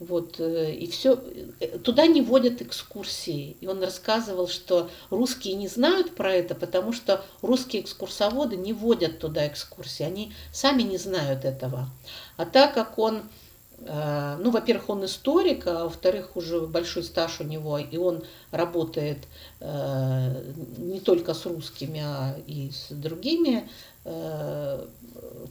вот, 0.00 0.40
э, 0.40 0.74
и 0.74 0.90
все, 0.90 1.18
э, 1.60 1.78
туда 1.78 2.06
не 2.06 2.20
водят 2.20 2.60
экскурсии. 2.62 3.56
И 3.60 3.66
он 3.66 3.82
рассказывал, 3.82 4.48
что 4.48 4.90
русские 5.10 5.54
не 5.54 5.68
знают 5.68 6.14
про 6.14 6.32
это, 6.32 6.54
потому 6.54 6.92
что 6.92 7.24
русские 7.42 7.82
экскурсоводы 7.82 8.56
не 8.56 8.72
водят 8.72 9.20
туда 9.20 9.46
экскурсии, 9.46 10.02
они 10.02 10.32
сами 10.52 10.82
не 10.82 10.98
знают 10.98 11.44
этого. 11.44 11.88
А 12.36 12.44
так 12.44 12.74
как 12.74 12.98
он, 12.98 13.22
ну, 13.78 14.50
во-первых, 14.50 14.88
он 14.88 15.04
историк, 15.04 15.66
а 15.66 15.84
во-вторых, 15.84 16.36
уже 16.36 16.60
большой 16.60 17.02
стаж 17.02 17.40
у 17.40 17.44
него, 17.44 17.78
и 17.78 17.96
он 17.96 18.24
работает 18.50 19.18
не 19.60 21.00
только 21.00 21.34
с 21.34 21.44
русскими, 21.44 22.00
а 22.00 22.36
и 22.46 22.70
с 22.70 22.88
другими 22.90 23.68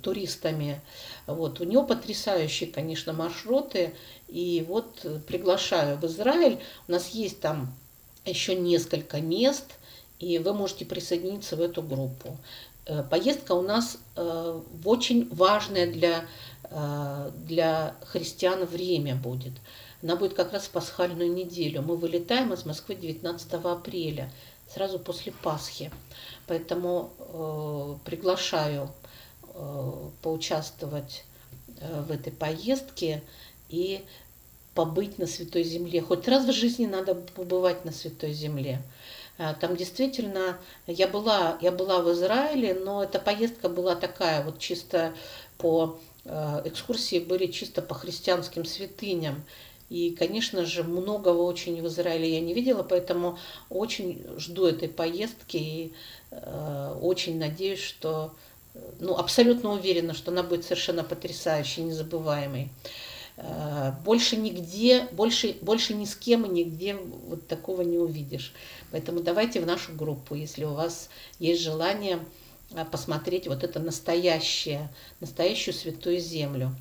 туристами. 0.02 0.82
Вот. 1.28 1.60
У 1.60 1.64
него 1.64 1.84
потрясающие, 1.84 2.72
конечно, 2.72 3.14
маршруты. 3.14 3.94
И 4.28 4.66
вот 4.68 5.06
приглашаю 5.28 5.98
в 5.98 6.06
Израиль. 6.06 6.60
У 6.88 6.92
нас 6.92 7.10
есть 7.10 7.40
там 7.40 7.74
еще 8.26 8.56
несколько 8.56 9.22
мест, 9.22 9.66
и 10.20 10.40
вы 10.40 10.54
можете 10.54 10.86
присоединиться 10.86 11.56
в 11.56 11.62
эту 11.62 11.82
группу. 11.82 12.38
Э, 12.86 13.04
поездка 13.04 13.54
у 13.54 13.62
нас 13.62 13.98
э, 14.16 14.62
в 14.72 14.90
очень 14.90 15.28
важное 15.34 15.92
для, 15.92 16.20
э, 16.20 16.26
для 16.70 17.96
христиан 18.06 18.66
время 18.66 19.16
будет. 19.16 19.54
Она 20.02 20.16
будет 20.16 20.34
как 20.34 20.54
раз 20.54 20.64
в 20.64 20.70
пасхальную 20.72 21.32
неделю. 21.32 21.82
Мы 21.82 21.98
вылетаем 21.98 22.54
из 22.54 22.66
Москвы 22.66 22.96
19 22.96 23.54
апреля, 23.54 24.32
сразу 24.74 24.98
после 24.98 25.32
Пасхи. 25.32 25.92
Поэтому 26.48 27.12
э, 27.20 27.96
приглашаю 28.06 28.90
э, 29.54 30.10
поучаствовать 30.22 31.26
в 31.82 32.12
этой 32.12 32.32
поездке 32.32 33.24
и 33.70 34.06
побыть 34.74 35.20
на 35.20 35.28
Святой 35.28 35.64
Земле. 35.64 36.02
Хоть 36.02 36.28
раз 36.28 36.46
в 36.46 36.52
жизни 36.52 36.86
надо 36.86 37.16
побывать 37.16 37.86
на 37.86 37.92
Святой 37.92 38.34
Земле. 38.34 38.82
А, 39.38 39.54
там 39.54 39.76
действительно, 39.76 40.58
я 40.88 41.08
была, 41.08 41.58
я 41.62 41.72
была 41.72 42.02
в 42.02 42.12
Израиле, 42.12 42.74
но 42.74 43.04
эта 43.04 43.20
поездка 43.20 43.70
была 43.70 43.96
такая, 43.96 44.44
вот 44.44 44.60
чисто 44.60 45.14
по 45.58 46.00
экскурсии 46.26 47.20
были 47.20 47.48
чисто 47.48 47.82
по 47.82 47.96
христианским 47.96 48.66
святыням. 48.66 49.44
И, 49.94 50.10
конечно 50.12 50.66
же, 50.66 50.84
многого 50.84 51.42
очень 51.42 51.80
в 51.82 51.88
Израиле 51.88 52.34
я 52.34 52.42
не 52.42 52.56
видела, 52.56 52.82
поэтому 52.82 53.38
очень 53.70 54.26
жду 54.38 54.66
этой 54.66 54.90
поездки 54.90 55.58
и 55.58 55.94
э, 56.32 56.98
очень 57.00 57.38
надеюсь, 57.38 57.82
что, 57.82 58.34
ну, 59.00 59.16
абсолютно 59.16 59.72
уверена, 59.72 60.16
что 60.16 60.32
она 60.32 60.42
будет 60.42 60.64
совершенно 60.64 61.04
потрясающей, 61.04 61.84
незабываемой. 61.84 62.70
Э, 63.38 63.92
больше 64.04 64.36
нигде, 64.36 65.08
больше, 65.12 65.58
больше 65.62 65.94
ни 65.94 66.06
с 66.06 66.16
кем 66.16 66.46
и 66.46 66.50
нигде 66.50 66.96
вот 66.96 67.48
такого 67.48 67.84
не 67.84 68.00
увидишь. 68.00 68.54
Поэтому 68.92 69.22
давайте 69.22 69.62
в 69.62 69.68
нашу 69.68 69.94
группу, 69.94 70.34
если 70.34 70.64
у 70.64 70.74
вас 70.74 71.10
есть 71.38 71.62
желание 71.62 72.16
э, 72.16 72.43
посмотреть 72.92 73.48
вот 73.48 73.64
это 73.64 73.80
настоящее, 73.80 74.90
настоящую 75.20 75.74
святую 75.74 76.20
землю. 76.20 76.76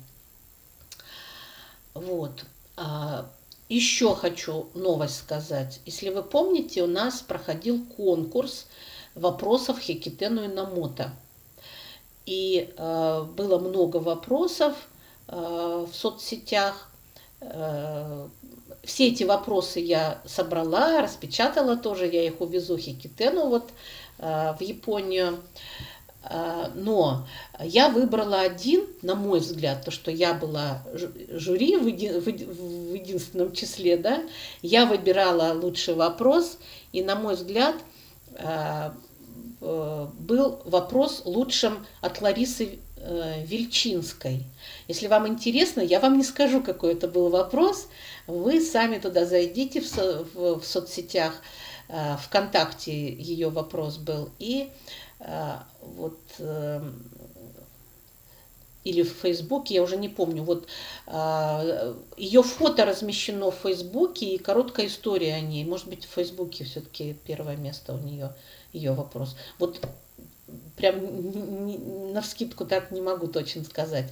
Вот. 1.93 2.45
А, 2.75 3.29
еще 3.69 4.15
хочу 4.15 4.69
новость 4.73 5.17
сказать. 5.17 5.79
Если 5.85 6.09
вы 6.09 6.23
помните, 6.23 6.83
у 6.83 6.87
нас 6.87 7.21
проходил 7.21 7.85
конкурс 7.85 8.67
вопросов 9.15 9.79
Хекитену 9.79 10.43
и 10.43 10.47
Намота. 10.47 11.11
И 12.25 12.73
э, 12.75 13.23
было 13.35 13.59
много 13.59 13.97
вопросов, 13.97 14.75
Э, 15.27 15.85
в 15.89 15.95
соцсетях. 15.95 16.89
Э, 17.41 18.27
все 18.83 19.07
эти 19.07 19.23
вопросы 19.23 19.79
я 19.79 20.21
собрала, 20.25 21.01
распечатала 21.01 21.77
тоже, 21.77 22.07
я 22.07 22.25
их 22.25 22.41
увезу 22.41 22.77
Хикитену 22.77 23.47
вот 23.47 23.69
в 24.23 24.61
Японию. 24.61 25.39
Но 26.75 27.27
я 27.59 27.89
выбрала 27.89 28.39
один, 28.39 28.87
на 29.01 29.15
мой 29.15 29.39
взгляд, 29.39 29.83
то, 29.83 29.91
что 29.91 30.09
я 30.09 30.33
была 30.33 30.81
жюри 31.31 31.75
в, 31.75 31.85
еди, 31.87 32.09
в 32.09 32.93
единственном 32.93 33.51
числе, 33.51 33.97
да, 33.97 34.23
я 34.61 34.85
выбирала 34.85 35.53
лучший 35.53 35.95
вопрос, 35.95 36.59
и, 36.93 37.03
на 37.03 37.15
мой 37.15 37.35
взгляд, 37.35 37.75
был 39.59 40.61
вопрос 40.63 41.23
лучшим 41.25 41.85
от 41.99 42.21
Ларисы 42.21 42.79
Вильчинской. 43.45 44.45
Если 44.87 45.07
вам 45.07 45.27
интересно, 45.27 45.81
я 45.81 45.99
вам 45.99 46.17
не 46.17 46.23
скажу, 46.23 46.63
какой 46.63 46.93
это 46.93 47.09
был 47.09 47.27
вопрос. 47.27 47.89
Вы 48.27 48.61
сами 48.61 48.97
туда 48.97 49.25
зайдите 49.25 49.81
в, 49.81 49.87
со, 49.87 50.23
в, 50.33 50.61
в 50.61 50.65
соцсетях. 50.65 51.41
Э, 51.89 52.17
ВКонтакте 52.17 53.13
ее 53.13 53.49
вопрос 53.49 53.97
был. 53.97 54.29
И 54.39 54.69
э, 55.19 55.57
вот 55.81 56.19
э, 56.39 56.81
или 58.83 59.03
в 59.03 59.13
Фейсбуке, 59.21 59.75
я 59.75 59.83
уже 59.83 59.95
не 59.95 60.09
помню. 60.09 60.43
Вот 60.43 60.67
ее 62.17 62.43
фото 62.43 62.83
размещено 62.83 63.49
в 63.49 63.55
Фейсбуке 63.55 64.35
и 64.35 64.37
короткая 64.37 64.87
история 64.87 65.35
о 65.35 65.39
ней. 65.39 65.63
Может 65.63 65.87
быть, 65.87 66.03
в 66.03 66.09
Фейсбуке 66.09 66.65
все-таки 66.65 67.15
первое 67.25 67.55
место 67.55 67.93
у 67.93 67.99
нее 67.99 68.35
ее 68.73 68.91
вопрос. 68.91 69.37
Вот 69.57 69.79
прям 70.75 72.11
на 72.11 72.21
вскидку 72.21 72.65
так 72.65 72.91
не 72.91 72.99
могу 72.99 73.27
точно 73.27 73.63
сказать. 73.63 74.11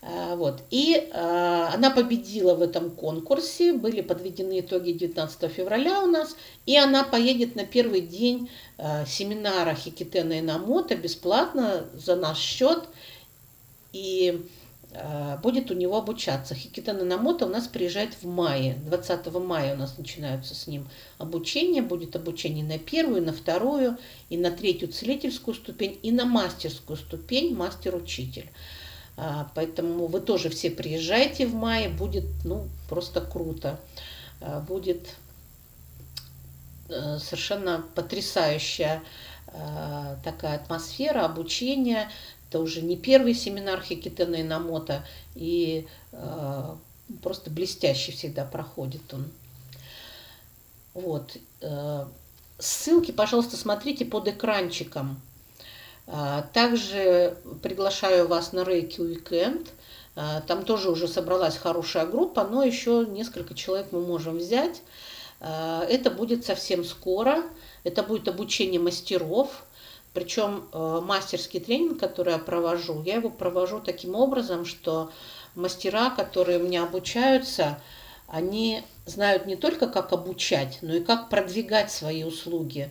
А, 0.00 0.36
вот. 0.36 0.62
И 0.70 0.94
э, 0.94 1.68
она 1.74 1.90
победила 1.90 2.54
в 2.54 2.62
этом 2.62 2.90
конкурсе, 2.90 3.72
были 3.72 4.00
подведены 4.00 4.60
итоги 4.60 4.92
19 4.92 5.50
февраля 5.50 6.02
у 6.02 6.06
нас, 6.06 6.36
и 6.66 6.76
она 6.76 7.02
поедет 7.02 7.56
на 7.56 7.64
первый 7.64 8.02
день 8.02 8.48
э, 8.76 9.04
семинара 9.06 9.74
Хикитена 9.74 10.40
Намота 10.40 10.94
бесплатно 10.94 11.86
за 11.94 12.14
наш 12.14 12.38
счет, 12.38 12.88
и 13.92 14.40
э, 14.92 15.38
будет 15.42 15.72
у 15.72 15.74
него 15.74 15.96
обучаться. 15.96 16.54
Хикитена 16.54 17.04
Намота 17.04 17.46
у 17.46 17.48
нас 17.48 17.66
приезжает 17.66 18.14
в 18.22 18.24
мае, 18.24 18.78
20 18.86 19.26
мая 19.34 19.74
у 19.74 19.78
нас 19.78 19.98
начинаются 19.98 20.54
с 20.54 20.68
ним 20.68 20.86
обучение, 21.18 21.82
будет 21.82 22.14
обучение 22.14 22.64
на 22.64 22.78
первую, 22.78 23.20
на 23.22 23.32
вторую, 23.32 23.98
и 24.30 24.36
на 24.36 24.52
третью 24.52 24.92
целительскую 24.92 25.56
ступень, 25.56 25.98
и 26.04 26.12
на 26.12 26.24
мастерскую 26.24 26.96
ступень, 26.96 27.56
мастер-учитель. 27.56 28.48
А, 29.20 29.50
поэтому 29.56 30.06
вы 30.06 30.20
тоже 30.20 30.48
все 30.48 30.70
приезжайте 30.70 31.44
в 31.44 31.52
мае, 31.52 31.88
будет 31.88 32.24
ну, 32.44 32.68
просто 32.88 33.20
круто. 33.20 33.80
А, 34.40 34.60
будет 34.60 35.08
э, 36.88 37.18
совершенно 37.18 37.84
потрясающая 37.96 39.02
а, 39.48 40.16
такая 40.22 40.54
атмосфера 40.54 41.24
обучения. 41.24 42.08
Это 42.48 42.60
уже 42.60 42.80
не 42.80 42.96
первый 42.96 43.34
семинар 43.34 43.82
Хикитена 43.82 44.42
Намота, 44.42 45.04
и 45.34 45.86
просто 47.22 47.50
блестящий 47.50 48.12
всегда 48.12 48.46
проходит 48.46 49.12
он. 49.12 49.26
Вот. 50.94 51.36
Э, 51.60 52.06
ссылки, 52.58 53.10
пожалуйста, 53.10 53.56
смотрите 53.56 54.04
под 54.04 54.28
экранчиком. 54.28 55.20
А, 56.10 56.42
также 56.54 57.36
приглашаю 57.62 58.28
вас 58.28 58.52
на 58.52 58.64
Рейки 58.64 59.00
Уикенд. 59.00 59.68
А, 60.16 60.40
там 60.40 60.64
тоже 60.64 60.90
уже 60.90 61.06
собралась 61.06 61.56
хорошая 61.56 62.06
группа, 62.06 62.44
но 62.44 62.64
еще 62.64 63.04
несколько 63.06 63.54
человек 63.54 63.88
мы 63.92 64.00
можем 64.00 64.38
взять. 64.38 64.82
А, 65.40 65.84
это 65.84 66.10
будет 66.10 66.46
совсем 66.46 66.82
скоро. 66.82 67.42
Это 67.84 68.02
будет 68.02 68.26
обучение 68.26 68.80
мастеров. 68.80 69.64
Причем 70.14 70.64
мастерский 70.72 71.60
тренинг, 71.60 72.00
который 72.00 72.32
я 72.32 72.38
провожу, 72.38 73.02
я 73.02 73.16
его 73.16 73.30
провожу 73.30 73.78
таким 73.78 74.16
образом, 74.16 74.64
что 74.64 75.12
мастера, 75.54 76.10
которые 76.10 76.58
у 76.58 76.62
меня 76.62 76.82
обучаются, 76.82 77.78
они 78.26 78.82
знают 79.06 79.46
не 79.46 79.54
только, 79.54 79.86
как 79.86 80.12
обучать, 80.12 80.78
но 80.82 80.94
и 80.94 81.04
как 81.04 81.28
продвигать 81.28 81.92
свои 81.92 82.24
услуги 82.24 82.90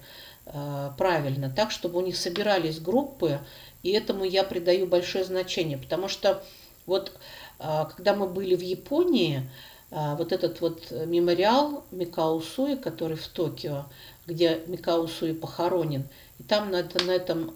правильно, 0.98 1.50
так, 1.50 1.72
чтобы 1.72 2.00
у 2.00 2.02
них 2.02 2.16
собирались 2.18 2.80
группы, 2.80 3.40
и 3.84 3.92
этому 3.92 4.24
я 4.24 4.44
придаю 4.44 4.88
большое 4.88 5.24
значение, 5.24 5.78
потому 5.78 6.08
что 6.08 6.44
вот 6.86 7.12
э, 7.60 7.86
когда 7.96 8.16
мы 8.16 8.28
были 8.28 8.56
в 8.56 8.62
Японии, 8.62 9.50
э, 9.92 10.16
вот 10.18 10.32
этот 10.32 10.62
вот 10.62 10.92
мемориал 10.92 11.84
Микао 11.92 12.40
Суи, 12.42 12.76
который 12.76 13.18
в 13.18 13.28
Токио, 13.28 13.86
где 14.26 14.62
Микао 14.68 15.08
Суи 15.08 15.34
похоронен, 15.34 16.06
и 16.40 16.44
там 16.44 16.72
на, 16.72 16.84
на 16.84 17.12
этом 17.12 17.48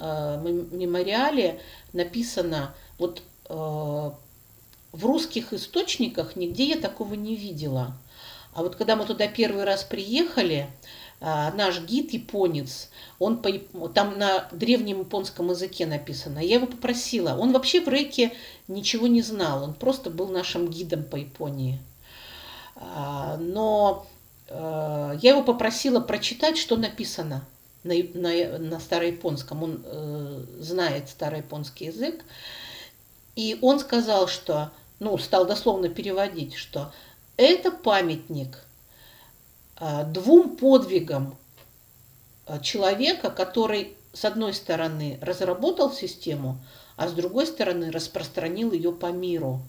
мемориале 0.72 1.62
написано, 1.94 2.74
вот 2.98 3.22
в 3.48 5.06
русских 5.06 5.54
источниках 5.54 6.36
нигде 6.36 6.70
я 6.70 6.78
такого 6.78 7.14
не 7.14 7.36
видела. 7.36 7.94
А 8.54 8.64
вот 8.64 8.76
когда 8.76 8.96
мы 8.96 9.06
туда 9.06 9.28
первый 9.28 9.64
раз 9.64 9.84
приехали, 9.84 10.70
наш 11.22 11.82
гид 11.82 12.14
японец, 12.14 12.90
он 13.20 13.38
по, 13.44 13.52
там 13.90 14.18
на 14.18 14.50
древнем 14.52 15.00
японском 15.02 15.52
языке 15.52 15.86
написано. 15.86 16.40
Я 16.40 16.56
его 16.56 16.66
попросила. 16.66 17.38
Он 17.38 17.54
вообще 17.54 17.80
в 17.80 17.88
рейке 17.88 18.34
ничего 18.68 19.06
не 19.06 19.22
знал. 19.22 19.64
Он 19.64 19.76
просто 19.76 20.10
был 20.10 20.30
нашим 20.30 20.68
гидом 20.68 21.04
по 21.04 21.16
Японии. 21.16 21.80
А, 22.76 23.38
но 23.38 24.08
а, 24.50 25.16
я 25.22 25.32
его 25.32 25.44
попросила 25.44 26.00
прочитать, 26.00 26.58
что 26.58 26.76
написано 26.76 27.46
на, 27.84 27.94
на, 28.16 28.58
на 28.58 28.80
старояпонском. 28.80 29.62
Он 29.62 29.84
э, 29.86 30.46
знает 30.60 31.10
старояпонский 31.10 31.88
язык. 31.88 32.26
И 33.36 33.60
он 33.62 33.80
сказал, 33.80 34.28
что, 34.28 34.72
ну, 35.00 35.16
стал 35.20 35.46
дословно 35.46 35.88
переводить, 35.88 36.56
что 36.56 36.92
это 37.38 37.70
памятник– 37.70 38.66
двум 39.82 40.56
подвигам 40.58 41.36
э, 42.46 42.62
человека, 42.62 43.32
который, 43.32 43.96
с 44.14 44.26
одной 44.26 44.54
стороны, 44.54 45.18
разработал 45.22 45.92
систему, 45.92 46.60
а 46.98 47.08
с 47.08 47.14
другой 47.14 47.48
стороны, 47.48 47.90
распространил 47.92 48.72
ее 48.72 48.92
по 48.92 49.08
миру. 49.08 49.60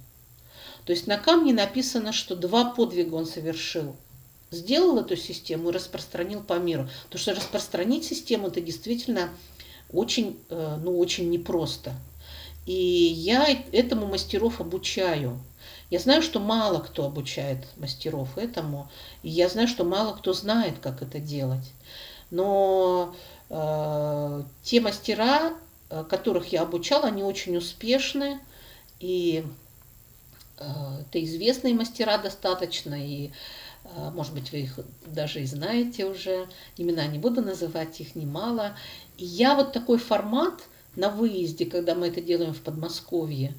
То 0.84 0.92
есть 0.92 1.06
на 1.06 1.16
камне 1.16 1.54
написано, 1.54 2.12
что 2.12 2.36
два 2.36 2.66
подвига 2.66 3.14
он 3.14 3.24
совершил. 3.24 3.96
Сделал 4.50 4.98
эту 4.98 5.16
систему 5.16 5.70
и 5.70 5.72
распространил 5.72 6.42
по 6.42 6.58
миру. 6.58 6.88
Потому 7.04 7.20
что 7.20 7.34
распространить 7.34 8.04
систему 8.04 8.48
это 8.48 8.60
действительно 8.60 9.30
очень, 9.90 10.38
э, 10.50 10.78
ну, 10.82 10.98
очень 10.98 11.30
непросто. 11.30 11.94
И 12.66 12.74
я 12.74 13.46
этому 13.72 14.06
мастеров 14.06 14.60
обучаю. 14.60 15.40
Я 15.92 15.98
знаю, 15.98 16.22
что 16.22 16.40
мало 16.40 16.78
кто 16.78 17.04
обучает 17.04 17.66
мастеров 17.76 18.38
этому, 18.38 18.90
и 19.22 19.28
я 19.28 19.50
знаю, 19.50 19.68
что 19.68 19.84
мало 19.84 20.16
кто 20.16 20.32
знает, 20.32 20.78
как 20.78 21.02
это 21.02 21.18
делать. 21.18 21.70
Но 22.30 23.14
э, 23.50 24.42
те 24.62 24.80
мастера, 24.80 25.52
э, 25.90 26.02
которых 26.08 26.46
я 26.50 26.62
обучала, 26.62 27.08
они 27.08 27.22
очень 27.22 27.58
успешны, 27.58 28.40
и 29.00 29.44
э, 30.56 30.64
это 31.02 31.22
известные 31.22 31.74
мастера 31.74 32.16
достаточно, 32.16 32.94
и 32.94 33.30
э, 33.84 34.10
может 34.14 34.32
быть, 34.32 34.50
вы 34.50 34.60
их 34.60 34.80
даже 35.04 35.42
и 35.42 35.44
знаете 35.44 36.06
уже, 36.06 36.48
имена 36.78 37.06
не 37.06 37.18
буду 37.18 37.42
называть, 37.42 38.00
их 38.00 38.14
немало. 38.14 38.78
И 39.18 39.26
я 39.26 39.54
вот 39.54 39.74
такой 39.74 39.98
формат 39.98 40.54
на 40.96 41.10
выезде, 41.10 41.66
когда 41.66 41.94
мы 41.94 42.08
это 42.08 42.22
делаем 42.22 42.54
в 42.54 42.62
Подмосковье, 42.62 43.54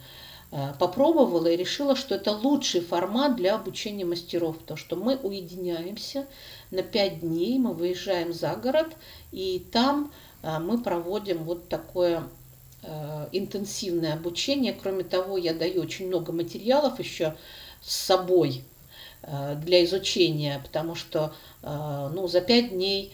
попробовала 0.78 1.48
и 1.48 1.58
решила, 1.58 1.96
что 1.96 2.14
это 2.14 2.32
лучший 2.32 2.82
формат 2.82 3.36
для 3.36 3.56
обучения 3.56 4.06
мастеров, 4.06 4.58
то 4.66 4.76
что 4.76 4.96
мы 4.96 5.16
уединяемся 5.16 6.28
на 6.70 6.84
5 6.84 7.22
дней, 7.22 7.58
мы 7.58 7.74
выезжаем 7.74 8.34
за 8.34 8.56
город, 8.56 8.96
и 9.32 9.66
там 9.72 10.12
мы 10.44 10.78
проводим 10.82 11.44
вот 11.44 11.70
такое 11.70 12.24
интенсивное 13.32 14.14
обучение. 14.14 14.74
Кроме 14.74 15.04
того, 15.04 15.38
я 15.38 15.54
даю 15.54 15.82
очень 15.82 16.08
много 16.08 16.32
материалов 16.32 17.00
еще 17.00 17.36
с 17.82 17.96
собой 17.96 18.64
для 19.24 19.84
изучения, 19.86 20.62
потому 20.64 20.94
что 20.94 21.34
ну, 21.64 22.28
за 22.28 22.42
5 22.42 22.70
дней 22.70 23.14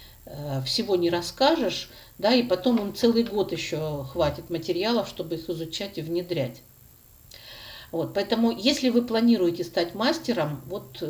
всего 0.66 0.96
не 0.96 1.10
расскажешь, 1.10 1.90
да, 2.18 2.34
и 2.34 2.44
потом 2.44 2.80
им 2.80 2.94
целый 2.94 3.24
год 3.24 3.54
еще 3.54 4.06
хватит 4.12 4.50
материалов, 4.50 5.08
чтобы 5.08 5.36
их 5.36 5.50
изучать 5.50 5.98
и 5.98 6.02
внедрять. 6.02 6.62
Вот, 7.92 8.14
поэтому, 8.14 8.52
если 8.52 8.90
вы 8.90 9.02
планируете 9.02 9.64
стать 9.64 9.96
мастером, 9.96 10.62
вот 10.66 11.04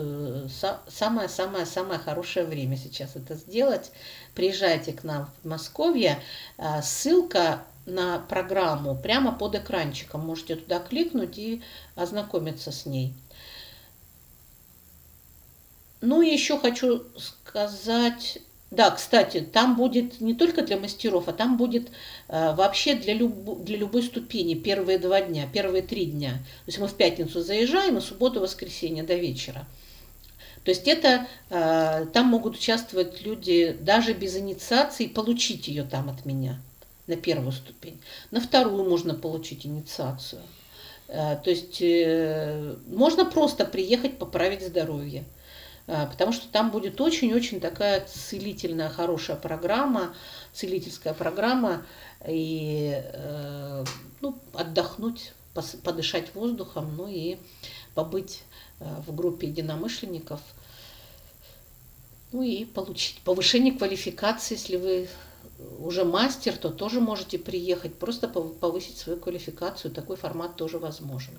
самое-самое-самое 0.87 1.99
хорошее 1.99 2.45
время 2.45 2.77
сейчас 2.77 3.15
это 3.15 3.35
сделать. 3.35 3.91
Приезжайте 4.33 4.93
к 4.93 5.03
нам 5.03 5.25
в 5.25 5.31
Подмосковье. 5.41 6.21
Э, 6.57 6.81
ссылка 6.81 7.63
на 7.85 8.19
программу 8.19 8.95
прямо 8.95 9.31
под 9.31 9.55
экранчиком. 9.55 10.21
Можете 10.21 10.55
туда 10.55 10.79
кликнуть 10.79 11.37
и 11.37 11.61
ознакомиться 11.95 12.71
с 12.71 12.85
ней. 12.85 13.13
Ну 16.01 16.21
еще 16.21 16.57
хочу 16.57 17.03
сказать 17.17 18.39
да, 18.71 18.91
кстати, 18.91 19.41
там 19.41 19.75
будет 19.75 20.21
не 20.21 20.35
только 20.35 20.61
для 20.61 20.77
мастеров, 20.77 21.27
а 21.27 21.33
там 21.33 21.57
будет 21.57 21.89
э, 22.27 22.53
вообще 22.53 22.93
для, 22.93 23.13
люб, 23.13 23.63
для 23.63 23.77
любой 23.77 24.03
ступени 24.03 24.53
первые 24.53 24.99
два 24.99 25.21
дня, 25.21 25.47
первые 25.51 25.81
три 25.81 26.05
дня. 26.05 26.31
То 26.31 26.67
есть 26.67 26.77
мы 26.77 26.87
в 26.87 26.93
пятницу 26.93 27.41
заезжаем, 27.41 27.97
и 27.97 28.01
субботу, 28.01 28.39
воскресенье 28.39 29.03
до 29.03 29.15
вечера. 29.15 29.65
То 30.63 30.69
есть 30.69 30.87
это 30.87 31.25
э, 31.49 32.05
там 32.13 32.27
могут 32.27 32.57
участвовать 32.57 33.23
люди 33.23 33.75
даже 33.81 34.13
без 34.13 34.35
инициации, 34.37 35.07
получить 35.07 35.67
ее 35.67 35.83
там 35.83 36.09
от 36.09 36.25
меня 36.25 36.59
на 37.07 37.15
первую 37.15 37.53
ступень. 37.53 37.99
На 38.29 38.39
вторую 38.39 38.87
можно 38.87 39.15
получить 39.15 39.65
инициацию. 39.65 40.43
Э, 41.07 41.37
то 41.43 41.49
есть 41.49 41.81
э, 41.81 42.75
можно 42.87 43.25
просто 43.25 43.65
приехать 43.65 44.19
поправить 44.19 44.61
здоровье. 44.61 45.23
А, 45.91 46.05
потому 46.05 46.31
что 46.31 46.47
там 46.47 46.69
будет 46.69 47.01
очень-очень 47.01 47.59
такая 47.59 48.05
целительная, 48.05 48.89
хорошая 48.89 49.37
программа, 49.37 50.13
целительская 50.53 51.15
программа, 51.15 51.83
и 52.27 52.93
э, 52.95 53.85
ну, 54.21 54.37
отдохнуть, 54.53 55.33
подышать 55.83 56.35
воздухом, 56.35 56.95
ну 56.95 57.07
и 57.07 57.37
побыть 57.95 58.43
э, 58.79 58.85
в 59.07 59.15
группе 59.15 59.47
единомышленников, 59.47 60.41
ну 62.31 62.43
и 62.43 62.65
получить 62.65 63.21
повышение 63.23 63.73
квалификации, 63.73 64.53
если 64.53 64.75
вы 64.75 65.09
уже 65.79 66.05
мастер, 66.05 66.55
то 66.55 66.69
тоже 66.69 67.01
можете 67.01 67.39
приехать, 67.39 67.95
просто 67.95 68.27
повысить 68.27 68.99
свою 68.99 69.19
квалификацию, 69.19 69.91
такой 69.91 70.17
формат 70.17 70.55
тоже 70.55 70.77
возможен. 70.77 71.33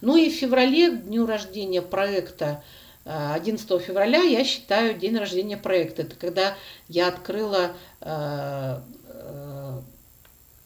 Ну 0.00 0.16
и 0.16 0.30
в 0.30 0.34
феврале, 0.34 0.90
к 0.90 1.04
дню 1.04 1.26
рождения 1.26 1.82
проекта 1.82 2.64
11 3.06 3.80
февраля 3.80 4.20
я 4.22 4.44
считаю 4.44 4.98
день 4.98 5.16
рождения 5.16 5.56
проекта. 5.56 6.02
Это 6.02 6.16
когда 6.16 6.56
я 6.88 7.06
открыла 7.06 7.72
э, 8.00 8.80
э, 9.06 9.80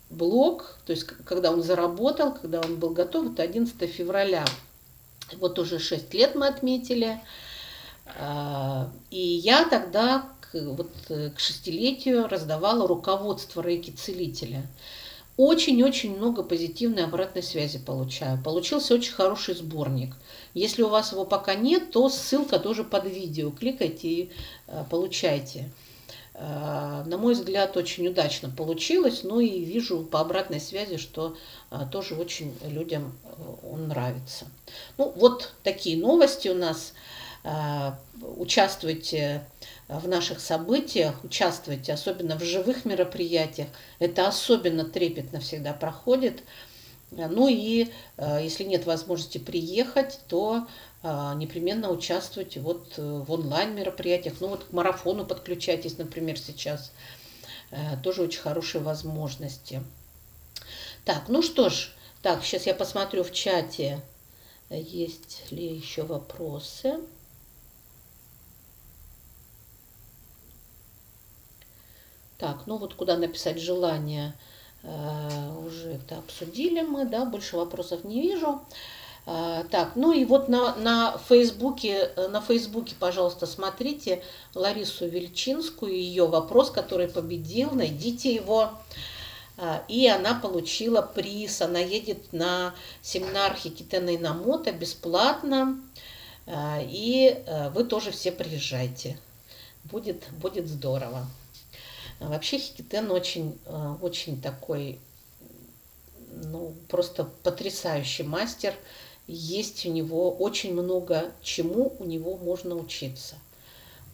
блог, 0.09 0.79
то 0.87 0.93
есть 0.93 1.05
когда 1.05 1.53
он 1.53 1.63
заработал, 1.63 2.33
когда 2.33 2.61
он 2.61 2.77
был 2.77 2.91
готов, 2.91 3.33
это 3.33 3.43
11 3.43 3.91
февраля. 3.91 4.47
Вот 5.37 5.59
уже 5.59 5.79
6 5.79 6.15
лет 6.15 6.35
мы 6.35 6.47
отметили. 6.47 7.21
Э, 8.19 8.87
и 9.11 9.21
я 9.21 9.67
тогда 9.67 10.27
к, 10.41 10.55
вот, 10.55 10.91
к 11.09 11.39
шестилетию 11.39 12.27
раздавала 12.27 12.89
руководство 12.89 13.61
рейки-целителя 13.61 14.67
очень-очень 15.41 16.19
много 16.19 16.43
позитивной 16.43 17.05
обратной 17.05 17.43
связи 17.43 17.79
получаю. 17.79 18.39
Получился 18.43 18.93
очень 18.93 19.15
хороший 19.15 19.55
сборник. 19.55 20.15
Если 20.55 20.83
у 20.83 20.89
вас 20.89 21.13
его 21.13 21.25
пока 21.25 21.55
нет, 21.55 21.91
то 21.93 22.09
ссылка 22.09 22.59
тоже 22.59 22.85
под 22.85 23.05
видео. 23.05 23.51
Кликайте 23.51 24.09
и 24.09 24.31
э, 24.67 24.85
получайте. 24.91 25.71
Э, 26.35 27.05
на 27.07 27.19
мой 27.19 27.35
взгляд, 27.35 27.77
очень 27.77 28.09
удачно 28.09 28.51
получилось. 28.51 29.21
Ну 29.23 29.41
и 29.41 29.65
вижу 29.65 30.03
по 30.03 30.21
обратной 30.21 30.61
связи, 30.61 30.97
что 30.97 31.37
э, 31.71 31.81
тоже 31.93 32.17
очень 32.17 32.57
людям 32.65 33.17
он 33.63 33.89
нравится. 33.89 34.47
Ну, 34.99 35.13
вот 35.15 35.53
такие 35.63 35.97
новости 35.97 36.49
у 36.49 36.55
нас. 36.55 36.93
Участвуйте 38.37 39.47
в 39.89 40.07
наших 40.07 40.41
событиях, 40.41 41.25
участвуйте, 41.25 41.95
особенно 41.95 42.39
в 42.39 42.45
живых 42.45 42.85
мероприятиях. 42.85 43.69
Это 43.99 44.29
особенно 44.29 44.85
трепетно 44.85 45.41
всегда 45.41 45.73
проходит. 45.73 46.43
Ну 47.11 47.49
и 47.49 47.91
э, 48.17 48.41
если 48.43 48.65
нет 48.65 48.87
возможности 48.87 49.39
приехать, 49.39 50.21
то 50.29 50.67
э, 51.03 51.33
непременно 51.37 51.91
участвуйте 51.91 52.61
вот 52.61 52.95
э, 52.99 53.03
в 53.03 53.33
онлайн 53.33 53.75
мероприятиях. 53.75 54.35
Ну 54.41 54.49
вот 54.49 54.65
к 54.65 54.73
марафону 54.73 55.27
подключайтесь, 55.27 55.99
например, 55.99 56.39
сейчас. 56.39 56.93
Тоже 58.03 58.23
очень 58.23 58.41
хорошие 58.41 58.83
возможности. 58.83 59.81
Так, 61.05 61.29
ну 61.29 61.41
что 61.41 61.69
ж, 61.69 61.93
так, 62.21 62.43
сейчас 62.43 62.67
я 62.67 62.75
посмотрю 62.75 63.23
в 63.23 63.33
чате, 63.33 64.01
есть 64.71 65.53
ли 65.53 65.77
еще 65.77 66.03
вопросы. 66.03 66.99
Так, 72.39 72.67
ну 72.67 72.77
вот 72.77 72.95
куда 72.95 73.17
написать 73.17 73.61
желание, 73.61 74.31
э, 74.31 74.50
уже 74.83 75.93
это 75.93 76.19
обсудили 76.19 76.81
мы, 76.81 77.05
да, 77.05 77.25
больше 77.25 77.57
вопросов 77.57 78.05
не 78.05 78.21
вижу. 78.23 78.63
Э, 79.27 79.65
так, 79.71 79.93
ну 79.97 80.13
и 80.13 80.25
вот 80.25 80.49
на, 80.49 80.75
на 80.77 81.19
Фейсбуке, 81.29 82.11
э, 82.17 82.29
на 82.29 82.41
Фейсбуке, 82.41 82.95
пожалуйста, 82.99 83.47
смотрите 83.47 84.23
Ларису 84.55 85.07
Вельчинскую, 85.07 85.93
ее 85.93 86.27
вопрос, 86.27 86.71
который 86.71 87.09
победил, 87.09 87.71
найдите 87.73 88.35
его. 88.35 88.71
И 89.89 90.09
она 90.09 90.37
получила 90.37 91.03
приз, 91.03 91.61
она 91.61 91.81
едет 91.81 92.33
на 92.33 92.75
семинар 93.03 93.55
Хикитена 93.55 94.17
Инамото 94.17 94.73
бесплатно. 94.73 95.79
И 96.49 97.45
вы 97.75 97.85
тоже 97.85 98.11
все 98.11 98.33
приезжайте. 98.33 99.19
Будет, 99.85 100.25
будет 100.31 100.67
здорово. 100.67 101.27
Вообще 102.21 102.59
Хикитен 102.59 103.11
очень, 103.11 103.59
э, 103.65 103.95
очень 104.03 104.43
такой, 104.43 105.01
ну, 106.31 106.75
просто 106.89 107.25
потрясающий 107.25 108.25
мастер. 108.25 108.75
Есть 109.27 109.87
у 109.87 109.91
него 109.91 110.31
очень 110.31 110.75
много 110.75 111.33
чему 111.41 111.97
у 111.99 112.05
него 112.05 112.37
можно 112.37 112.77
учиться. 112.77 113.37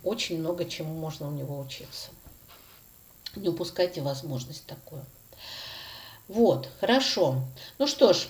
Очень 0.05 0.39
много 0.39 0.67
чему 0.67 0.95
можно 0.95 1.27
у 1.27 1.33
него 1.33 1.59
учиться. 1.59 2.11
Не 3.35 3.49
упускайте 3.49 4.03
возможность 4.03 4.65
такую. 4.67 5.05
Вот, 6.29 6.69
хорошо. 6.79 7.43
Ну 7.79 7.89
что 7.89 8.13
ж, 8.13 8.29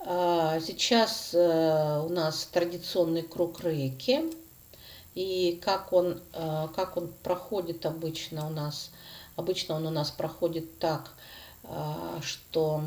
э, 0.00 0.60
сейчас 0.62 1.30
э, 1.32 2.02
у 2.04 2.10
нас 2.10 2.44
традиционный 2.52 3.22
круг 3.22 3.64
рейки. 3.64 4.24
И 5.14 5.58
как 5.64 5.94
он, 5.94 6.20
как 6.30 6.98
он 6.98 7.10
проходит 7.22 7.86
обычно 7.86 8.46
у 8.46 8.50
нас– 8.50 8.90
Обычно 9.36 9.76
он 9.76 9.86
у 9.86 9.90
нас 9.90 10.10
проходит 10.10 10.78
так, 10.78 11.12
а, 11.64 12.20
что 12.22 12.82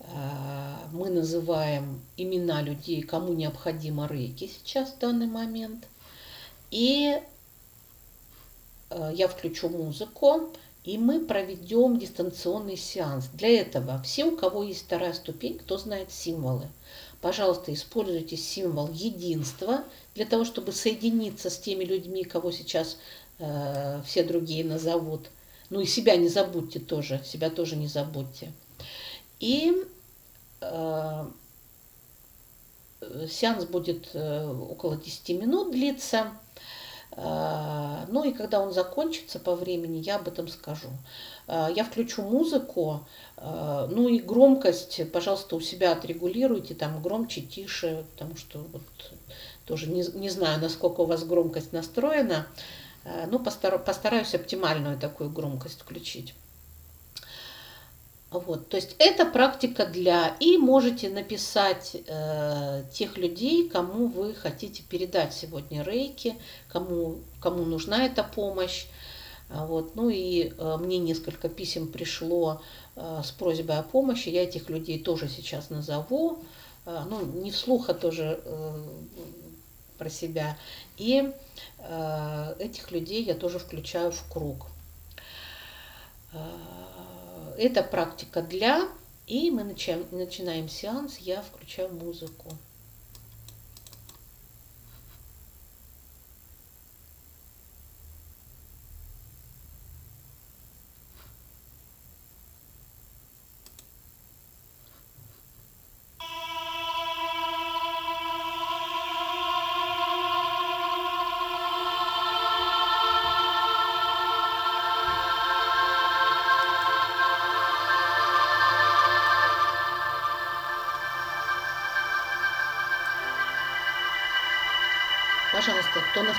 а, 0.00 0.88
мы 0.92 1.10
называем 1.10 2.00
имена 2.16 2.62
людей, 2.62 3.02
кому 3.02 3.32
необходимо 3.32 4.06
рейки 4.06 4.48
сейчас 4.48 4.92
в 4.92 4.98
данный 4.98 5.26
момент. 5.26 5.86
И 6.70 7.20
а, 8.90 9.10
я 9.12 9.28
включу 9.28 9.68
музыку, 9.68 10.50
и 10.84 10.98
мы 10.98 11.24
проведем 11.24 11.98
дистанционный 11.98 12.76
сеанс. 12.76 13.26
Для 13.32 13.60
этого 13.60 14.02
все, 14.02 14.26
у 14.26 14.36
кого 14.36 14.62
есть 14.62 14.84
вторая 14.84 15.14
ступень, 15.14 15.58
кто 15.58 15.78
знает 15.78 16.12
символы, 16.12 16.68
пожалуйста, 17.20 17.72
используйте 17.72 18.36
символ 18.36 18.90
единства 18.90 19.84
для 20.14 20.26
того, 20.26 20.44
чтобы 20.44 20.72
соединиться 20.72 21.48
с 21.48 21.58
теми 21.58 21.84
людьми, 21.84 22.22
кого 22.22 22.50
сейчас 22.50 22.98
э, 23.38 24.02
все 24.04 24.24
другие 24.24 24.62
назовут. 24.62 25.30
Ну 25.70 25.80
и 25.80 25.86
себя 25.86 26.16
не 26.16 26.28
забудьте 26.28 26.78
тоже, 26.78 27.20
себя 27.24 27.50
тоже 27.50 27.76
не 27.76 27.88
забудьте. 27.88 28.52
И 29.40 29.72
э, 30.60 31.26
сеанс 33.28 33.64
будет 33.64 34.10
э, 34.14 34.46
около 34.46 34.96
10 34.96 35.28
минут 35.40 35.72
длиться. 35.72 36.32
Ну 37.16 38.24
и 38.24 38.32
когда 38.32 38.60
он 38.60 38.72
закончится 38.72 39.38
по 39.38 39.54
времени, 39.54 39.98
я 39.98 40.16
об 40.16 40.26
этом 40.26 40.48
скажу. 40.48 40.88
Я 41.46 41.84
включу 41.84 42.22
музыку, 42.22 43.06
ну 43.40 44.08
и 44.08 44.18
громкость, 44.18 45.12
пожалуйста, 45.12 45.54
у 45.54 45.60
себя 45.60 45.92
отрегулируйте, 45.92 46.74
там 46.74 47.00
громче, 47.00 47.42
тише, 47.42 48.04
потому 48.10 48.36
что 48.36 48.66
вот 48.72 48.82
тоже 49.64 49.88
не, 49.88 50.04
не 50.18 50.28
знаю, 50.28 50.60
насколько 50.60 51.02
у 51.02 51.06
вас 51.06 51.24
громкость 51.24 51.72
настроена. 51.72 52.46
Ну, 53.26 53.38
постараюсь 53.38 54.34
оптимальную 54.34 54.98
такую 54.98 55.30
громкость 55.30 55.82
включить. 55.82 56.34
Вот, 58.34 58.68
то 58.68 58.76
есть 58.76 58.96
это 58.98 59.26
практика 59.26 59.86
для... 59.86 60.36
И 60.40 60.58
можете 60.58 61.08
написать 61.08 61.94
э, 61.94 62.82
тех 62.92 63.16
людей, 63.16 63.68
кому 63.68 64.08
вы 64.08 64.34
хотите 64.34 64.82
передать 64.82 65.32
сегодня 65.32 65.84
рейки, 65.84 66.34
кому, 66.68 67.20
кому 67.40 67.64
нужна 67.64 68.06
эта 68.06 68.24
помощь. 68.24 68.86
А 69.50 69.66
вот, 69.66 69.94
ну 69.94 70.08
и 70.08 70.52
э, 70.56 70.76
мне 70.80 70.98
несколько 70.98 71.48
писем 71.48 71.86
пришло 71.86 72.60
э, 72.96 73.20
с 73.24 73.30
просьбой 73.30 73.78
о 73.78 73.84
помощи. 73.84 74.30
Я 74.30 74.42
этих 74.42 74.68
людей 74.68 74.98
тоже 74.98 75.28
сейчас 75.28 75.70
назову. 75.70 76.42
Э, 76.86 77.04
ну, 77.08 77.24
не 77.24 77.52
вслух, 77.52 77.88
а 77.88 77.94
тоже 77.94 78.40
э, 78.44 78.84
про 79.98 80.10
себя. 80.10 80.56
И 80.96 81.32
э, 81.78 82.54
этих 82.58 82.90
людей 82.90 83.22
я 83.22 83.34
тоже 83.34 83.58
включаю 83.58 84.12
в 84.12 84.22
круг. 84.30 84.66
Э, 86.32 86.38
это 87.58 87.82
практика 87.82 88.42
для, 88.42 88.88
и 89.26 89.50
мы 89.50 89.64
начинаем, 89.64 90.06
начинаем 90.10 90.68
сеанс, 90.68 91.18
я 91.18 91.42
включаю 91.42 91.92
музыку. 91.92 92.50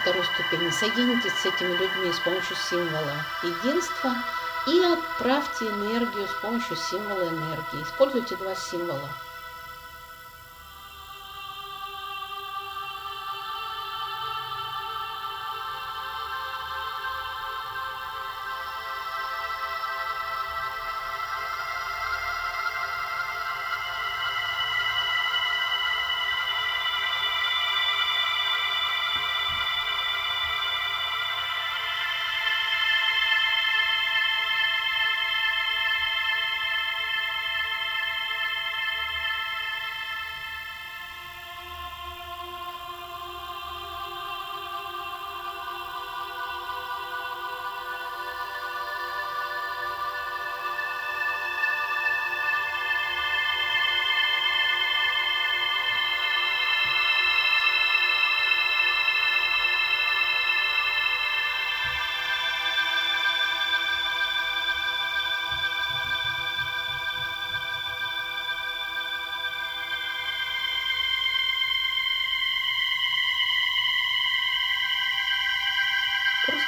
Второй 0.06 0.24
ступени, 0.26 0.70
соединитесь 0.70 1.34
с 1.34 1.46
этими 1.48 1.72
людьми 1.72 2.14
с 2.14 2.20
помощью 2.20 2.56
символа 2.58 3.26
единства 3.42 4.16
и 4.68 4.80
отправьте 4.84 5.66
энергию 5.66 6.28
с 6.28 6.42
помощью 6.42 6.76
символа 6.76 7.28
энергии. 7.28 7.82
Используйте 7.82 8.36
два 8.36 8.54
символа. 8.54 9.10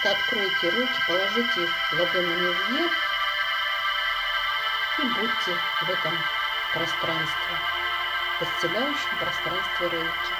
Просто 0.07 0.11
откройте 0.11 0.69
руки, 0.69 1.01
положите 1.05 1.63
их 1.63 1.93
ладонями 1.93 2.55
вверх 2.69 2.93
и 4.99 5.01
будьте 5.01 5.57
в 5.81 5.89
этом 5.89 6.17
пространстве, 6.73 7.57
в 8.39 8.43
исцеляющем 8.43 9.17
пространстве 9.19 9.89
рейки. 9.89 10.36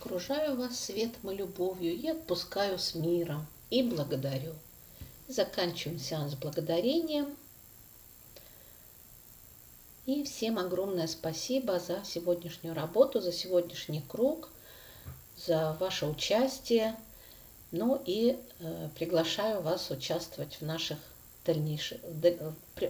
Окружаю 0.00 0.56
вас 0.56 0.80
светом 0.80 1.30
и 1.30 1.36
любовью 1.36 1.94
и 1.94 2.08
отпускаю 2.08 2.78
с 2.78 2.94
миром 2.94 3.46
и 3.68 3.82
благодарю. 3.82 4.54
Заканчиваем 5.28 5.98
сеанс 5.98 6.34
благодарением. 6.34 7.36
И 10.06 10.24
всем 10.24 10.58
огромное 10.58 11.06
спасибо 11.06 11.78
за 11.78 12.02
сегодняшнюю 12.02 12.74
работу, 12.74 13.20
за 13.20 13.30
сегодняшний 13.30 14.00
круг, 14.00 14.48
за 15.36 15.76
ваше 15.78 16.06
участие. 16.06 16.96
Ну 17.70 18.02
и 18.06 18.38
э, 18.60 18.88
приглашаю 18.98 19.60
вас 19.60 19.90
участвовать 19.90 20.56
в 20.56 20.62
наших 20.62 20.98
дальнейших, 21.44 22.00
да, 22.04 22.30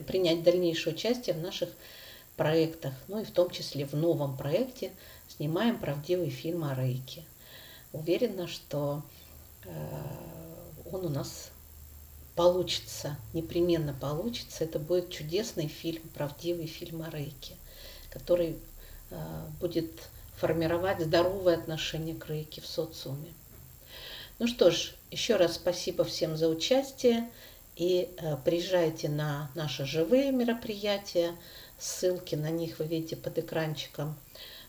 принять 0.07 0.45
дальнейшее 0.45 0.95
участие 0.95 1.35
в 1.35 1.41
наших 1.41 1.71
проектах, 2.41 2.95
ну 3.07 3.21
и 3.21 3.25
в 3.27 3.31
том 3.33 3.51
числе 3.51 3.85
в 3.85 3.93
новом 3.93 4.35
проекте 4.35 4.93
«Снимаем 5.29 5.79
правдивый 5.79 6.31
фильм 6.31 6.65
о 6.65 6.75
Рейке». 6.75 7.27
Уверена, 7.93 8.47
что 8.47 9.03
э, 9.65 9.71
он 10.91 11.05
у 11.05 11.11
нас 11.11 11.51
получится, 12.37 13.19
непременно 13.35 13.93
получится. 13.93 14.65
Это 14.65 14.79
будет 14.79 15.11
чудесный 15.11 15.69
фильм, 15.69 16.01
правдивый 16.15 16.65
фильм 16.65 17.03
о 17.03 17.11
Рейке, 17.11 17.57
который 18.09 18.57
э, 19.11 19.47
будет 19.61 19.91
формировать 20.39 21.01
здоровое 21.01 21.57
отношение 21.57 22.15
к 22.15 22.27
Рейке 22.27 22.63
в 22.63 22.67
социуме. 22.67 23.35
Ну 24.39 24.47
что 24.47 24.71
ж, 24.71 24.95
еще 25.11 25.37
раз 25.37 25.57
спасибо 25.57 26.05
всем 26.05 26.39
за 26.39 26.49
участие 26.49 27.29
и 27.77 28.09
э, 28.17 28.39
приезжайте 28.47 29.11
на 29.11 29.51
наши 29.55 29.85
живые 29.85 30.33
мероприятия. 30.33 31.37
Ссылки 31.81 32.35
на 32.35 32.51
них 32.51 32.79
вы 32.79 32.85
видите 32.85 33.17
под 33.17 33.39
экранчиком. 33.39 34.15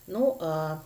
Ну, 0.07 0.37
а 0.39 0.81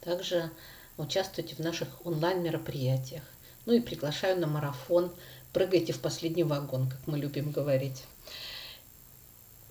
также 0.00 0.50
участвуйте 0.96 1.54
в 1.54 1.58
наших 1.58 2.04
онлайн-мероприятиях. 2.06 3.22
Ну 3.66 3.74
и 3.74 3.80
приглашаю 3.80 4.40
на 4.40 4.46
марафон 4.46 5.14
«Прыгайте 5.52 5.92
в 5.92 6.00
последний 6.00 6.44
вагон», 6.44 6.88
как 6.88 7.06
мы 7.06 7.18
любим 7.18 7.50
говорить. 7.50 8.04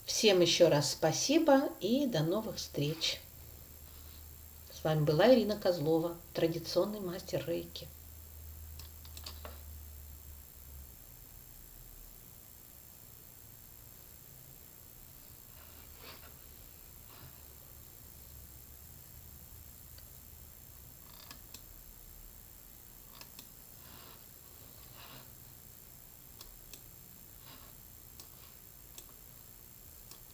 Всем 0.06 0.42
еще 0.42 0.68
раз 0.68 0.92
спасибо 0.92 1.70
и 1.80 2.06
до 2.06 2.22
новых 2.22 2.58
встреч. 2.58 3.20
С 4.72 4.84
вами 4.84 5.04
была 5.04 5.34
Ирина 5.34 5.58
Козлова, 5.58 6.16
традиционный 6.36 7.00
мастер 7.00 7.44
рейки. 7.48 7.88